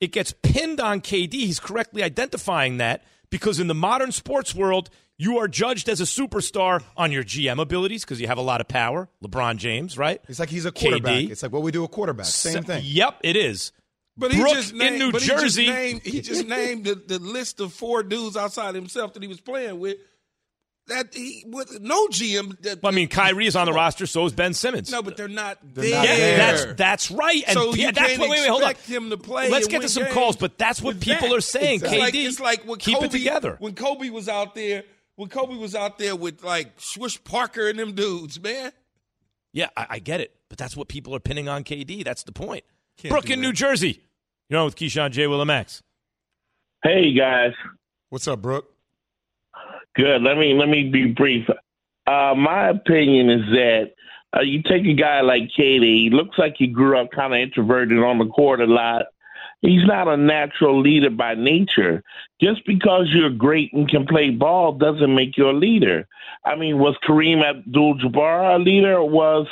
it 0.00 0.12
gets 0.12 0.32
pinned 0.42 0.80
on 0.80 1.00
KD. 1.00 1.32
He's 1.32 1.60
correctly 1.60 2.02
identifying 2.02 2.78
that 2.78 3.02
because 3.30 3.60
in 3.60 3.66
the 3.66 3.74
modern 3.74 4.12
sports 4.12 4.54
world, 4.54 4.90
you 5.18 5.38
are 5.38 5.48
judged 5.48 5.88
as 5.88 6.00
a 6.00 6.04
superstar 6.04 6.82
on 6.96 7.10
your 7.10 7.24
GM 7.24 7.60
abilities 7.60 8.04
because 8.04 8.20
you 8.20 8.26
have 8.26 8.38
a 8.38 8.42
lot 8.42 8.60
of 8.60 8.68
power. 8.68 9.08
LeBron 9.22 9.56
James, 9.56 9.96
right? 9.96 10.20
It's 10.28 10.38
like 10.38 10.50
he's 10.50 10.66
a 10.66 10.72
quarterback. 10.72 11.12
KD. 11.12 11.30
It's 11.30 11.42
like 11.42 11.52
what 11.52 11.62
we 11.62 11.72
do 11.72 11.84
a 11.84 11.88
quarterback. 11.88 12.26
Same 12.26 12.62
thing. 12.62 12.82
Yep, 12.84 13.20
it 13.22 13.36
is. 13.36 13.72
But 14.18 14.32
he 14.32 14.40
Brooke 14.40 14.54
just 14.54 14.74
named, 14.74 14.94
in 14.94 14.98
New 14.98 15.12
but 15.12 15.22
Jersey. 15.22 15.64
He 15.64 15.68
just 15.68 15.76
named, 15.76 16.02
he 16.02 16.20
just 16.20 16.46
named 16.48 16.84
the, 16.84 16.94
the 16.94 17.18
list 17.18 17.60
of 17.60 17.72
four 17.72 18.02
dudes 18.02 18.36
outside 18.36 18.74
himself 18.74 19.14
that 19.14 19.22
he 19.22 19.28
was 19.28 19.40
playing 19.40 19.78
with. 19.78 19.96
That 20.88 21.14
he 21.14 21.44
with 21.48 21.80
no 21.80 22.06
GM. 22.08 22.60
That, 22.62 22.80
Well, 22.82 22.92
I 22.92 22.94
mean, 22.94 23.08
Kyrie 23.08 23.46
is 23.46 23.56
on 23.56 23.66
the 23.66 23.72
roster, 23.72 24.06
so 24.06 24.24
is 24.24 24.32
Ben 24.32 24.54
Simmons. 24.54 24.90
no, 24.92 25.02
but 25.02 25.16
they're 25.16 25.26
not 25.26 25.58
They're 25.62 25.82
there. 25.84 25.94
not 25.96 26.04
yeah, 26.08 26.16
there. 26.16 26.36
that's 26.38 26.74
that's 26.76 27.10
right. 27.10 27.42
And 27.48 27.54
so 27.54 27.74
yeah, 27.74 27.90
that's 27.90 28.16
what, 28.18 28.30
wait, 28.30 28.40
wait, 28.42 28.48
hold 28.48 28.62
on. 28.62 28.70
expect 28.70 28.88
him 28.90 29.10
to 29.10 29.16
play. 29.16 29.50
Let's 29.50 29.66
get 29.66 29.82
to 29.82 29.88
some 29.88 30.06
calls, 30.06 30.36
but 30.36 30.58
that's 30.58 30.80
what 30.80 31.00
people 31.00 31.28
that. 31.30 31.36
are 31.36 31.40
saying. 31.40 31.80
It's 31.82 31.92
KD, 31.92 31.98
like, 31.98 32.14
it's 32.14 32.38
like 32.40 32.62
when 32.64 32.78
keep 32.78 32.94
Kobe, 32.96 33.06
it 33.06 33.10
together. 33.10 33.56
When 33.58 33.74
Kobe 33.74 34.10
was 34.10 34.28
out 34.28 34.54
there, 34.54 34.84
when 35.16 35.28
Kobe 35.28 35.56
was 35.56 35.74
out 35.74 35.98
there 35.98 36.14
with 36.14 36.44
like 36.44 36.72
Smush 36.78 37.22
Parker 37.24 37.68
and 37.68 37.78
them 37.78 37.94
dudes, 37.94 38.40
man. 38.40 38.70
Yeah, 39.52 39.70
I, 39.76 39.86
I 39.90 39.98
get 39.98 40.20
it, 40.20 40.36
but 40.48 40.56
that's 40.58 40.76
what 40.76 40.86
people 40.86 41.16
are 41.16 41.20
pinning 41.20 41.48
on 41.48 41.64
KD. 41.64 42.04
That's 42.04 42.22
the 42.22 42.32
point. 42.32 42.62
Can't 42.98 43.10
Brooke 43.10 43.28
in. 43.30 43.40
New 43.40 43.52
Jersey. 43.52 44.02
You're 44.48 44.60
on 44.60 44.66
with 44.66 44.76
Keyshawn 44.76 45.10
J. 45.10 45.26
Will 45.26 45.44
Max. 45.44 45.82
Hey 46.84 47.12
guys, 47.12 47.54
What's 48.10 48.28
up, 48.28 48.40
Brooke? 48.40 48.72
Good. 49.96 50.22
Let 50.22 50.36
me 50.36 50.54
let 50.54 50.68
me 50.68 50.90
be 50.90 51.12
brief. 51.12 51.48
Uh, 52.06 52.34
my 52.36 52.68
opinion 52.68 53.30
is 53.30 53.46
that 53.52 53.92
uh, 54.36 54.42
you 54.42 54.62
take 54.62 54.84
a 54.84 54.94
guy 54.94 55.22
like 55.22 55.50
KD. 55.58 55.82
He 55.82 56.10
looks 56.12 56.38
like 56.38 56.54
he 56.58 56.66
grew 56.66 56.98
up 56.98 57.10
kind 57.10 57.32
of 57.32 57.40
introverted 57.40 57.98
on 57.98 58.18
the 58.18 58.26
court 58.26 58.60
a 58.60 58.66
lot. 58.66 59.06
He's 59.62 59.86
not 59.86 60.06
a 60.06 60.16
natural 60.16 60.80
leader 60.80 61.10
by 61.10 61.34
nature. 61.34 62.02
Just 62.40 62.64
because 62.66 63.06
you're 63.10 63.30
great 63.30 63.72
and 63.72 63.88
can 63.88 64.06
play 64.06 64.30
ball 64.30 64.72
doesn't 64.72 65.14
make 65.14 65.36
you 65.38 65.48
a 65.48 65.52
leader. 65.52 66.06
I 66.44 66.56
mean, 66.56 66.78
was 66.78 66.96
Kareem 67.08 67.42
Abdul-Jabbar 67.42 68.56
a 68.56 68.58
leader, 68.58 68.98
or 68.98 69.08
was 69.08 69.46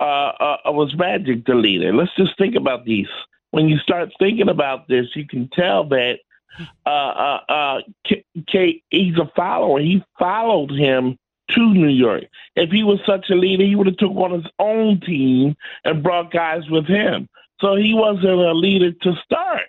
uh, 0.00 0.32
uh, 0.40 0.56
was 0.66 0.92
Magic 0.96 1.46
the 1.46 1.54
leader? 1.54 1.94
Let's 1.94 2.14
just 2.16 2.36
think 2.36 2.56
about 2.56 2.84
these. 2.84 3.08
When 3.52 3.68
you 3.68 3.78
start 3.78 4.10
thinking 4.18 4.48
about 4.48 4.88
this, 4.88 5.06
you 5.14 5.26
can 5.26 5.48
tell 5.54 5.88
that 5.90 6.18
uh, 6.86 6.88
uh, 6.88 7.40
uh, 7.48 7.80
K, 8.06 8.24
K, 8.46 8.82
he's 8.90 9.16
a 9.18 9.30
follower. 9.36 9.80
He 9.80 10.02
followed 10.18 10.70
him 10.70 11.18
to 11.50 11.60
New 11.74 11.88
York. 11.88 12.24
If 12.56 12.70
he 12.70 12.82
was 12.82 13.00
such 13.06 13.30
a 13.30 13.34
leader, 13.34 13.64
he 13.64 13.74
would 13.76 13.86
have 13.86 13.96
took 13.98 14.12
on 14.12 14.32
his 14.32 14.50
own 14.58 15.00
team 15.00 15.56
and 15.84 16.02
brought 16.02 16.30
guys 16.32 16.62
with 16.70 16.86
him. 16.86 17.28
So 17.60 17.76
he 17.76 17.92
wasn't 17.94 18.24
a 18.26 18.52
leader 18.52 18.92
to 18.92 19.12
start. 19.24 19.62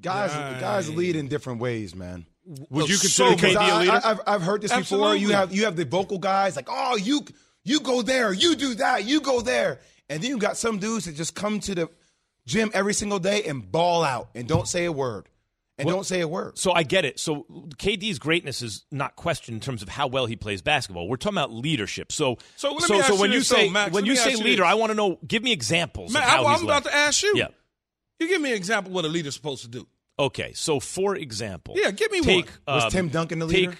Guys, 0.00 0.30
Right. 0.34 0.60
guys 0.60 0.92
lead 0.94 1.16
in 1.16 1.28
different 1.28 1.60
ways, 1.60 1.94
man. 1.94 2.26
Would 2.70 2.88
you 2.88 2.98
consider 2.98 3.34
Because 3.36 3.54
KD 3.54 3.56
a 3.56 3.60
I, 3.72 3.78
leader? 3.80 3.92
I, 3.92 4.08
have 4.08 4.20
I've 4.26 4.42
heard 4.42 4.62
this 4.62 4.72
before. 4.74 5.14
You 5.16 5.30
have 5.30 5.54
you 5.54 5.64
have 5.64 5.76
the 5.76 5.84
vocal 5.84 6.18
guys 6.18 6.56
like, 6.56 6.68
oh, 6.70 6.96
you 6.96 7.22
you 7.64 7.80
go 7.80 8.02
there, 8.02 8.32
you 8.32 8.54
do 8.56 8.74
that, 8.76 9.04
you 9.04 9.20
go 9.20 9.40
there, 9.40 9.80
and 10.08 10.22
then 10.22 10.30
you 10.30 10.38
got 10.38 10.56
some 10.56 10.78
dudes 10.78 11.04
that 11.06 11.14
just 11.14 11.34
come 11.34 11.60
to 11.60 11.74
the 11.74 11.88
gym 12.46 12.70
every 12.74 12.94
single 12.94 13.18
day 13.18 13.42
and 13.44 13.70
ball 13.70 14.02
out 14.04 14.30
and 14.34 14.46
don't 14.48 14.66
say 14.68 14.86
a 14.86 14.92
word 14.92 15.26
and 15.78 15.86
Well- 15.86 15.96
don't 15.96 16.04
say 16.04 16.20
a 16.20 16.28
word. 16.28 16.58
So 16.58 16.72
I 16.72 16.82
get 16.82 17.04
it. 17.04 17.20
So 17.20 17.46
KD's 17.78 18.18
greatness 18.18 18.62
is 18.62 18.84
not 18.90 19.14
questioned 19.16 19.54
in 19.56 19.60
terms 19.60 19.82
of 19.82 19.88
how 19.88 20.06
well 20.08 20.26
he 20.26 20.34
plays 20.36 20.60
basketball. 20.60 21.08
We're 21.08 21.16
talking 21.16 21.38
about 21.38 21.52
leadership. 21.52 22.10
So 22.12 22.36
So 22.56 22.68
let 22.72 22.82
me 22.82 22.86
so, 22.88 22.94
ask 22.98 23.06
so 23.08 23.16
when 23.20 23.32
you 23.32 23.38
this, 23.38 23.48
say 23.48 23.66
though, 23.66 23.72
Max. 23.72 23.92
when 23.92 24.04
you 24.04 24.16
say 24.16 24.30
ask 24.32 24.38
you 24.38 24.44
leader, 24.44 24.62
this. 24.62 24.70
I 24.70 24.74
want 24.74 24.90
to 24.90 24.94
know. 24.96 25.18
Give 25.26 25.42
me 25.42 25.52
examples. 25.52 26.12
Man, 26.12 26.22
of 26.22 26.28
how 26.28 26.44
I, 26.46 26.52
he's 26.52 26.60
I'm 26.62 26.66
led. 26.66 26.72
about 26.78 26.90
to 26.90 26.94
ask 26.96 27.22
you. 27.22 27.32
Yeah. 27.36 27.48
You 28.18 28.26
give 28.28 28.40
me 28.42 28.50
an 28.50 28.56
example 28.56 28.90
of 28.90 28.94
what 28.96 29.04
a 29.04 29.08
leader's 29.08 29.34
supposed 29.34 29.62
to 29.62 29.68
do. 29.68 29.86
Okay. 30.18 30.52
So 30.54 30.80
for 30.80 31.14
example, 31.14 31.74
Yeah, 31.78 31.92
give 31.92 32.10
me 32.10 32.20
take, 32.22 32.46
one. 32.66 32.74
Was 32.76 32.84
um, 32.86 32.90
Tim 32.90 33.08
Duncan 33.10 33.38
the 33.38 33.46
take- 33.46 33.54
leader? 33.56 33.78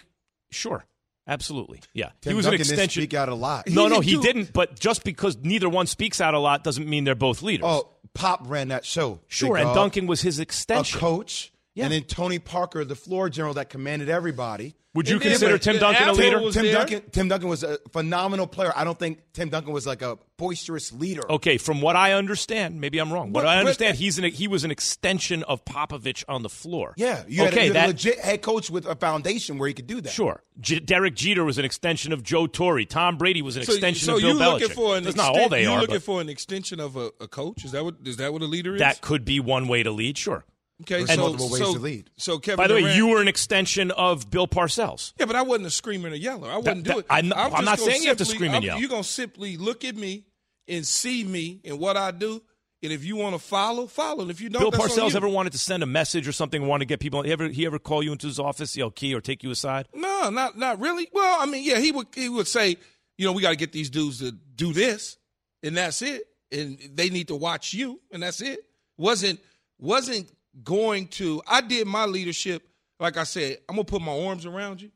Sure. 0.50 0.84
Absolutely. 1.26 1.80
Yeah. 1.92 2.10
Tim 2.22 2.30
he 2.30 2.36
was 2.36 2.46
Duncan 2.46 2.60
an 2.62 2.66
didn't 2.66 2.72
extension. 2.74 3.02
speak 3.02 3.14
out 3.14 3.28
a 3.28 3.34
lot. 3.34 3.68
No, 3.68 3.82
He 3.84 3.88
no, 3.94 4.00
he 4.00 4.10
do- 4.12 4.22
didn't. 4.22 4.52
But 4.52 4.78
just 4.78 5.04
because 5.04 5.36
neither 5.36 5.68
one 5.68 5.86
speaks 5.86 6.20
out 6.20 6.32
a 6.34 6.38
lot 6.38 6.64
doesn't 6.64 6.88
mean 6.88 7.04
they're 7.04 7.14
both 7.14 7.42
leaders. 7.42 7.64
Oh, 7.68 7.90
Pop 8.14 8.42
ran 8.46 8.68
that 8.68 8.86
show. 8.86 9.20
sure. 9.28 9.56
And 9.58 9.66
dog. 9.66 9.74
Duncan 9.74 10.06
was 10.06 10.22
his 10.22 10.38
a 10.38 10.42
extension. 10.42 10.98
coach, 10.98 11.52
Yeah. 11.78 11.84
and 11.84 11.92
then 11.92 12.02
Tony 12.02 12.38
Parker, 12.38 12.84
the 12.84 12.96
floor 12.96 13.28
general 13.30 13.54
that 13.54 13.70
commanded 13.70 14.08
everybody. 14.08 14.74
Would 14.94 15.08
you 15.08 15.16
And 15.16 15.22
consider 15.22 15.54
but 15.54 15.62
Tim 15.62 15.78
Duncan 15.78 16.08
a 16.08 16.12
leader? 16.12 16.40
Tim 16.50 16.64
there. 16.64 16.72
Duncan, 16.72 17.02
Tim 17.12 17.28
Duncan 17.28 17.48
was 17.48 17.62
a 17.62 17.78
phenomenal 17.92 18.48
player. 18.48 18.72
I 18.74 18.82
don't 18.82 18.98
think 18.98 19.20
Tim 19.32 19.48
Duncan 19.48 19.72
was 19.72 19.86
like 19.86 20.02
a 20.02 20.18
boisterous 20.38 20.92
leader. 20.92 21.22
Okay, 21.30 21.56
from 21.58 21.80
what 21.80 21.94
I 21.94 22.14
understand, 22.14 22.80
maybe 22.80 22.98
I'm 22.98 23.12
wrong. 23.12 23.26
What 23.32 23.42
But- 23.42 23.46
I 23.48 23.56
but- 23.56 23.60
understand, 23.60 23.96
he's 23.98 24.18
an, 24.18 24.24
he 24.24 24.48
was 24.48 24.64
an 24.64 24.72
extension 24.72 25.44
of 25.44 25.64
Popovich 25.64 26.24
on 26.26 26.42
the 26.42 26.48
floor. 26.48 26.94
Yeah, 26.96 27.22
you 27.28 27.42
had, 27.44 27.52
a- 27.52 27.56
okay, 27.56 27.66
you 27.66 27.72
had 27.74 27.76
that 27.76 27.84
a 27.84 27.88
legit 27.88 28.18
head 28.18 28.42
coach 28.42 28.70
with 28.70 28.86
a 28.86 28.96
foundation 28.96 29.58
where 29.58 29.68
he 29.68 29.74
could 29.74 29.86
do 29.86 30.00
that. 30.00 30.12
sure. 30.12 30.42
J- 30.60 30.80
Derek 30.80 31.14
Jeter 31.14 31.44
was 31.44 31.58
an 31.58 31.64
extension 31.64 32.12
of 32.12 32.24
Joe 32.24 32.48
Torre. 32.48 32.84
Tom 32.84 33.18
Brady 33.18 33.42
was 33.42 33.56
an 33.56 33.64
So, 33.64 33.74
extension 33.74 34.06
so 34.06 34.16
of 34.16 34.22
Bill 34.22 34.30
you 34.32 34.40
Belichick. 34.40 34.60
looking 34.62 34.68
for 34.74 34.96
an 34.96 35.04
That's 35.04 35.14
exten- 35.14 35.18
not 35.18 35.38
all 35.38 35.48
they 35.48 35.62
you 35.62 35.70
are. 35.70 35.80
looking 35.80 35.96
but 35.96 36.02
for 36.02 36.20
an 36.20 36.28
extension 36.28 36.80
of 36.80 36.96
a, 36.96 37.12
a 37.20 37.28
coach? 37.28 37.64
Is 37.64 37.70
that 37.72 37.84
what 37.84 37.96
is 38.04 38.16
that 38.16 38.32
what 38.32 38.42
a 38.42 38.46
leader 38.46 38.74
is? 38.74 38.80
that 38.80 39.00
could 39.00 39.24
be 39.24 39.38
one 39.38 39.68
way 39.68 39.84
to 39.84 39.92
lead. 39.92 40.18
Sure. 40.18 40.44
Okay, 40.82 41.04
There's 41.04 41.14
so, 41.14 41.16
multiple 41.22 41.50
ways 41.50 41.62
so, 41.62 41.74
to 41.74 41.80
lead. 41.80 42.10
So 42.16 42.38
Kevin 42.38 42.56
By 42.56 42.66
the 42.68 42.74
way, 42.74 42.94
you 42.96 43.08
were 43.08 43.20
an 43.20 43.28
extension 43.28 43.90
of 43.90 44.30
Bill 44.30 44.46
Parcells. 44.48 45.12
Yeah, 45.18 45.26
but 45.26 45.36
I 45.36 45.42
wasn't 45.42 45.66
a 45.66 45.70
screamer 45.70 46.06
and 46.08 46.14
a 46.14 46.18
yeller. 46.18 46.50
I 46.50 46.56
wouldn't 46.56 46.84
that- 46.84 46.92
do 46.92 46.98
it. 47.00 47.06
I'm 47.10 47.28
not- 47.28 47.38
I'm 47.38 47.54
I'm 47.54 47.64
not 47.64 47.78
gonna 47.78 47.90
saying 47.90 48.02
you 48.02 48.08
have 48.08 48.18
to 48.18 48.24
scream 48.24 48.48
and 48.54 48.54
I'm- 48.56 48.62
yell. 48.62 48.78
You're 48.80 48.88
gonna 48.88 49.04
simply 49.04 49.56
look 49.56 49.84
at 49.84 49.96
me 49.96 50.24
and 50.66 50.86
see 50.86 51.24
me 51.24 51.60
and 51.64 51.78
what 51.78 51.96
I 51.96 52.10
do, 52.10 52.42
and 52.82 52.92
if 52.92 53.04
you 53.04 53.16
want 53.16 53.34
to 53.34 53.38
follow, 53.38 53.86
follow. 53.86 54.22
And 54.22 54.30
if 54.30 54.40
you 54.40 54.48
don't, 54.50 54.60
Bill 54.62 54.70
that's 54.70 54.82
on 54.84 54.90
Parcells 54.90 55.10
you. 55.10 55.16
ever 55.16 55.28
wanted 55.28 55.52
to 55.52 55.58
send 55.58 55.82
a 55.82 55.86
message 55.86 56.28
or 56.28 56.32
something, 56.32 56.66
want 56.66 56.80
to 56.82 56.84
get 56.86 57.00
people? 57.00 57.22
He 57.22 57.32
ever 57.32 57.48
he 57.48 57.66
ever 57.66 57.78
call 57.78 58.02
you 58.02 58.12
into 58.12 58.26
his 58.26 58.38
office, 58.38 58.76
yell 58.76 58.90
key, 58.90 59.14
or 59.14 59.20
take 59.20 59.42
you 59.42 59.50
aside? 59.50 59.88
No, 59.94 60.30
not 60.30 60.56
not 60.58 60.78
really. 60.80 61.08
Well, 61.12 61.40
I 61.40 61.46
mean, 61.46 61.64
yeah, 61.64 61.78
he 61.78 61.90
would 61.92 62.06
he 62.14 62.28
would 62.28 62.46
say, 62.46 62.76
you 63.16 63.26
know, 63.26 63.32
we 63.32 63.42
got 63.42 63.50
to 63.50 63.56
get 63.56 63.72
these 63.72 63.90
dudes 63.90 64.18
to 64.20 64.30
do 64.32 64.72
this, 64.72 65.16
and 65.62 65.76
that's 65.76 66.02
it, 66.02 66.22
and 66.52 66.78
they 66.94 67.10
need 67.10 67.28
to 67.28 67.34
watch 67.36 67.72
you, 67.74 68.00
and 68.12 68.22
that's 68.22 68.40
it. 68.40 68.60
wasn't 68.96 69.40
wasn't 69.78 70.28
going 70.64 71.08
to. 71.08 71.42
I 71.46 71.60
did 71.60 71.86
my 71.86 72.04
leadership, 72.06 72.62
like 73.00 73.16
I 73.16 73.24
said, 73.24 73.58
I'm 73.68 73.76
gonna 73.76 73.84
put 73.84 74.02
my 74.02 74.16
arms 74.26 74.46
around 74.46 74.80
you. 74.82 74.90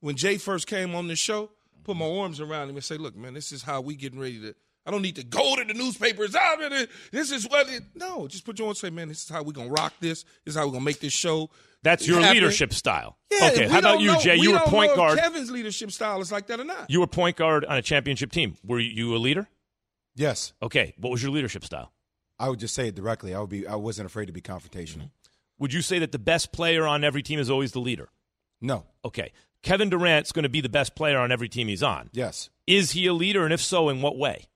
When 0.00 0.16
Jay 0.16 0.36
first 0.38 0.66
came 0.66 0.94
on 0.94 1.08
the 1.08 1.16
show, 1.16 1.50
put 1.84 1.96
my 1.96 2.06
arms 2.08 2.40
around 2.40 2.70
him 2.70 2.76
and 2.76 2.84
say, 2.84 2.96
look, 2.96 3.16
man, 3.16 3.34
this 3.34 3.52
is 3.52 3.62
how 3.62 3.80
we 3.80 3.94
getting 3.96 4.18
ready 4.18 4.40
to. 4.40 4.54
I 4.86 4.90
don't 4.90 5.02
need 5.02 5.16
to 5.16 5.24
go 5.24 5.56
to 5.56 5.64
the 5.64 5.74
newspapers. 5.74 6.32
Man, 6.32 6.86
This 7.12 7.30
is 7.30 7.46
what 7.48 7.68
it. 7.68 7.82
No, 7.94 8.26
just 8.26 8.44
put 8.44 8.58
your 8.58 8.68
arms 8.68 8.82
and 8.82 8.90
say, 8.90 8.94
man, 8.96 9.08
this 9.08 9.22
is 9.24 9.28
how 9.28 9.42
we 9.42 9.52
gonna 9.52 9.68
rock 9.68 9.92
this. 10.00 10.22
This 10.44 10.54
is 10.54 10.56
how 10.56 10.64
we 10.66 10.72
gonna 10.72 10.84
make 10.84 11.00
this 11.00 11.12
show. 11.12 11.50
That's 11.82 12.06
your 12.06 12.20
happen." 12.20 12.34
leadership 12.34 12.72
style. 12.72 13.18
Yeah, 13.30 13.50
okay, 13.52 13.68
how 13.68 13.78
about 13.78 14.00
you, 14.00 14.08
know- 14.12 14.20
Jay? 14.20 14.36
we 14.36 14.42
You 14.42 14.52
were 14.52 14.58
don't 14.58 14.68
point 14.68 14.88
know 14.88 14.92
if 14.92 14.96
guard. 14.96 15.18
Kevin's 15.18 15.50
leadership 15.50 15.90
style 15.92 16.20
is 16.20 16.32
like 16.32 16.46
that 16.46 16.60
or 16.60 16.64
not. 16.64 16.90
You 16.90 17.00
were 17.00 17.06
point 17.06 17.36
guard 17.36 17.64
on 17.66 17.76
a 17.76 17.82
championship 17.82 18.32
team. 18.32 18.56
Were 18.64 18.78
you 18.80 19.14
a 19.14 19.18
leader? 19.18 19.48
Yes, 20.16 20.52
Okay, 20.62 20.94
what 20.98 21.10
was 21.10 21.22
your 21.22 21.30
leadership 21.32 21.64
style? 21.64 21.92
I 22.40 22.48
would 22.48 22.58
just 22.58 22.74
say 22.74 22.88
it 22.88 22.94
directly. 22.94 23.34
I 23.34 23.40
would 23.40 23.50
be. 23.50 23.66
I 23.66 23.76
wasn't 23.76 24.06
afraid 24.06 24.26
to 24.26 24.32
be 24.32 24.40
confrontational. 24.40 24.96
Mm-hmm. 24.96 25.60
Would 25.60 25.72
you 25.74 25.82
say 25.82 25.98
that 25.98 26.10
the 26.10 26.18
best 26.18 26.52
player 26.52 26.86
on 26.86 27.04
every 27.04 27.22
team 27.22 27.38
is 27.38 27.50
always 27.50 27.72
the 27.72 27.80
leader? 27.80 28.08
No. 28.62 28.86
Okay, 29.04 29.32
Kevin 29.62 29.90
Durant's 29.90 30.32
going 30.32 30.42
to 30.44 30.48
be 30.48 30.60
the 30.60 30.68
best 30.70 30.94
player 30.94 31.18
on 31.18 31.30
every 31.30 31.48
team 31.48 31.68
he's 31.68 31.82
on. 31.82 32.08
Yes. 32.12 32.48
Is 32.66 32.92
he 32.92 33.06
a 33.06 33.12
leader, 33.12 33.44
and 33.44 33.52
if 33.52 33.60
so, 33.60 33.88
in 33.90 34.00
what 34.02 34.16
way? 34.18 34.46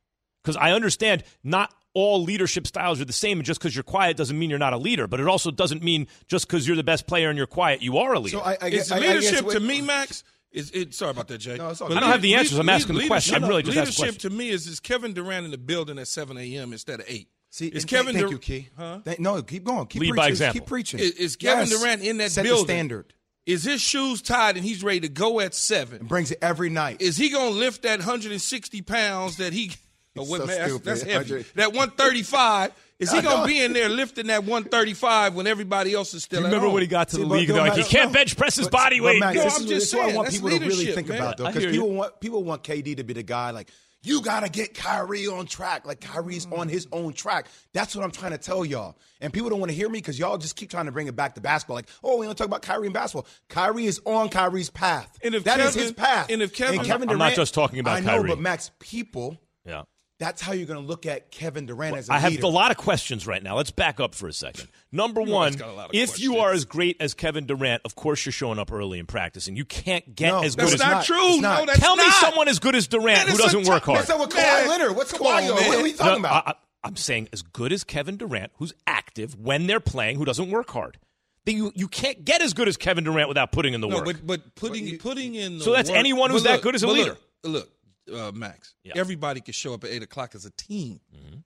Because 0.42 0.56
I 0.56 0.72
understand 0.72 1.24
not 1.42 1.72
all 1.94 2.22
leadership 2.22 2.66
styles 2.66 3.00
are 3.00 3.04
the 3.04 3.12
same, 3.12 3.38
and 3.38 3.46
just 3.46 3.60
because 3.60 3.76
you're 3.76 3.82
quiet 3.84 4.16
doesn't 4.16 4.38
mean 4.38 4.50
you're 4.50 4.58
not 4.58 4.72
a 4.72 4.78
leader. 4.78 5.06
But 5.06 5.20
it 5.20 5.28
also 5.28 5.50
doesn't 5.50 5.82
mean 5.82 6.06
just 6.26 6.46
because 6.46 6.66
you're 6.66 6.76
the 6.76 6.82
best 6.84 7.06
player 7.06 7.28
and 7.28 7.36
you're 7.36 7.46
quiet, 7.46 7.82
you 7.82 7.98
are 7.98 8.14
a 8.14 8.18
leader. 8.18 8.38
So 8.38 8.42
I, 8.42 8.52
I 8.60 8.66
It's 8.68 8.88
guess 8.88 8.92
I- 8.92 8.96
I 8.96 9.00
guess 9.00 9.24
leadership 9.24 9.48
to 9.50 9.60
me, 9.60 9.80
Max. 9.82 10.24
Is 10.52 10.70
it? 10.70 10.94
Sorry 10.94 11.10
about 11.10 11.28
that, 11.28 11.38
Jay. 11.38 11.56
No, 11.56 11.70
it's 11.70 11.80
all 11.80 11.92
I 11.92 11.98
don't 12.00 12.08
have 12.10 12.22
the 12.22 12.34
answers. 12.36 12.58
I'm 12.58 12.68
asking 12.68 12.96
the 12.96 13.06
question. 13.08 13.34
I'm 13.34 13.42
leadership- 13.42 13.50
really 13.50 13.62
just 13.64 13.76
asking 13.76 14.04
leadership 14.04 14.20
to 14.22 14.30
me 14.30 14.48
is 14.50 14.66
is 14.68 14.80
Kevin 14.80 15.12
Durant 15.12 15.44
in 15.44 15.50
the 15.50 15.58
building 15.58 15.98
at 15.98 16.06
7 16.08 16.38
a.m. 16.38 16.72
instead 16.72 17.00
of 17.00 17.06
eight. 17.08 17.28
See, 17.54 17.68
is 17.68 17.84
and 17.84 17.90
Kevin? 17.90 18.14
Thank 18.14 18.26
Dur- 18.26 18.32
you, 18.32 18.38
Key. 18.38 18.68
Huh? 18.76 18.98
Thank- 19.04 19.20
no, 19.20 19.40
keep 19.40 19.62
going. 19.62 19.86
Keep 19.86 20.00
Lead 20.00 20.08
preaching. 20.08 20.16
by 20.16 20.26
example. 20.28 20.60
Keep 20.60 20.66
preaching. 20.68 20.98
Is, 20.98 21.12
is 21.12 21.36
Kevin 21.36 21.68
Yes. 21.68 21.78
Durant 21.78 22.02
in 22.02 22.16
that 22.16 22.32
Set 22.32 22.42
building? 22.42 22.66
the 22.66 22.72
standard 22.72 23.14
Is 23.46 23.62
his 23.62 23.80
shoes 23.80 24.22
tied 24.22 24.56
and 24.56 24.64
he's 24.64 24.82
ready 24.82 24.98
to 25.00 25.08
go 25.08 25.38
at 25.38 25.54
seven? 25.54 26.00
and 26.00 26.08
brings 26.08 26.32
it 26.32 26.38
every 26.42 26.68
night. 26.68 27.00
Is 27.00 27.16
he 27.16 27.28
gonna 27.30 27.50
lift 27.50 27.82
that 27.82 28.00
160 28.00 28.82
pounds 28.82 29.36
that 29.36 29.52
he? 29.52 29.70
Oh, 30.16 30.24
what, 30.28 30.40
so 30.40 30.46
man, 30.46 30.58
that's, 30.58 30.70
stupid. 30.72 30.84
that's 30.84 31.02
heavy. 31.04 31.14
100. 31.34 31.46
That 31.54 31.68
135. 31.74 32.72
Is 32.98 33.12
he 33.12 33.20
gonna 33.22 33.46
be 33.46 33.60
in 33.62 33.72
there 33.72 33.88
lifting 33.88 34.26
that 34.28 34.42
135 34.44 35.34
when 35.36 35.46
everybody 35.46 35.94
else 35.94 36.12
is 36.14 36.24
still? 36.24 36.40
you 36.40 36.46
at 36.46 36.48
remember 36.48 36.66
home? 36.66 36.74
when 36.74 36.82
he 36.82 36.86
got 36.88 37.08
to 37.10 37.16
See, 37.16 37.22
the 37.22 37.28
league? 37.28 37.48
no, 37.48 37.54
They're 37.56 37.64
like, 37.68 37.76
no, 37.76 37.82
he 37.84 37.88
can't 37.88 38.12
bench 38.12 38.36
press 38.36 38.56
his 38.56 38.66
But- 38.66 38.72
body 38.72 38.98
but 38.98 39.06
weight. 39.06 39.20
Max, 39.20 39.36
No, 39.36 39.44
this 39.44 39.56
I'm 39.56 39.62
is, 39.64 39.68
just 39.68 39.80
this 39.80 39.88
is 39.92 39.94
what 39.94 40.10
I 40.12 40.16
want 40.16 40.30
people 40.30 40.50
to 40.50 40.58
really 40.58 40.86
think 40.86 41.08
man. 41.08 41.18
about, 41.18 41.36
though, 41.36 41.46
because 41.46 41.64
people 41.66 41.88
you. 41.88 41.94
want 41.94 42.20
people 42.20 42.42
want 42.42 42.64
KD 42.64 42.96
to 42.96 43.04
be 43.04 43.12
the 43.14 43.22
guy. 43.22 43.50
Like, 43.50 43.68
you 44.04 44.20
gotta 44.20 44.48
get 44.48 44.74
Kyrie 44.74 45.26
on 45.26 45.46
track. 45.46 45.86
Like 45.86 46.00
Kyrie's 46.00 46.46
on 46.52 46.68
his 46.68 46.86
mm. 46.86 46.98
own 46.98 47.12
track. 47.14 47.46
That's 47.72 47.96
what 47.96 48.04
I'm 48.04 48.10
trying 48.10 48.32
to 48.32 48.38
tell 48.38 48.64
y'all. 48.64 48.96
And 49.20 49.32
people 49.32 49.50
don't 49.50 49.58
want 49.58 49.70
to 49.70 49.76
hear 49.76 49.88
me 49.88 49.98
because 49.98 50.18
y'all 50.18 50.38
just 50.38 50.56
keep 50.56 50.70
trying 50.70 50.86
to 50.86 50.92
bring 50.92 51.06
it 51.06 51.16
back 51.16 51.34
to 51.34 51.40
basketball. 51.40 51.76
Like, 51.76 51.88
oh, 52.02 52.18
we 52.18 52.26
don't 52.26 52.36
talk 52.36 52.46
about 52.46 52.62
Kyrie 52.62 52.86
and 52.86 52.94
basketball. 52.94 53.26
Kyrie 53.48 53.86
is 53.86 54.00
on 54.04 54.28
Kyrie's 54.28 54.70
path. 54.70 55.18
And 55.22 55.34
if 55.34 55.44
That 55.44 55.58
is 55.58 55.66
Kevin- 55.74 55.82
his 55.82 55.92
path. 55.92 56.30
and 56.30 56.42
if 56.42 56.52
Kevin- 56.52 56.80
and 56.80 56.92
I'm 56.92 57.00
not- 57.00 57.10
I'm 57.10 57.18
not 57.18 57.34
just 57.34 57.54
talking 57.54 57.78
about 57.78 57.96
I 57.96 58.00
know, 58.00 58.12
Kyrie. 58.18 58.28
but 58.28 58.38
Max, 58.38 58.70
people. 58.78 59.38
Yeah. 59.64 59.82
That's 60.20 60.40
how 60.40 60.52
you're 60.52 60.66
going 60.66 60.80
to 60.80 60.86
look 60.86 61.06
at 61.06 61.30
Kevin 61.32 61.66
Durant 61.66 61.96
as 61.96 62.08
a 62.08 62.12
I 62.12 62.16
leader. 62.18 62.26
I 62.26 62.30
have 62.30 62.42
a 62.44 62.48
lot 62.48 62.70
of 62.70 62.76
questions 62.76 63.26
right 63.26 63.42
now. 63.42 63.56
Let's 63.56 63.72
back 63.72 63.98
up 63.98 64.14
for 64.14 64.28
a 64.28 64.32
second. 64.32 64.68
Number 64.92 65.20
one, 65.20 65.52
got 65.54 65.68
a 65.68 65.72
lot 65.72 65.88
of 65.90 65.94
if 65.94 66.20
you 66.20 66.36
are 66.38 66.52
as 66.52 66.64
great 66.64 66.96
as 67.00 67.14
Kevin 67.14 67.46
Durant, 67.46 67.82
of 67.84 67.96
course 67.96 68.24
you're 68.24 68.32
showing 68.32 68.60
up 68.60 68.70
early 68.70 69.00
and 69.00 69.08
practicing. 69.08 69.56
You 69.56 69.64
can't 69.64 70.14
get 70.14 70.28
No, 70.28 70.42
as 70.44 70.54
That's 70.54 70.70
good 70.72 70.78
not, 70.80 70.92
as 70.98 71.06
true. 71.06 71.16
It's 71.32 71.40
not. 71.42 71.56
True. 71.56 71.60
No, 71.62 71.66
that's 71.66 71.80
not. 71.80 71.86
Tell 71.86 71.96
me 71.96 72.10
someone 72.20 72.48
as 72.48 72.60
good 72.60 72.76
as 72.76 72.86
Durant 72.86 73.28
who 73.28 73.36
doesn't 73.36 73.64
t- 73.64 73.68
work 73.68 73.82
hard. 73.82 73.98
What's 73.98 74.10
up 74.10 74.20
with 74.20 74.30
Kawhi 74.30 74.36
Man, 74.36 74.68
Leonard? 74.68 74.96
What's 74.96 75.12
come 75.12 75.26
Kawhi 75.26 75.48
on. 75.50 75.54
What 75.56 75.78
are 75.78 75.82
we 75.82 75.90
No, 75.92 75.96
talking 75.96 76.20
about? 76.20 76.46
I, 76.46 76.50
I- 76.52 76.54
I'm 76.86 76.96
saying 76.96 77.30
as 77.32 77.40
good 77.40 77.72
as 77.72 77.82
Kevin 77.82 78.18
Durant, 78.18 78.52
who's 78.58 78.74
active 78.86 79.40
when 79.40 79.66
they're 79.66 79.80
playing, 79.80 80.16
who 80.18 80.26
doesn't 80.26 80.50
work 80.50 80.70
hard. 80.70 80.98
Then 81.46 81.56
you, 81.56 81.72
you 81.74 81.88
can't 81.88 82.24
get 82.26 82.42
as 82.42 82.52
good 82.52 82.68
as 82.68 82.76
Kevin 82.76 83.04
Durant 83.04 83.26
without 83.28 83.52
putting 83.52 83.72
in 83.72 83.80
the 83.80 83.88
No, 83.88 83.96
work. 83.96 84.04
but 84.04 84.26
but 84.26 84.54
putting 84.54 84.98
putting 84.98 85.34
in 85.34 85.58
the 85.58 85.64
So 85.64 85.72
that's 85.72 85.88
work- 85.88 85.98
anyone 85.98 86.30
who's 86.30 86.42
but 86.42 86.50
that 86.50 86.62
good 86.62 86.74
as 86.74 86.82
a 86.82 86.88
leader. 86.88 87.16
Look, 87.42 87.52
look 87.54 87.70
uh, 88.12 88.32
Max. 88.32 88.74
Yeah. 88.82 88.94
Everybody 88.96 89.40
can 89.40 89.52
show 89.52 89.74
up 89.74 89.84
at 89.84 89.90
eight 89.90 90.02
o'clock 90.02 90.34
as 90.34 90.44
a 90.44 90.50
team. 90.50 91.00
Mm-hmm. 91.14 91.38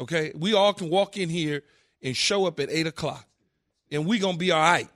Okay, 0.00 0.32
we 0.34 0.54
all 0.54 0.72
can 0.72 0.90
walk 0.90 1.16
in 1.16 1.28
here 1.28 1.62
and 2.02 2.16
show 2.16 2.46
up 2.46 2.60
at 2.60 2.70
eight 2.70 2.86
o'clock, 2.86 3.26
and 3.90 4.06
we 4.06 4.18
gonna 4.18 4.38
be 4.38 4.52
all 4.52 4.60
right. 4.60 4.88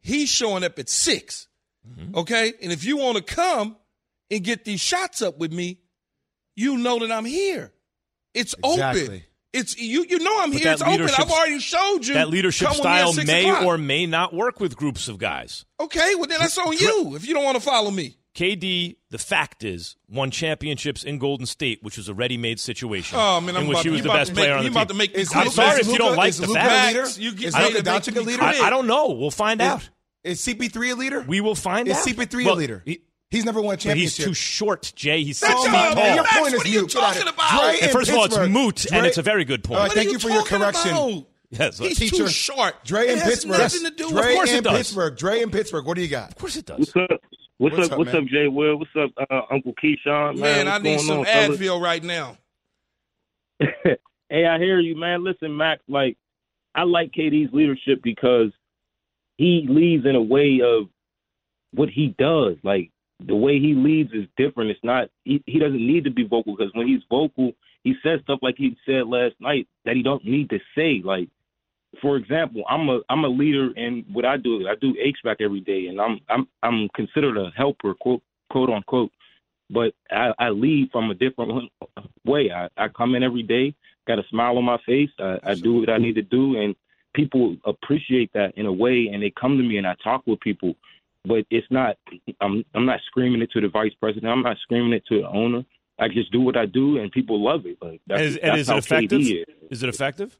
He's 0.00 0.28
showing 0.28 0.64
up 0.64 0.78
at 0.78 0.90
6 0.90 1.48
Mm-hmm. 1.86 2.16
Okay, 2.16 2.52
and 2.62 2.72
if 2.72 2.84
you 2.84 2.96
want 2.96 3.18
to 3.18 3.22
come 3.22 3.76
and 4.30 4.42
get 4.42 4.64
these 4.64 4.80
shots 4.80 5.20
up 5.20 5.38
with 5.38 5.52
me, 5.52 5.80
you 6.56 6.78
know 6.78 6.98
that 7.00 7.12
I'm 7.12 7.26
here. 7.26 7.72
It's 8.32 8.54
open. 8.62 9.22
It's 9.52 9.78
you. 9.78 10.04
You 10.08 10.18
know 10.18 10.40
I'm 10.40 10.50
But 10.50 10.60
here. 10.60 10.72
It's 10.72 10.82
open. 10.82 11.08
I've 11.16 11.30
already 11.30 11.60
showed 11.60 12.06
you 12.06 12.14
that 12.14 12.28
leadership 12.28 12.70
style 12.70 13.12
may 13.12 13.50
o'clock. 13.50 13.64
or 13.64 13.78
may 13.78 14.06
not 14.06 14.32
work 14.34 14.60
with 14.60 14.76
groups 14.76 15.08
of 15.08 15.18
guys. 15.18 15.64
Okay, 15.78 16.14
well 16.16 16.26
then 16.26 16.40
that's 16.40 16.58
on 16.58 16.72
you 16.72 17.14
if 17.16 17.28
you 17.28 17.34
don't 17.34 17.44
want 17.44 17.56
to 17.56 17.62
follow 17.62 17.90
me. 17.90 18.16
KD, 18.34 18.96
the 19.10 19.18
fact 19.18 19.62
is, 19.62 19.96
won 20.08 20.30
championships 20.32 21.04
in 21.04 21.18
Golden 21.18 21.46
State, 21.46 21.82
which 21.82 21.96
was 21.96 22.08
a 22.08 22.14
ready-made 22.14 22.58
situation 22.58 23.16
Oh 23.18 23.40
man, 23.40 23.54
I'm 23.56 23.62
in 23.62 23.68
which 23.68 23.76
about, 23.76 23.84
he 23.84 23.90
was 23.90 24.02
the 24.02 24.08
best 24.08 24.34
player 24.34 24.50
make, 24.50 24.58
on 24.58 24.64
the 24.64 24.70
about 24.72 24.88
team. 24.88 24.88
to 24.88 24.94
make 24.94 25.12
Is 25.12 25.30
I'm 25.32 25.44
Luka- 25.44 25.50
sorry 25.54 25.80
is 25.80 25.86
if 25.86 25.92
you 25.92 25.98
don't 25.98 26.16
like 26.16 26.34
the 26.34 26.42
Luka 26.48 26.54
fact. 26.60 26.86
leader? 26.88 27.02
Max, 27.02 27.18
you 27.18 27.30
Is 27.30 27.54
ready 27.54 27.66
Luka 27.74 27.82
to 27.84 27.90
make 27.92 28.02
Doncic 28.02 28.16
a 28.16 28.20
leader? 28.22 28.38
crazy. 28.42 28.60
I, 28.60 28.66
I 28.66 28.70
don't 28.70 28.86
know. 28.88 29.10
We'll 29.12 29.30
find 29.30 29.60
Is- 29.60 29.66
out. 29.68 29.88
Is 30.24 30.40
CP3 30.40 30.92
a 30.92 30.94
leader? 30.96 31.20
We 31.20 31.40
will 31.40 31.54
find 31.54 31.86
Is 31.86 31.96
out. 31.96 32.06
CP3 32.06 32.44
Well, 32.46 32.54
a 32.54 32.56
leader? 32.56 32.82
he- 32.84 33.02
he's 33.30 33.44
never 33.44 33.60
won 33.62 33.74
a 33.74 33.78
but 33.86 33.96
he's 33.96 34.16
too 34.16 34.34
short, 34.34 34.92
Jay. 34.96 35.22
He's 35.22 35.38
six 35.38 35.52
feet 35.52 35.66
tall. 35.70 35.94
man. 35.94 36.16
Your 36.16 36.24
point 36.24 36.46
is 36.48 36.52
what 36.54 36.64
are 36.66 36.68
you 36.68 36.80
mute. 36.80 36.92
Get 36.92 37.02
out 37.02 37.10
of 37.10 37.14
talking 37.16 37.28
about? 37.32 37.60
Dre 37.60 37.68
And 37.74 37.82
in 37.82 37.90
first 37.92 38.10
of 38.10 38.16
all, 38.16 38.24
it's 38.24 38.34
Pittsburgh. 38.34 38.50
moot, 38.50 38.92
and 38.92 39.06
it's 39.06 39.18
a 39.18 39.22
very 39.22 39.44
good 39.44 39.62
point. 39.62 39.78
All 39.78 39.84
right, 39.86 39.92
thank 39.92 40.08
are 40.08 40.12
you 40.12 40.18
for 40.18 40.30
your 40.30 40.42
correction. 40.44 40.90
about? 40.92 41.26
Yes, 41.50 41.78
He's 41.78 41.98
Teacher. 41.98 42.16
too 42.16 42.28
short. 42.28 42.84
Dre 42.84 43.06
it 43.06 43.18
in 43.18 43.20
Pittsburgh. 43.20 43.58
nothing 43.58 43.84
to 43.84 43.90
do 43.90 44.08
Dre 44.08 44.14
with 44.16 44.26
Of 44.30 44.34
course 44.34 44.50
it 44.50 44.56
in 44.56 44.62
does. 44.64 44.76
Pittsburgh. 44.78 45.16
Dre 45.16 45.40
in 45.42 45.50
Pittsburgh. 45.50 45.86
What 45.86 45.94
do 45.94 46.02
you 46.02 46.08
got? 46.08 46.30
Of 46.30 46.36
course 46.36 46.56
it 46.56 46.66
does. 46.66 46.92
What's 47.64 47.76
up? 47.76 47.78
What's, 47.78 47.88
up? 47.88 47.92
up, 47.92 47.98
What's 47.98 48.12
man? 48.12 48.22
up, 48.24 48.28
Jay? 48.28 48.48
Will? 48.48 48.78
What's 48.78 48.90
up, 48.94 49.10
uh, 49.30 49.40
Uncle 49.50 49.72
Keyshawn? 49.82 50.38
Man, 50.38 50.66
Man, 50.66 50.68
I 50.68 50.78
need 50.78 50.96
going 50.96 50.98
some 50.98 51.18
on, 51.20 51.24
fellas? 51.24 51.58
Advil 51.58 51.80
right 51.80 52.04
now. 52.04 52.36
hey, 53.58 54.46
I 54.46 54.58
hear 54.58 54.80
you, 54.80 54.94
man. 54.96 55.24
Listen, 55.24 55.56
Max, 55.56 55.82
like 55.88 56.18
I 56.74 56.82
like 56.82 57.12
KD's 57.12 57.54
leadership 57.54 58.02
because 58.02 58.50
he 59.38 59.66
leads 59.66 60.04
in 60.04 60.14
a 60.14 60.22
way 60.22 60.60
of 60.62 60.88
what 61.72 61.88
he 61.88 62.14
does. 62.18 62.56
Like 62.62 62.90
the 63.24 63.34
way 63.34 63.58
he 63.58 63.72
leads 63.72 64.12
is 64.12 64.26
different. 64.36 64.70
It's 64.70 64.84
not 64.84 65.08
he, 65.24 65.42
he 65.46 65.58
doesn't 65.58 65.74
need 65.74 66.04
to 66.04 66.10
be 66.10 66.24
vocal 66.24 66.54
because 66.56 66.70
when 66.74 66.86
he's 66.86 67.02
vocal, 67.08 67.52
he 67.82 67.94
says 68.02 68.20
stuff 68.24 68.40
like 68.42 68.56
he 68.58 68.76
said 68.84 69.06
last 69.06 69.36
night 69.40 69.68
that 69.86 69.96
he 69.96 70.02
don't 70.02 70.24
need 70.26 70.50
to 70.50 70.58
say. 70.76 71.00
Like 71.02 71.30
for 72.00 72.16
example, 72.16 72.64
I'm 72.68 72.88
a 72.88 73.00
I'm 73.08 73.24
a 73.24 73.28
leader 73.28 73.70
in 73.76 74.04
what 74.12 74.24
I 74.24 74.36
do. 74.36 74.66
I 74.68 74.74
do 74.80 74.94
HVAC 74.94 75.36
every 75.40 75.60
day, 75.60 75.86
and 75.86 76.00
I'm 76.00 76.20
I'm 76.28 76.48
I'm 76.62 76.88
considered 76.94 77.36
a 77.36 77.50
helper, 77.56 77.94
quote 77.94 78.22
quote 78.50 78.70
unquote. 78.70 79.10
But 79.70 79.94
I, 80.10 80.32
I 80.38 80.50
lead 80.50 80.90
from 80.92 81.10
a 81.10 81.14
different 81.14 81.70
way. 82.24 82.50
I, 82.54 82.68
I 82.76 82.88
come 82.88 83.14
in 83.14 83.22
every 83.22 83.42
day, 83.42 83.74
got 84.06 84.18
a 84.18 84.22
smile 84.30 84.58
on 84.58 84.64
my 84.64 84.78
face. 84.84 85.08
I, 85.18 85.38
I 85.42 85.54
do 85.54 85.80
what 85.80 85.88
I 85.88 85.96
need 85.98 86.16
to 86.16 86.22
do, 86.22 86.60
and 86.60 86.76
people 87.14 87.56
appreciate 87.64 88.30
that 88.34 88.52
in 88.56 88.66
a 88.66 88.72
way. 88.72 89.08
And 89.12 89.22
they 89.22 89.32
come 89.40 89.56
to 89.56 89.64
me, 89.64 89.78
and 89.78 89.86
I 89.86 89.94
talk 90.04 90.26
with 90.26 90.40
people. 90.40 90.74
But 91.24 91.46
it's 91.50 91.66
not. 91.70 91.96
I'm 92.40 92.64
I'm 92.74 92.86
not 92.86 93.00
screaming 93.06 93.42
it 93.42 93.50
to 93.52 93.60
the 93.60 93.68
vice 93.68 93.94
president. 93.98 94.30
I'm 94.30 94.42
not 94.42 94.58
screaming 94.62 94.92
it 94.92 95.04
to 95.06 95.22
the 95.22 95.28
owner. 95.28 95.64
I 95.98 96.08
just 96.08 96.32
do 96.32 96.40
what 96.40 96.56
I 96.56 96.66
do, 96.66 96.98
and 96.98 97.10
people 97.10 97.42
love 97.42 97.66
it. 97.66 97.78
Like 97.80 98.00
that's, 98.06 98.20
Is, 98.20 98.36
and 98.38 98.58
is 98.58 98.68
how 98.68 98.76
it 98.76 98.78
effective? 98.84 99.20
Is. 99.20 99.44
Is 99.70 99.82
it 99.82 99.88
effective? 99.88 100.38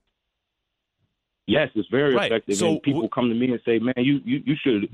Yes, 1.47 1.71
it's 1.75 1.89
very 1.89 2.15
Right. 2.15 2.31
effective. 2.31 2.57
So 2.57 2.69
and 2.69 2.83
people 2.83 3.09
come 3.09 3.29
to 3.29 3.35
me 3.35 3.51
and 3.51 3.61
say, 3.65 3.79
"Man, 3.79 3.95
you 3.99 4.21
you 4.25 4.43
you 4.47 4.57
should 4.63 4.89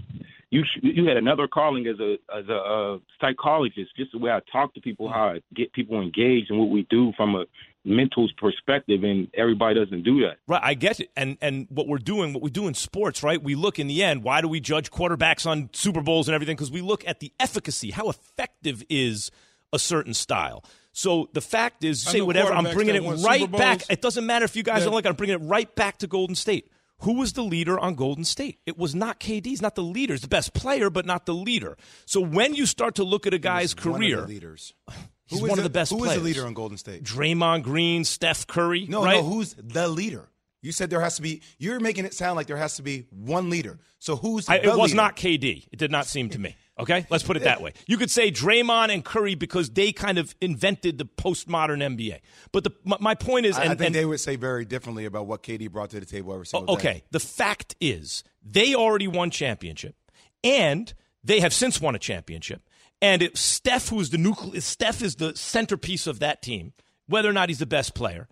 you 0.51 0.65
should, 0.65 0.83
you 0.83 1.07
had 1.07 1.17
another 1.17 1.47
calling 1.47 1.87
as 1.87 2.01
a 2.01 2.19
as 2.37 2.49
a 2.49 2.57
uh, 2.57 2.99
psychologist. 3.21 3.97
Just 3.97 4.13
the 4.13 4.19
way 4.19 4.33
I 4.33 4.41
talk 4.51 4.75
to 4.75 4.81
people, 4.81 5.09
how 5.09 5.29
I 5.31 5.43
get 5.55 5.73
people 5.73 6.01
engaged 6.01 6.51
in 6.51 6.59
what 6.59 6.69
we 6.71 6.87
do 6.91 7.13
from 7.17 7.37
a 7.37 7.45
mental 7.85 8.29
perspective, 8.37 9.05
and 9.05 9.29
everybody 9.35 9.77
doesn't 9.77 10.03
do 10.03 10.21
that. 10.23 10.39
Right, 10.49 10.61
I 10.63 10.75
get 10.75 10.99
it. 10.99 11.11
And 11.17 11.39
and 11.41 11.69
what 11.71 11.87
we're 11.87 11.99
doing, 11.99 12.33
what 12.33 12.43
we 12.43 12.51
do 12.51 12.67
in 12.67 12.75
sports, 12.75 13.23
right? 13.23 13.41
We 13.41 13.55
look 13.55 13.79
in 13.79 13.87
the 13.87 14.03
end. 14.03 14.25
Why 14.25 14.41
do 14.41 14.49
we 14.49 14.59
judge 14.59 14.91
quarterbacks 14.91 15.47
on 15.47 15.71
Super 15.73 16.01
Bowls 16.03 16.29
and 16.29 16.35
everything? 16.35 16.57
Because 16.57 16.73
we 16.73 16.81
look 16.81 17.07
at 17.07 17.21
the 17.21 17.33
efficacy. 17.39 17.93
How 17.93 18.09
effective 18.09 18.83
is 18.89 19.31
a 19.73 19.79
certain 19.79 20.15
style? 20.15 20.65
So 20.93 21.29
the 21.33 21.41
fact 21.41 21.85
is, 21.85 22.03
say 22.03 22.21
whatever. 22.21 22.53
I'm 22.53 22.73
bringing 22.75 22.97
it 22.97 23.03
right 23.25 23.51
back. 23.51 23.83
It 23.89 24.03
doesn't 24.03 24.27
matter 24.27 24.45
if 24.45 24.57
you 24.57 24.63
guys 24.63 24.81
that- 24.81 24.87
don't 24.87 24.95
like 24.95 25.05
it. 25.05 25.09
I'm 25.09 25.15
bringing 25.15 25.37
it 25.37 25.45
right 25.47 25.73
back 25.75 25.99
to 25.99 26.07
Golden 26.07 26.35
State. 26.35 26.71
Who 27.03 27.15
was 27.15 27.33
the 27.33 27.43
leader 27.43 27.79
on 27.79 27.95
Golden 27.95 28.25
State? 28.25 28.59
It 28.67 28.77
was 28.77 28.95
not 28.95 29.21
KD. 29.21 29.47
He's 29.47 29.63
not 29.63 29.75
the 29.75 29.83
leader. 29.83 30.13
He's 30.13 30.21
the 30.21 30.29
best 30.29 30.53
player, 30.53 30.91
but 30.91 31.07
not 31.07 31.25
the 31.25 31.33
leader. 31.33 31.79
So 32.05 32.21
when 32.21 32.55
you 32.55 32.67
start 32.67 32.97
to 32.97 33.05
look 33.05 33.27
at 33.27 33.33
a 33.33 33.39
guy's 33.39 33.75
One 33.75 33.95
of 33.95 33.99
career, 34.01 34.21
the 34.21 34.27
leaders. 34.27 34.75
he's 35.27 35.39
Who 35.39 35.47
is 35.47 35.51
one 35.51 35.59
of 35.59 35.63
the 35.65 35.71
best 35.71 35.93
Who 35.93 35.97
is 35.99 36.03
players. 36.03 36.19
the 36.21 36.25
leader 36.25 36.47
on 36.47 36.53
Golden 36.53 36.77
State? 36.77 37.03
Draymond 37.03 37.63
Green, 37.63 38.05
Steph 38.05 38.47
Curry. 38.47 38.87
No, 38.87 39.03
right? 39.03 39.17
no. 39.17 39.23
Who's 39.23 39.55
the 39.55 39.89
leader? 39.89 40.29
You 40.61 40.73
said 40.73 40.91
there 40.91 41.01
has 41.01 41.17
to 41.17 41.23
be. 41.23 41.41
You're 41.57 41.81
making 41.81 42.05
it 42.05 42.13
sound 42.13 42.37
like 42.37 42.47
there 42.47 42.59
has 42.59 42.77
to 42.77 42.83
be 42.83 43.07
one 43.09 43.49
leader. 43.49 43.79
So 43.99 44.17
who's 44.17 44.47
I, 44.47 44.59
the 44.59 44.65
it 44.65 44.77
was 44.77 44.91
leader? 44.91 44.97
not 44.97 45.17
KD. 45.17 45.69
It 45.73 45.79
did 45.79 45.91
not 45.91 46.05
seem 46.07 46.29
to 46.31 46.39
me. 46.39 46.55
Okay, 46.81 47.07
let's 47.11 47.25
put 47.25 47.37
it 47.37 47.45
that 47.45 47.61
way. 47.61 47.73
You 47.87 47.97
could 47.97 48.11
say 48.11 48.31
Draymond 48.31 48.93
and 48.93 49.05
Curry 49.05 49.35
because 49.35 49.71
they 49.71 49.93
kind 49.93 50.19
of 50.19 50.35
invented 50.41 50.99
the 50.99 51.05
postmodern 51.05 51.79
NBA. 51.97 52.21
But 52.53 52.65
the 52.65 52.71
my, 52.85 52.97
my 53.01 53.15
point 53.15 53.47
is, 53.47 53.57
I, 53.57 53.63
and, 53.63 53.73
I 53.73 53.75
think 53.75 53.87
and- 53.87 53.95
they 53.95 54.05
would 54.05 54.21
say 54.21 54.37
very 54.37 54.65
differently 54.65 55.05
about 55.05 55.27
what 55.27 55.43
KD 55.43 55.71
brought 55.71 55.91
to 55.91 56.01
the 56.01 56.07
table 56.07 56.33
every 56.33 56.47
single 56.47 56.71
oh, 56.71 56.75
O- 56.75 56.77
day. 56.77 56.89
okay, 56.89 57.03
the 57.11 57.21
fact 57.21 57.75
is 57.81 58.25
they 58.43 58.75
already 58.75 59.09
won 59.09 59.31
championship, 59.31 59.97
and 60.43 60.93
they 61.23 61.41
have 61.41 61.53
since 61.53 61.81
won 61.81 61.95
a 61.95 61.99
championship. 61.99 62.63
And 63.03 63.23
it, 63.23 63.37
Steph, 63.39 63.89
who's 63.89 64.11
the 64.11 64.19
nucleus, 64.19 64.65
Steph 64.65 65.03
is 65.03 65.17
the 65.17 65.35
centerpiece 65.35 66.07
of 66.07 66.19
that 66.19 66.43
team, 66.43 66.73
whether 67.07 67.29
or 67.29 67.33
not 67.33 67.49
he's 67.49 67.59
the 67.59 67.67
best 67.67 67.95
player. 67.95 68.29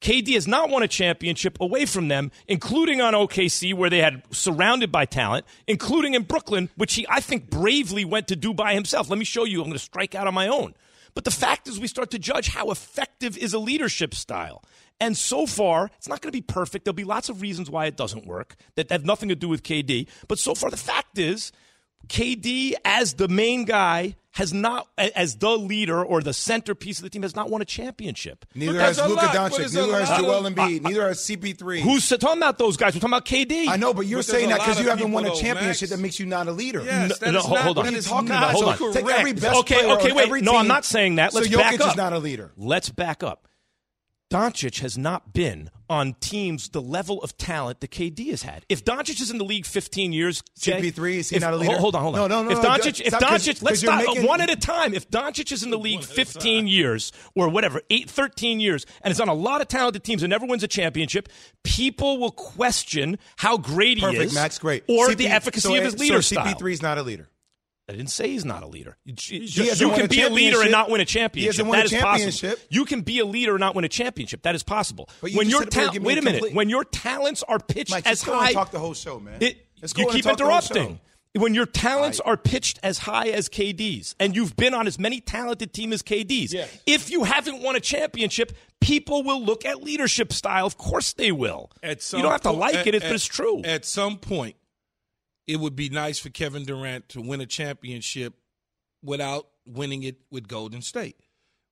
KD 0.00 0.34
has 0.34 0.46
not 0.46 0.70
won 0.70 0.82
a 0.82 0.88
championship 0.88 1.58
away 1.60 1.86
from 1.86 2.08
them, 2.08 2.30
including 2.46 3.00
on 3.00 3.14
OKC, 3.14 3.74
where 3.74 3.90
they 3.90 4.00
had 4.00 4.22
surrounded 4.30 4.92
by 4.92 5.04
talent, 5.04 5.46
including 5.66 6.14
in 6.14 6.22
Brooklyn, 6.22 6.68
which 6.76 6.94
he, 6.94 7.06
I 7.08 7.20
think, 7.20 7.50
bravely 7.50 8.04
went 8.04 8.28
to 8.28 8.36
do 8.36 8.52
by 8.52 8.74
himself. 8.74 9.08
Let 9.08 9.18
me 9.18 9.24
show 9.24 9.44
you. 9.44 9.60
I'm 9.60 9.68
going 9.68 9.72
to 9.72 9.78
strike 9.78 10.14
out 10.14 10.26
on 10.26 10.34
my 10.34 10.48
own. 10.48 10.74
But 11.14 11.24
the 11.24 11.30
fact 11.30 11.66
is, 11.66 11.80
we 11.80 11.88
start 11.88 12.10
to 12.10 12.18
judge 12.18 12.48
how 12.48 12.70
effective 12.70 13.38
is 13.38 13.54
a 13.54 13.58
leadership 13.58 14.14
style. 14.14 14.62
And 15.00 15.16
so 15.16 15.46
far, 15.46 15.90
it's 15.96 16.08
not 16.08 16.20
going 16.20 16.30
to 16.30 16.36
be 16.36 16.42
perfect. 16.42 16.84
There'll 16.84 16.94
be 16.94 17.04
lots 17.04 17.30
of 17.30 17.40
reasons 17.40 17.70
why 17.70 17.86
it 17.86 17.96
doesn't 17.96 18.26
work 18.26 18.56
that 18.74 18.90
have 18.90 19.04
nothing 19.06 19.30
to 19.30 19.34
do 19.34 19.48
with 19.48 19.62
KD. 19.62 20.08
But 20.28 20.38
so 20.38 20.54
far, 20.54 20.70
the 20.70 20.76
fact 20.76 21.18
is, 21.18 21.52
KD, 22.08 22.74
as 22.84 23.14
the 23.14 23.28
main 23.28 23.64
guy, 23.64 24.16
has 24.32 24.52
not, 24.52 24.86
as 24.98 25.36
the 25.36 25.56
leader 25.56 26.04
or 26.04 26.20
the 26.20 26.34
centerpiece 26.34 26.98
of 26.98 27.04
the 27.04 27.10
team, 27.10 27.22
has 27.22 27.34
not 27.34 27.48
won 27.50 27.62
a 27.62 27.64
championship. 27.64 28.44
Neither 28.54 28.78
has 28.78 28.98
a 28.98 29.08
Luka 29.08 29.26
Doncic. 29.28 29.74
Neither 29.74 29.98
has 29.98 30.10
lot. 30.10 30.20
Joel 30.20 30.42
Embiid. 30.42 30.82
Neither 30.82 31.08
has 31.08 31.20
CP3. 31.20 31.80
Who's 31.80 32.06
talking 32.08 32.36
about 32.36 32.58
those 32.58 32.76
guys? 32.76 32.94
We're 32.94 33.00
talking 33.00 33.14
about 33.14 33.24
KD. 33.24 33.68
I 33.68 33.76
know, 33.76 33.94
but 33.94 34.06
you're 34.06 34.18
But 34.18 34.26
saying 34.26 34.50
that 34.50 34.58
because 34.60 34.78
you 34.78 34.88
haven't 34.90 35.10
won 35.10 35.24
a 35.24 35.28
people, 35.28 35.36
though, 35.38 35.42
championship 35.42 35.88
Max. 35.88 35.96
that 35.96 36.02
makes 36.02 36.20
you 36.20 36.26
not 36.26 36.48
a 36.48 36.52
leader. 36.52 36.82
Yes, 36.84 37.08
No, 37.08 37.16
that 37.26 37.32
no, 37.32 37.38
is 37.38 37.44
hold- 37.44 37.54
not, 37.56 37.64
hold 37.64 37.78
on. 37.78 37.84
What 37.84 37.92
are 37.92 37.96
you 37.96 38.02
talking 38.02 38.28
about? 38.28 38.52
Hold 38.52 38.64
on. 38.66 38.76
correct. 38.76 38.94
Take 38.94 39.08
every 39.08 39.32
best 39.32 39.56
okay, 39.60 39.74
player 39.76 39.94
okay, 39.96 40.10
on 40.10 40.16
wait. 40.16 40.26
every 40.26 40.42
No. 40.42 40.56
I'm 40.56 40.68
not 40.68 40.84
saying 40.84 41.14
that. 41.16 41.32
Let's 41.32 41.48
so 41.48 41.56
Jokic 41.56 41.58
back 41.62 41.80
up. 41.80 41.88
is 41.92 41.96
not 41.96 42.12
a 42.12 42.18
leader. 42.18 42.52
Let's 42.58 42.90
back 42.90 43.22
up. 43.22 43.48
Doncic 44.30 44.80
has 44.80 44.98
not 44.98 45.32
been 45.32 45.70
on 45.88 46.14
teams 46.20 46.70
the 46.70 46.82
level 46.82 47.22
of 47.22 47.36
talent 47.38 47.80
that 47.80 47.90
KD 47.90 48.30
has 48.30 48.42
had. 48.42 48.64
If 48.68 48.84
Doncic 48.84 49.20
is 49.20 49.30
in 49.30 49.38
the 49.38 49.44
league 49.44 49.64
15 49.66 50.12
years, 50.12 50.42
Jay, 50.58 50.80
CP3, 50.80 51.16
is 51.18 51.30
he 51.30 51.36
if- 51.36 51.42
not 51.42 51.52
a 51.54 51.56
leader? 51.56 51.76
Hold 51.76 51.94
on, 51.94 52.02
hold 52.02 52.14
on. 52.16 52.28
No, 52.28 52.42
no, 52.42 52.48
no, 52.48 52.50
If 52.56 52.62
no, 52.62 52.68
Doncic, 52.70 53.00
if 53.00 53.06
stop, 53.08 53.20
'cause- 53.20 53.46
Doncic, 53.46 53.46
let's 53.46 53.60
'cause 53.60 53.82
you're 53.82 53.92
stop 53.92 54.06
making- 54.14 54.26
one 54.26 54.40
at 54.40 54.50
a 54.50 54.56
time. 54.56 54.94
If 54.94 55.08
Doncic 55.10 55.52
is 55.52 55.62
in 55.62 55.70
the 55.70 55.78
league 55.78 56.02
15 56.02 56.66
years 56.66 57.12
or 57.34 57.48
whatever, 57.48 57.82
8, 57.90 58.10
13 58.10 58.58
years, 58.60 58.84
and 59.02 59.12
is 59.12 59.20
on 59.20 59.28
a 59.28 59.34
lot 59.34 59.60
of 59.60 59.68
talented 59.68 60.02
teams 60.04 60.22
and 60.22 60.30
never 60.30 60.46
wins 60.46 60.62
a 60.62 60.68
championship, 60.68 61.28
people 61.62 62.18
will 62.18 62.32
question 62.32 63.18
how 63.36 63.56
great 63.56 63.98
he 63.98 64.02
Perfect, 64.02 64.22
is, 64.24 64.34
Max. 64.34 64.58
Great. 64.58 64.84
or 64.88 65.08
CP 65.08 65.14
the 65.18 65.26
efficacy 65.28 65.68
so, 65.68 65.74
of 65.76 65.84
his 65.84 65.92
so 65.94 65.98
leader 66.00 66.22
style. 66.22 66.44
CP3 66.46 66.72
is 66.72 66.82
not 66.82 66.98
a 66.98 67.02
leader. 67.02 67.28
I 67.88 67.92
didn't 67.92 68.10
say 68.10 68.28
he's 68.28 68.44
not 68.44 68.64
a 68.64 68.66
leader. 68.66 68.96
You, 69.04 69.14
hasn't 69.42 69.80
you 69.80 69.90
can 69.96 70.08
be 70.08 70.22
a 70.22 70.28
leader 70.28 70.60
and 70.60 70.72
not 70.72 70.90
win 70.90 71.00
a 71.00 71.04
He 71.04 71.06
championship. 71.06 71.66
That 71.70 71.84
is 71.84 71.92
possible. 71.92 72.56
You 72.68 72.84
can 72.84 73.02
be 73.02 73.20
a 73.20 73.24
leader 73.24 73.52
and 73.52 73.60
not 73.60 73.74
win 73.76 73.84
a 73.84 73.88
championship. 73.88 74.42
That 74.42 74.56
is 74.56 74.64
possible. 74.64 75.08
But 75.20 75.30
you 75.30 75.38
when 75.38 75.48
your 75.48 75.64
ta- 75.64 75.92
wait 76.00 76.18
a 76.18 76.20
a 76.20 76.24
minute, 76.24 76.52
when 76.52 76.68
your 76.68 76.82
talents 76.82 77.44
are 77.44 77.60
pitched 77.60 77.92
Mike, 77.92 78.06
as 78.06 78.18
just 78.18 78.26
go 78.26 78.32
and 78.32 78.42
high, 78.42 78.52
talk 78.52 78.72
the 78.72 78.80
whole 78.80 78.94
show, 78.94 79.20
man. 79.20 79.36
it, 79.40 79.66
you 79.80 79.88
keep 79.88 80.24
talk 80.24 80.36
the 80.36 80.44
whole 80.44 80.52
interrupting. 80.52 81.00
When 81.34 81.52
your 81.54 81.66
talents 81.66 82.18
are 82.18 82.38
pitched 82.38 82.80
as 82.82 82.96
high 82.98 83.28
as 83.28 83.50
KD's, 83.50 84.16
and 84.18 84.34
you've 84.34 84.56
been 84.56 84.72
on 84.72 84.86
as 84.86 84.98
many 84.98 85.20
talented 85.20 85.72
teams 85.74 85.92
as 85.92 86.02
KD's, 86.02 86.52
Yes. 86.54 86.78
if 86.86 87.10
you 87.10 87.24
haven't 87.24 87.62
won 87.62 87.76
a 87.76 87.80
championship, 87.80 88.52
people 88.80 89.22
will 89.22 89.44
look 89.44 89.66
at 89.66 89.82
leadership 89.82 90.32
style. 90.32 90.66
Of 90.66 90.78
course, 90.78 91.12
they 91.12 91.30
will. 91.32 91.70
At 91.82 92.00
some 92.02 92.18
you 92.18 92.22
don't 92.22 92.32
have 92.32 92.40
to 92.42 92.52
like 92.52 92.74
at- 92.74 92.86
it, 92.86 92.94
if 92.94 93.04
at- 93.04 93.12
it's 93.14 93.26
true. 93.26 93.60
At 93.64 93.84
some 93.84 94.16
point, 94.16 94.56
it 95.46 95.56
would 95.60 95.76
be 95.76 95.88
nice 95.88 96.18
for 96.18 96.28
Kevin 96.30 96.64
Durant 96.64 97.08
to 97.10 97.20
win 97.20 97.40
a 97.40 97.46
championship 97.46 98.34
without 99.02 99.46
winning 99.64 100.02
it 100.02 100.16
with 100.30 100.48
Golden 100.48 100.82
State. 100.82 101.16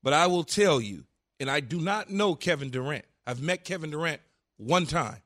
But 0.03 0.13
I 0.13 0.27
will 0.27 0.45
tell 0.45 0.81
you, 0.81 1.05
and 1.41 1.51
I 1.51 1.61
do 1.61 1.81
not 1.81 2.11
know 2.11 2.35
Kevin 2.35 2.71
Durant. 2.71 3.05
I've 3.27 3.41
met 3.43 3.65
Kevin 3.65 3.91
Durant 3.91 4.21
one 4.57 4.87
time. 4.87 5.19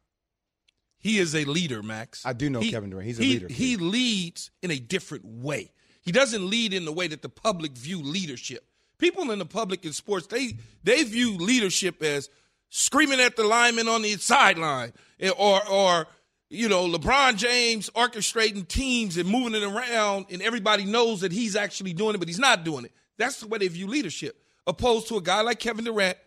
He 1.00 1.18
is 1.18 1.34
a 1.34 1.44
leader, 1.44 1.82
Max. 1.82 2.24
I 2.26 2.32
do 2.32 2.50
know 2.50 2.60
He- 2.60 2.70
Kevin 2.70 2.90
Durant. 2.90 3.06
He's 3.06 3.18
a 3.20 3.22
he- 3.22 3.32
leader. 3.34 3.48
He 3.48 3.76
leads 3.76 4.50
in 4.62 4.70
a 4.70 4.78
different 4.78 5.24
way. 5.24 5.72
He 6.02 6.12
doesn't 6.12 6.48
lead 6.48 6.72
in 6.72 6.84
the 6.84 6.92
way 6.92 7.06
that 7.08 7.22
the 7.22 7.28
public 7.28 7.72
view 7.72 8.00
leadership. 8.02 8.64
People 8.98 9.30
in 9.30 9.38
the 9.38 9.46
public 9.46 9.84
in 9.84 9.92
sports, 9.92 10.26
they 10.26 10.56
they 10.82 11.04
view 11.04 11.36
leadership 11.36 12.02
as 12.02 12.30
screaming 12.70 13.20
at 13.20 13.36
the 13.36 13.44
lineman 13.44 13.86
on 13.88 14.02
the 14.02 14.12
sideline, 14.16 14.92
eh, 15.20 15.30
or 15.30 15.64
or 15.68 16.06
you 16.50 16.68
know 16.68 16.88
LeBron 16.88 17.36
James 17.36 17.90
orchestrating 17.90 18.66
teams 18.66 19.16
and 19.16 19.28
moving 19.28 19.54
it 19.54 19.62
around, 19.62 20.26
and 20.30 20.42
everybody 20.42 20.84
knows 20.84 21.20
that 21.20 21.32
he's 21.32 21.56
actually 21.56 21.92
doing 21.92 22.14
it, 22.14 22.18
but 22.18 22.28
he's 22.28 22.38
not 22.38 22.64
doing 22.64 22.84
it. 22.84 22.92
That's 23.16 23.40
the 23.40 23.46
way 23.46 23.58
they 23.58 23.68
view 23.68 23.86
leadership, 23.86 24.40
opposed 24.66 25.08
to 25.08 25.16
a 25.16 25.22
guy 25.22 25.40
like 25.42 25.58
Kevin 25.58 25.84
Durant 25.84 26.18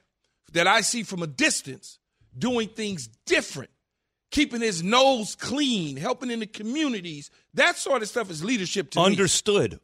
that 0.54 0.68
I 0.68 0.82
see 0.82 1.04
from 1.04 1.24
a 1.24 1.28
distance 1.28 2.00
doing 2.38 2.68
things 2.68 3.08
different 3.26 3.70
keeping 4.32 4.62
his 4.62 4.82
nose 4.82 5.36
clean, 5.36 5.98
helping 5.98 6.32
in 6.32 6.40
the 6.40 6.48
communities. 6.48 7.30
That 7.54 7.78
sort 7.78 8.02
of 8.02 8.08
stuff 8.08 8.32
is 8.32 8.44
leadership 8.44 8.90
to 8.92 9.00
me. 9.00 9.06
Understood. 9.06 9.80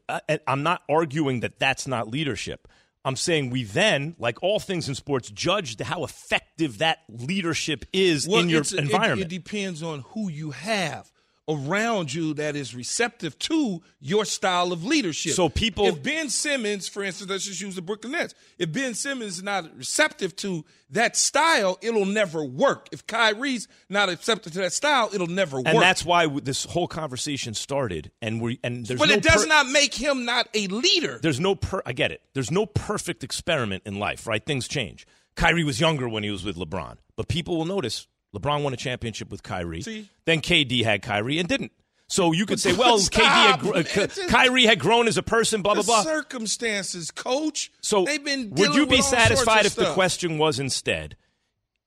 I'm 0.47 0.63
not 0.63 0.83
arguing 0.89 1.41
that 1.41 1.59
that's 1.59 1.85
not 1.85 2.09
leadership. 2.09 2.67
I'm 3.08 3.16
saying 3.16 3.51
we 3.51 3.64
then, 3.64 4.16
like 4.20 4.43
all 4.43 4.60
things 4.60 4.89
in 4.89 4.95
sports, 4.95 5.30
judge 5.30 5.80
how 5.82 6.03
effective 6.03 6.80
that 6.80 6.99
leadership 7.08 7.86
is 7.93 8.28
Well, 8.28 8.41
in 8.41 8.49
your 8.49 8.62
it's- 8.62 8.74
it- 8.74 8.80
environment. 8.80 9.32
It, 9.32 9.36
depends 9.36 9.82
on 9.82 10.01
who 10.10 10.30
you 10.30 10.51
have 10.51 11.10
around 11.49 12.13
you 12.13 12.33
that 12.33 12.55
is 12.55 12.75
receptive 12.75 13.37
to 13.39 13.81
your 13.99 14.25
style 14.25 14.71
of 14.73 14.83
leadership. 14.83 15.33
So 15.33 15.47
people- 15.49 15.85
if 15.87 16.03
Ben 16.03 16.29
Simmons, 16.29 16.87
for 16.87 17.03
instance, 17.03 17.29
let's 17.29 17.45
just 17.45 17.61
use 17.61 17.75
the 17.75 17.81
Brooklyn 17.81 18.11
Nets. 18.11 18.33
If 18.57 18.71
Ben 18.71 18.93
Simmons 18.93 19.37
is 19.37 19.43
not 19.43 19.75
receptive 19.77 20.35
to 20.37 20.65
that 20.89 21.15
style, 21.15 21.77
it'll 21.81 22.05
never 22.05 22.43
work. 22.43 22.89
If 22.91 23.07
Kyrie's 23.07 23.67
not 23.89 24.09
receptive 24.09 24.53
to 24.53 24.59
that 24.59 24.73
style, 24.73 25.09
it'll 25.13 25.27
never 25.27 25.57
work. 25.57 25.67
and 25.67 25.81
that's 25.81 26.03
why 26.05 26.27
this 26.27 26.65
whole 26.65 26.87
conversation 26.87 27.53
started. 27.53 28.11
And 28.21 28.41
we 28.41 28.59
and 28.63 28.85
there's 28.85 28.99
but 28.99 29.09
no 29.09 29.15
it 29.15 29.23
does 29.23 29.43
per- 29.43 29.47
not 29.47 29.69
make 29.69 29.93
him 29.93 30.25
not 30.25 30.47
a 30.53 30.67
leader. 30.67 31.19
There's 31.21 31.39
no 31.39 31.55
per. 31.55 31.81
I 31.85 31.93
get 31.93 32.11
it. 32.11 32.21
There's 32.33 32.51
no 32.51 32.65
perfect 32.65 33.23
experiment 33.23 33.83
in 33.85 33.99
life, 33.99 34.27
right? 34.27 34.45
Things 34.45 34.67
change. 34.67 35.07
Kyrie 35.35 35.63
was 35.63 35.79
younger 35.79 36.09
when 36.09 36.23
he 36.23 36.31
was 36.31 36.43
with 36.43 36.55
LeBron, 36.57 36.97
but 37.15 37.27
people 37.27 37.57
will 37.57 37.65
notice 37.65 38.07
LeBron 38.38 38.63
won 38.63 38.73
a 38.73 38.77
championship 38.77 39.29
with 39.31 39.43
Kyrie. 39.43 39.81
See? 39.81 40.09
Then 40.25 40.41
KD 40.41 40.83
had 40.83 41.01
Kyrie 41.01 41.39
and 41.39 41.47
didn't. 41.47 41.71
So 42.09 42.31
you 42.31 42.45
could 42.45 42.59
say, 42.59 42.73
well, 42.73 42.97
stop, 42.99 43.21
KD 43.21 43.25
had, 43.27 43.59
gr- 43.59 43.73
man. 43.73 43.75
uh, 43.75 44.07
Just- 44.07 44.27
Kyrie 44.29 44.65
had 44.65 44.79
grown 44.79 45.07
as 45.07 45.17
a 45.17 45.23
person, 45.23 45.61
blah 45.61 45.73
blah 45.73 45.83
blah. 45.83 46.03
circumstances, 46.03 47.11
coach. 47.11 47.71
So 47.81 48.05
they've 48.05 48.23
been. 48.23 48.51
would 48.51 48.75
you 48.75 48.85
be 48.85 48.97
with 48.97 48.99
all 49.01 49.03
sorts 49.07 49.23
satisfied 49.23 49.65
if 49.65 49.75
the 49.75 49.91
question 49.93 50.38
was 50.38 50.59
instead, 50.59 51.17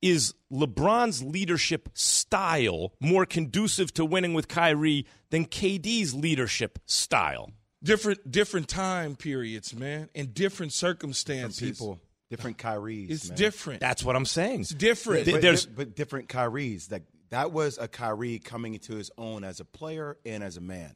is 0.02 0.34
LeBron's 0.52 1.22
leadership 1.22 1.88
style 1.94 2.92
more 3.00 3.24
conducive 3.26 3.92
to 3.94 4.04
winning 4.04 4.34
with 4.34 4.48
Kyrie 4.48 5.06
than 5.30 5.46
KD's 5.46 6.14
leadership 6.14 6.78
style? 6.86 7.50
different 7.82 8.30
different 8.30 8.68
time 8.68 9.16
periods, 9.16 9.74
man, 9.74 10.10
and 10.14 10.34
different 10.34 10.72
circumstances. 10.74 11.78
People, 11.78 11.98
different 12.30 12.56
Kyries. 12.58 13.10
It's 13.10 13.28
man. 13.28 13.36
different. 13.36 13.80
That's 13.80 14.02
what 14.04 14.16
I'm 14.16 14.24
saying. 14.24 14.60
It's 14.60 14.70
different. 14.70 15.26
But, 15.26 15.42
there's- 15.42 15.66
but 15.66 15.94
different 15.96 16.28
Kyries. 16.28 16.88
That 16.88 17.02
that 17.30 17.52
was 17.52 17.76
a 17.78 17.86
Kyrie 17.88 18.38
coming 18.38 18.74
into 18.74 18.94
his 18.96 19.10
own 19.18 19.44
as 19.44 19.60
a 19.60 19.64
player 19.64 20.16
and 20.24 20.42
as 20.42 20.56
a 20.56 20.60
man. 20.60 20.94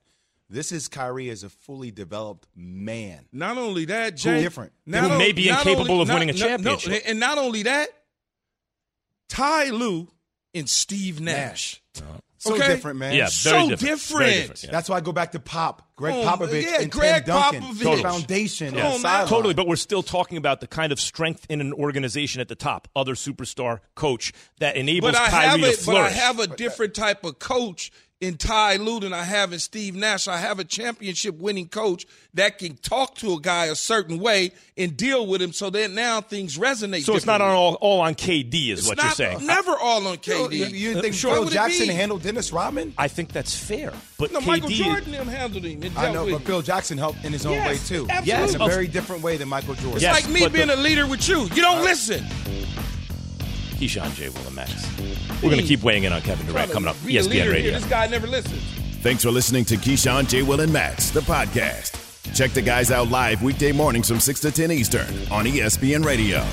This 0.51 0.72
is 0.72 0.89
Kyrie 0.89 1.30
as 1.30 1.43
a 1.45 1.49
fully 1.49 1.91
developed 1.91 2.47
man. 2.55 3.26
Not 3.32 3.57
only 3.57 3.85
that, 3.87 4.16
Jay, 4.16 4.43
different? 4.43 4.72
not 4.87 5.05
Who 5.05 5.11
on- 5.11 5.18
may 5.18 5.32
be 5.32 5.49
incapable 5.49 5.91
only- 5.93 6.03
of 6.03 6.09
not- 6.09 6.14
winning 6.14 6.30
a 6.30 6.32
no- 6.32 6.39
no, 6.39 6.76
championship. 6.76 7.03
and 7.07 7.18
not 7.20 7.39
only 7.39 7.62
that, 7.64 7.89
Ty 9.28 9.70
Lue 9.70 10.09
and 10.55 10.68
Steve 10.68 11.20
Nash. 11.20 11.82
Uh-huh. 11.99 12.18
So 12.45 12.55
Okay? 12.57 12.68
different, 12.68 12.99
man. 12.99 13.14
Yeah, 13.14 13.22
very 13.22 13.30
so 13.30 13.51
different. 13.68 13.80
different. 13.80 14.18
Very 14.26 14.40
different, 14.40 14.64
yeah. 14.64 14.70
That's 14.70 14.88
why 14.88 14.97
I 14.97 15.01
go 15.01 15.12
back 15.12 15.32
to 15.32 15.40
Pop, 15.40 15.88
Greg 15.97 16.14
Oh, 16.14 16.22
Popovich, 16.24 16.62
yeah, 16.62 16.80
and 16.82 16.90
Greg 16.90 17.24
Tim 17.24 17.34
Duncan. 17.34 17.62
Popovich. 17.62 17.82
Totally. 17.82 18.03
foundation. 18.03 18.70
Come 18.74 18.78
of 18.80 18.84
on 18.84 18.90
the 18.90 18.97
now. 18.97 19.03
sideline. 19.03 19.28
Totally, 19.28 19.55
but 19.55 19.66
we're 19.66 19.76
still 19.76 20.03
talking 20.03 20.36
about 20.36 20.61
the 20.61 20.66
kind 20.66 20.92
of 20.92 21.01
strength 21.01 21.47
in 21.49 21.61
an 21.61 21.72
organization 21.72 22.40
at 22.42 22.49
the 22.49 22.55
top, 22.55 22.88
other 22.95 23.14
superstar 23.14 23.80
coach 23.95 24.32
that 24.61 24.76
enables 24.76 25.12
But 25.12 25.20
I 25.22 25.28
Kyrie 25.30 25.47
have 25.49 25.61
to 25.61 25.66
it. 25.68 25.86
But 25.86 25.97
I 25.97 26.11
have 26.11 26.38
a 26.38 26.47
different 26.49 26.95
type 26.95 27.24
of 27.24 27.38
coach 27.38 27.90
in 28.20 28.36
Ty 28.36 28.76
Lue 28.76 29.00
than 29.00 29.12
I 29.12 29.24
have 29.24 29.52
in 29.52 29.58
Steve 29.58 29.94
Nash. 29.94 30.28
I 30.28 30.38
have 30.38 30.58
a 30.58 30.64
championship 30.64 31.36
winning 31.36 31.68
coach 31.68 32.06
that 32.34 32.58
can 32.58 32.76
talk 32.76 33.16
to 33.16 33.34
a 33.34 33.40
guy 33.40 33.66
a 33.66 33.74
certain 33.74 34.18
way 34.18 34.52
and 34.76 34.96
deal 34.96 35.26
with 35.26 35.42
him, 35.42 35.52
so 35.52 35.68
that 35.70 35.90
now 35.90 36.20
things 36.20 36.56
resonate. 36.56 37.02
so 37.04 37.16
it's 37.16 37.26
not 37.26 37.40
on 37.40 37.50
all, 37.50 37.74
all 37.74 38.00
on 38.00 38.14
KD, 38.14 38.70
is 38.70 38.78
It's 38.80 38.88
what 38.88 38.96
not, 38.96 39.04
you're 39.04 39.12
saying. 39.30 39.46
Never 39.46 39.72
all 39.76 40.06
on 40.06 40.14
You, 40.14 40.18
KD. 40.18 40.52
you, 40.52 40.64
you 40.66 40.88
didn't 40.94 41.02
think 41.02 41.14
uh, 41.14 41.18
Sure, 41.18 41.34
Phil 41.34 41.44
Jackson 41.50 41.88
handled 41.88 42.22
Dennis 42.22 42.52
Rodman? 42.52 42.94
I 42.96 43.08
think 43.08 43.30
that's 43.32 43.54
fair, 43.56 43.92
but 44.18 44.32
No, 44.32 44.40
KD 44.40 44.46
Michael 44.46 44.68
Jordan 44.70 45.12
them 45.12 45.26
handled 45.28 45.64
him. 45.64 45.92
I 45.96 46.10
know, 46.12 46.24
but 46.24 46.34
him. 46.36 46.40
Phil 46.42 46.62
Jackson 46.62 46.96
helped 46.98 47.24
in 47.24 47.32
his 47.32 47.44
own 47.46 47.52
Yes, 47.54 47.68
way 47.68 47.96
too. 47.96 48.06
absolutely. 48.08 48.26
Yes, 48.28 48.54
in 48.54 48.62
a 48.62 48.66
very 48.66 48.86
different 48.88 49.22
way 49.22 49.36
than 49.36 49.48
Michael 49.48 49.74
Jordan. 49.74 49.92
It's 49.94 50.02
Yes, 50.02 50.14
like 50.24 50.28
me 50.32 50.48
being 50.48 50.68
the- 50.68 50.76
a 50.76 50.76
leader 50.76 51.06
with 51.06 51.28
you. 51.28 51.42
You 51.42 51.62
don't 51.62 51.82
listen. 51.82 52.24
Keyshawn 53.75 54.14
J. 54.14 54.29
Will 54.29 54.47
and 54.47 54.57
Max. 54.57 54.99
We're 55.43 55.51
going 55.51 55.61
to 55.61 55.66
keep 55.66 55.83
weighing 55.83 56.05
in 56.05 56.12
on 56.12 56.22
Kevin 56.22 56.47
Durant 56.47 56.70
coming 56.72 56.89
up. 56.89 56.97
ESPN 56.97 57.51
Radio. 57.51 57.61
Here. 57.61 57.72
This 57.72 57.87
guy 57.87 58.07
never 58.07 58.27
listens. 58.27 58.62
Thanks 59.03 59.22
for 59.22 59.31
listening 59.31 59.64
to 59.66 59.77
Keyshawn, 59.77 60.29
J. 60.29 60.43
Will, 60.43 60.61
and 60.61 60.72
Max, 60.72 61.11
the 61.11 61.20
podcast. 61.20 62.01
Check 62.35 62.53
the 62.53 62.62
guys 62.62 62.91
out 62.91 63.11
live 63.11 63.43
weekday 63.43 63.70
mornings 63.70 64.09
from 64.09 64.18
6 64.18 64.41
to 64.41 64.51
10 64.51 64.72
Eastern 64.72 65.07
on 65.31 65.45
ESPN 65.45 66.05
Radio. 66.05 66.45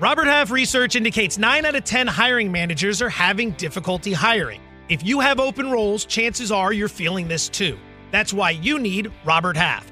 Robert 0.00 0.26
Half 0.26 0.50
research 0.50 0.96
indicates 0.96 1.38
9 1.38 1.64
out 1.64 1.76
of 1.76 1.84
10 1.84 2.08
hiring 2.08 2.50
managers 2.50 3.00
are 3.00 3.08
having 3.08 3.52
difficulty 3.52 4.12
hiring. 4.12 4.60
If 4.88 5.04
you 5.06 5.20
have 5.20 5.38
open 5.38 5.70
roles, 5.70 6.04
chances 6.04 6.50
are 6.50 6.72
you're 6.72 6.88
feeling 6.88 7.28
this 7.28 7.48
too. 7.48 7.78
That's 8.10 8.32
why 8.32 8.50
you 8.50 8.80
need 8.80 9.12
Robert 9.24 9.56
Half. 9.56 9.91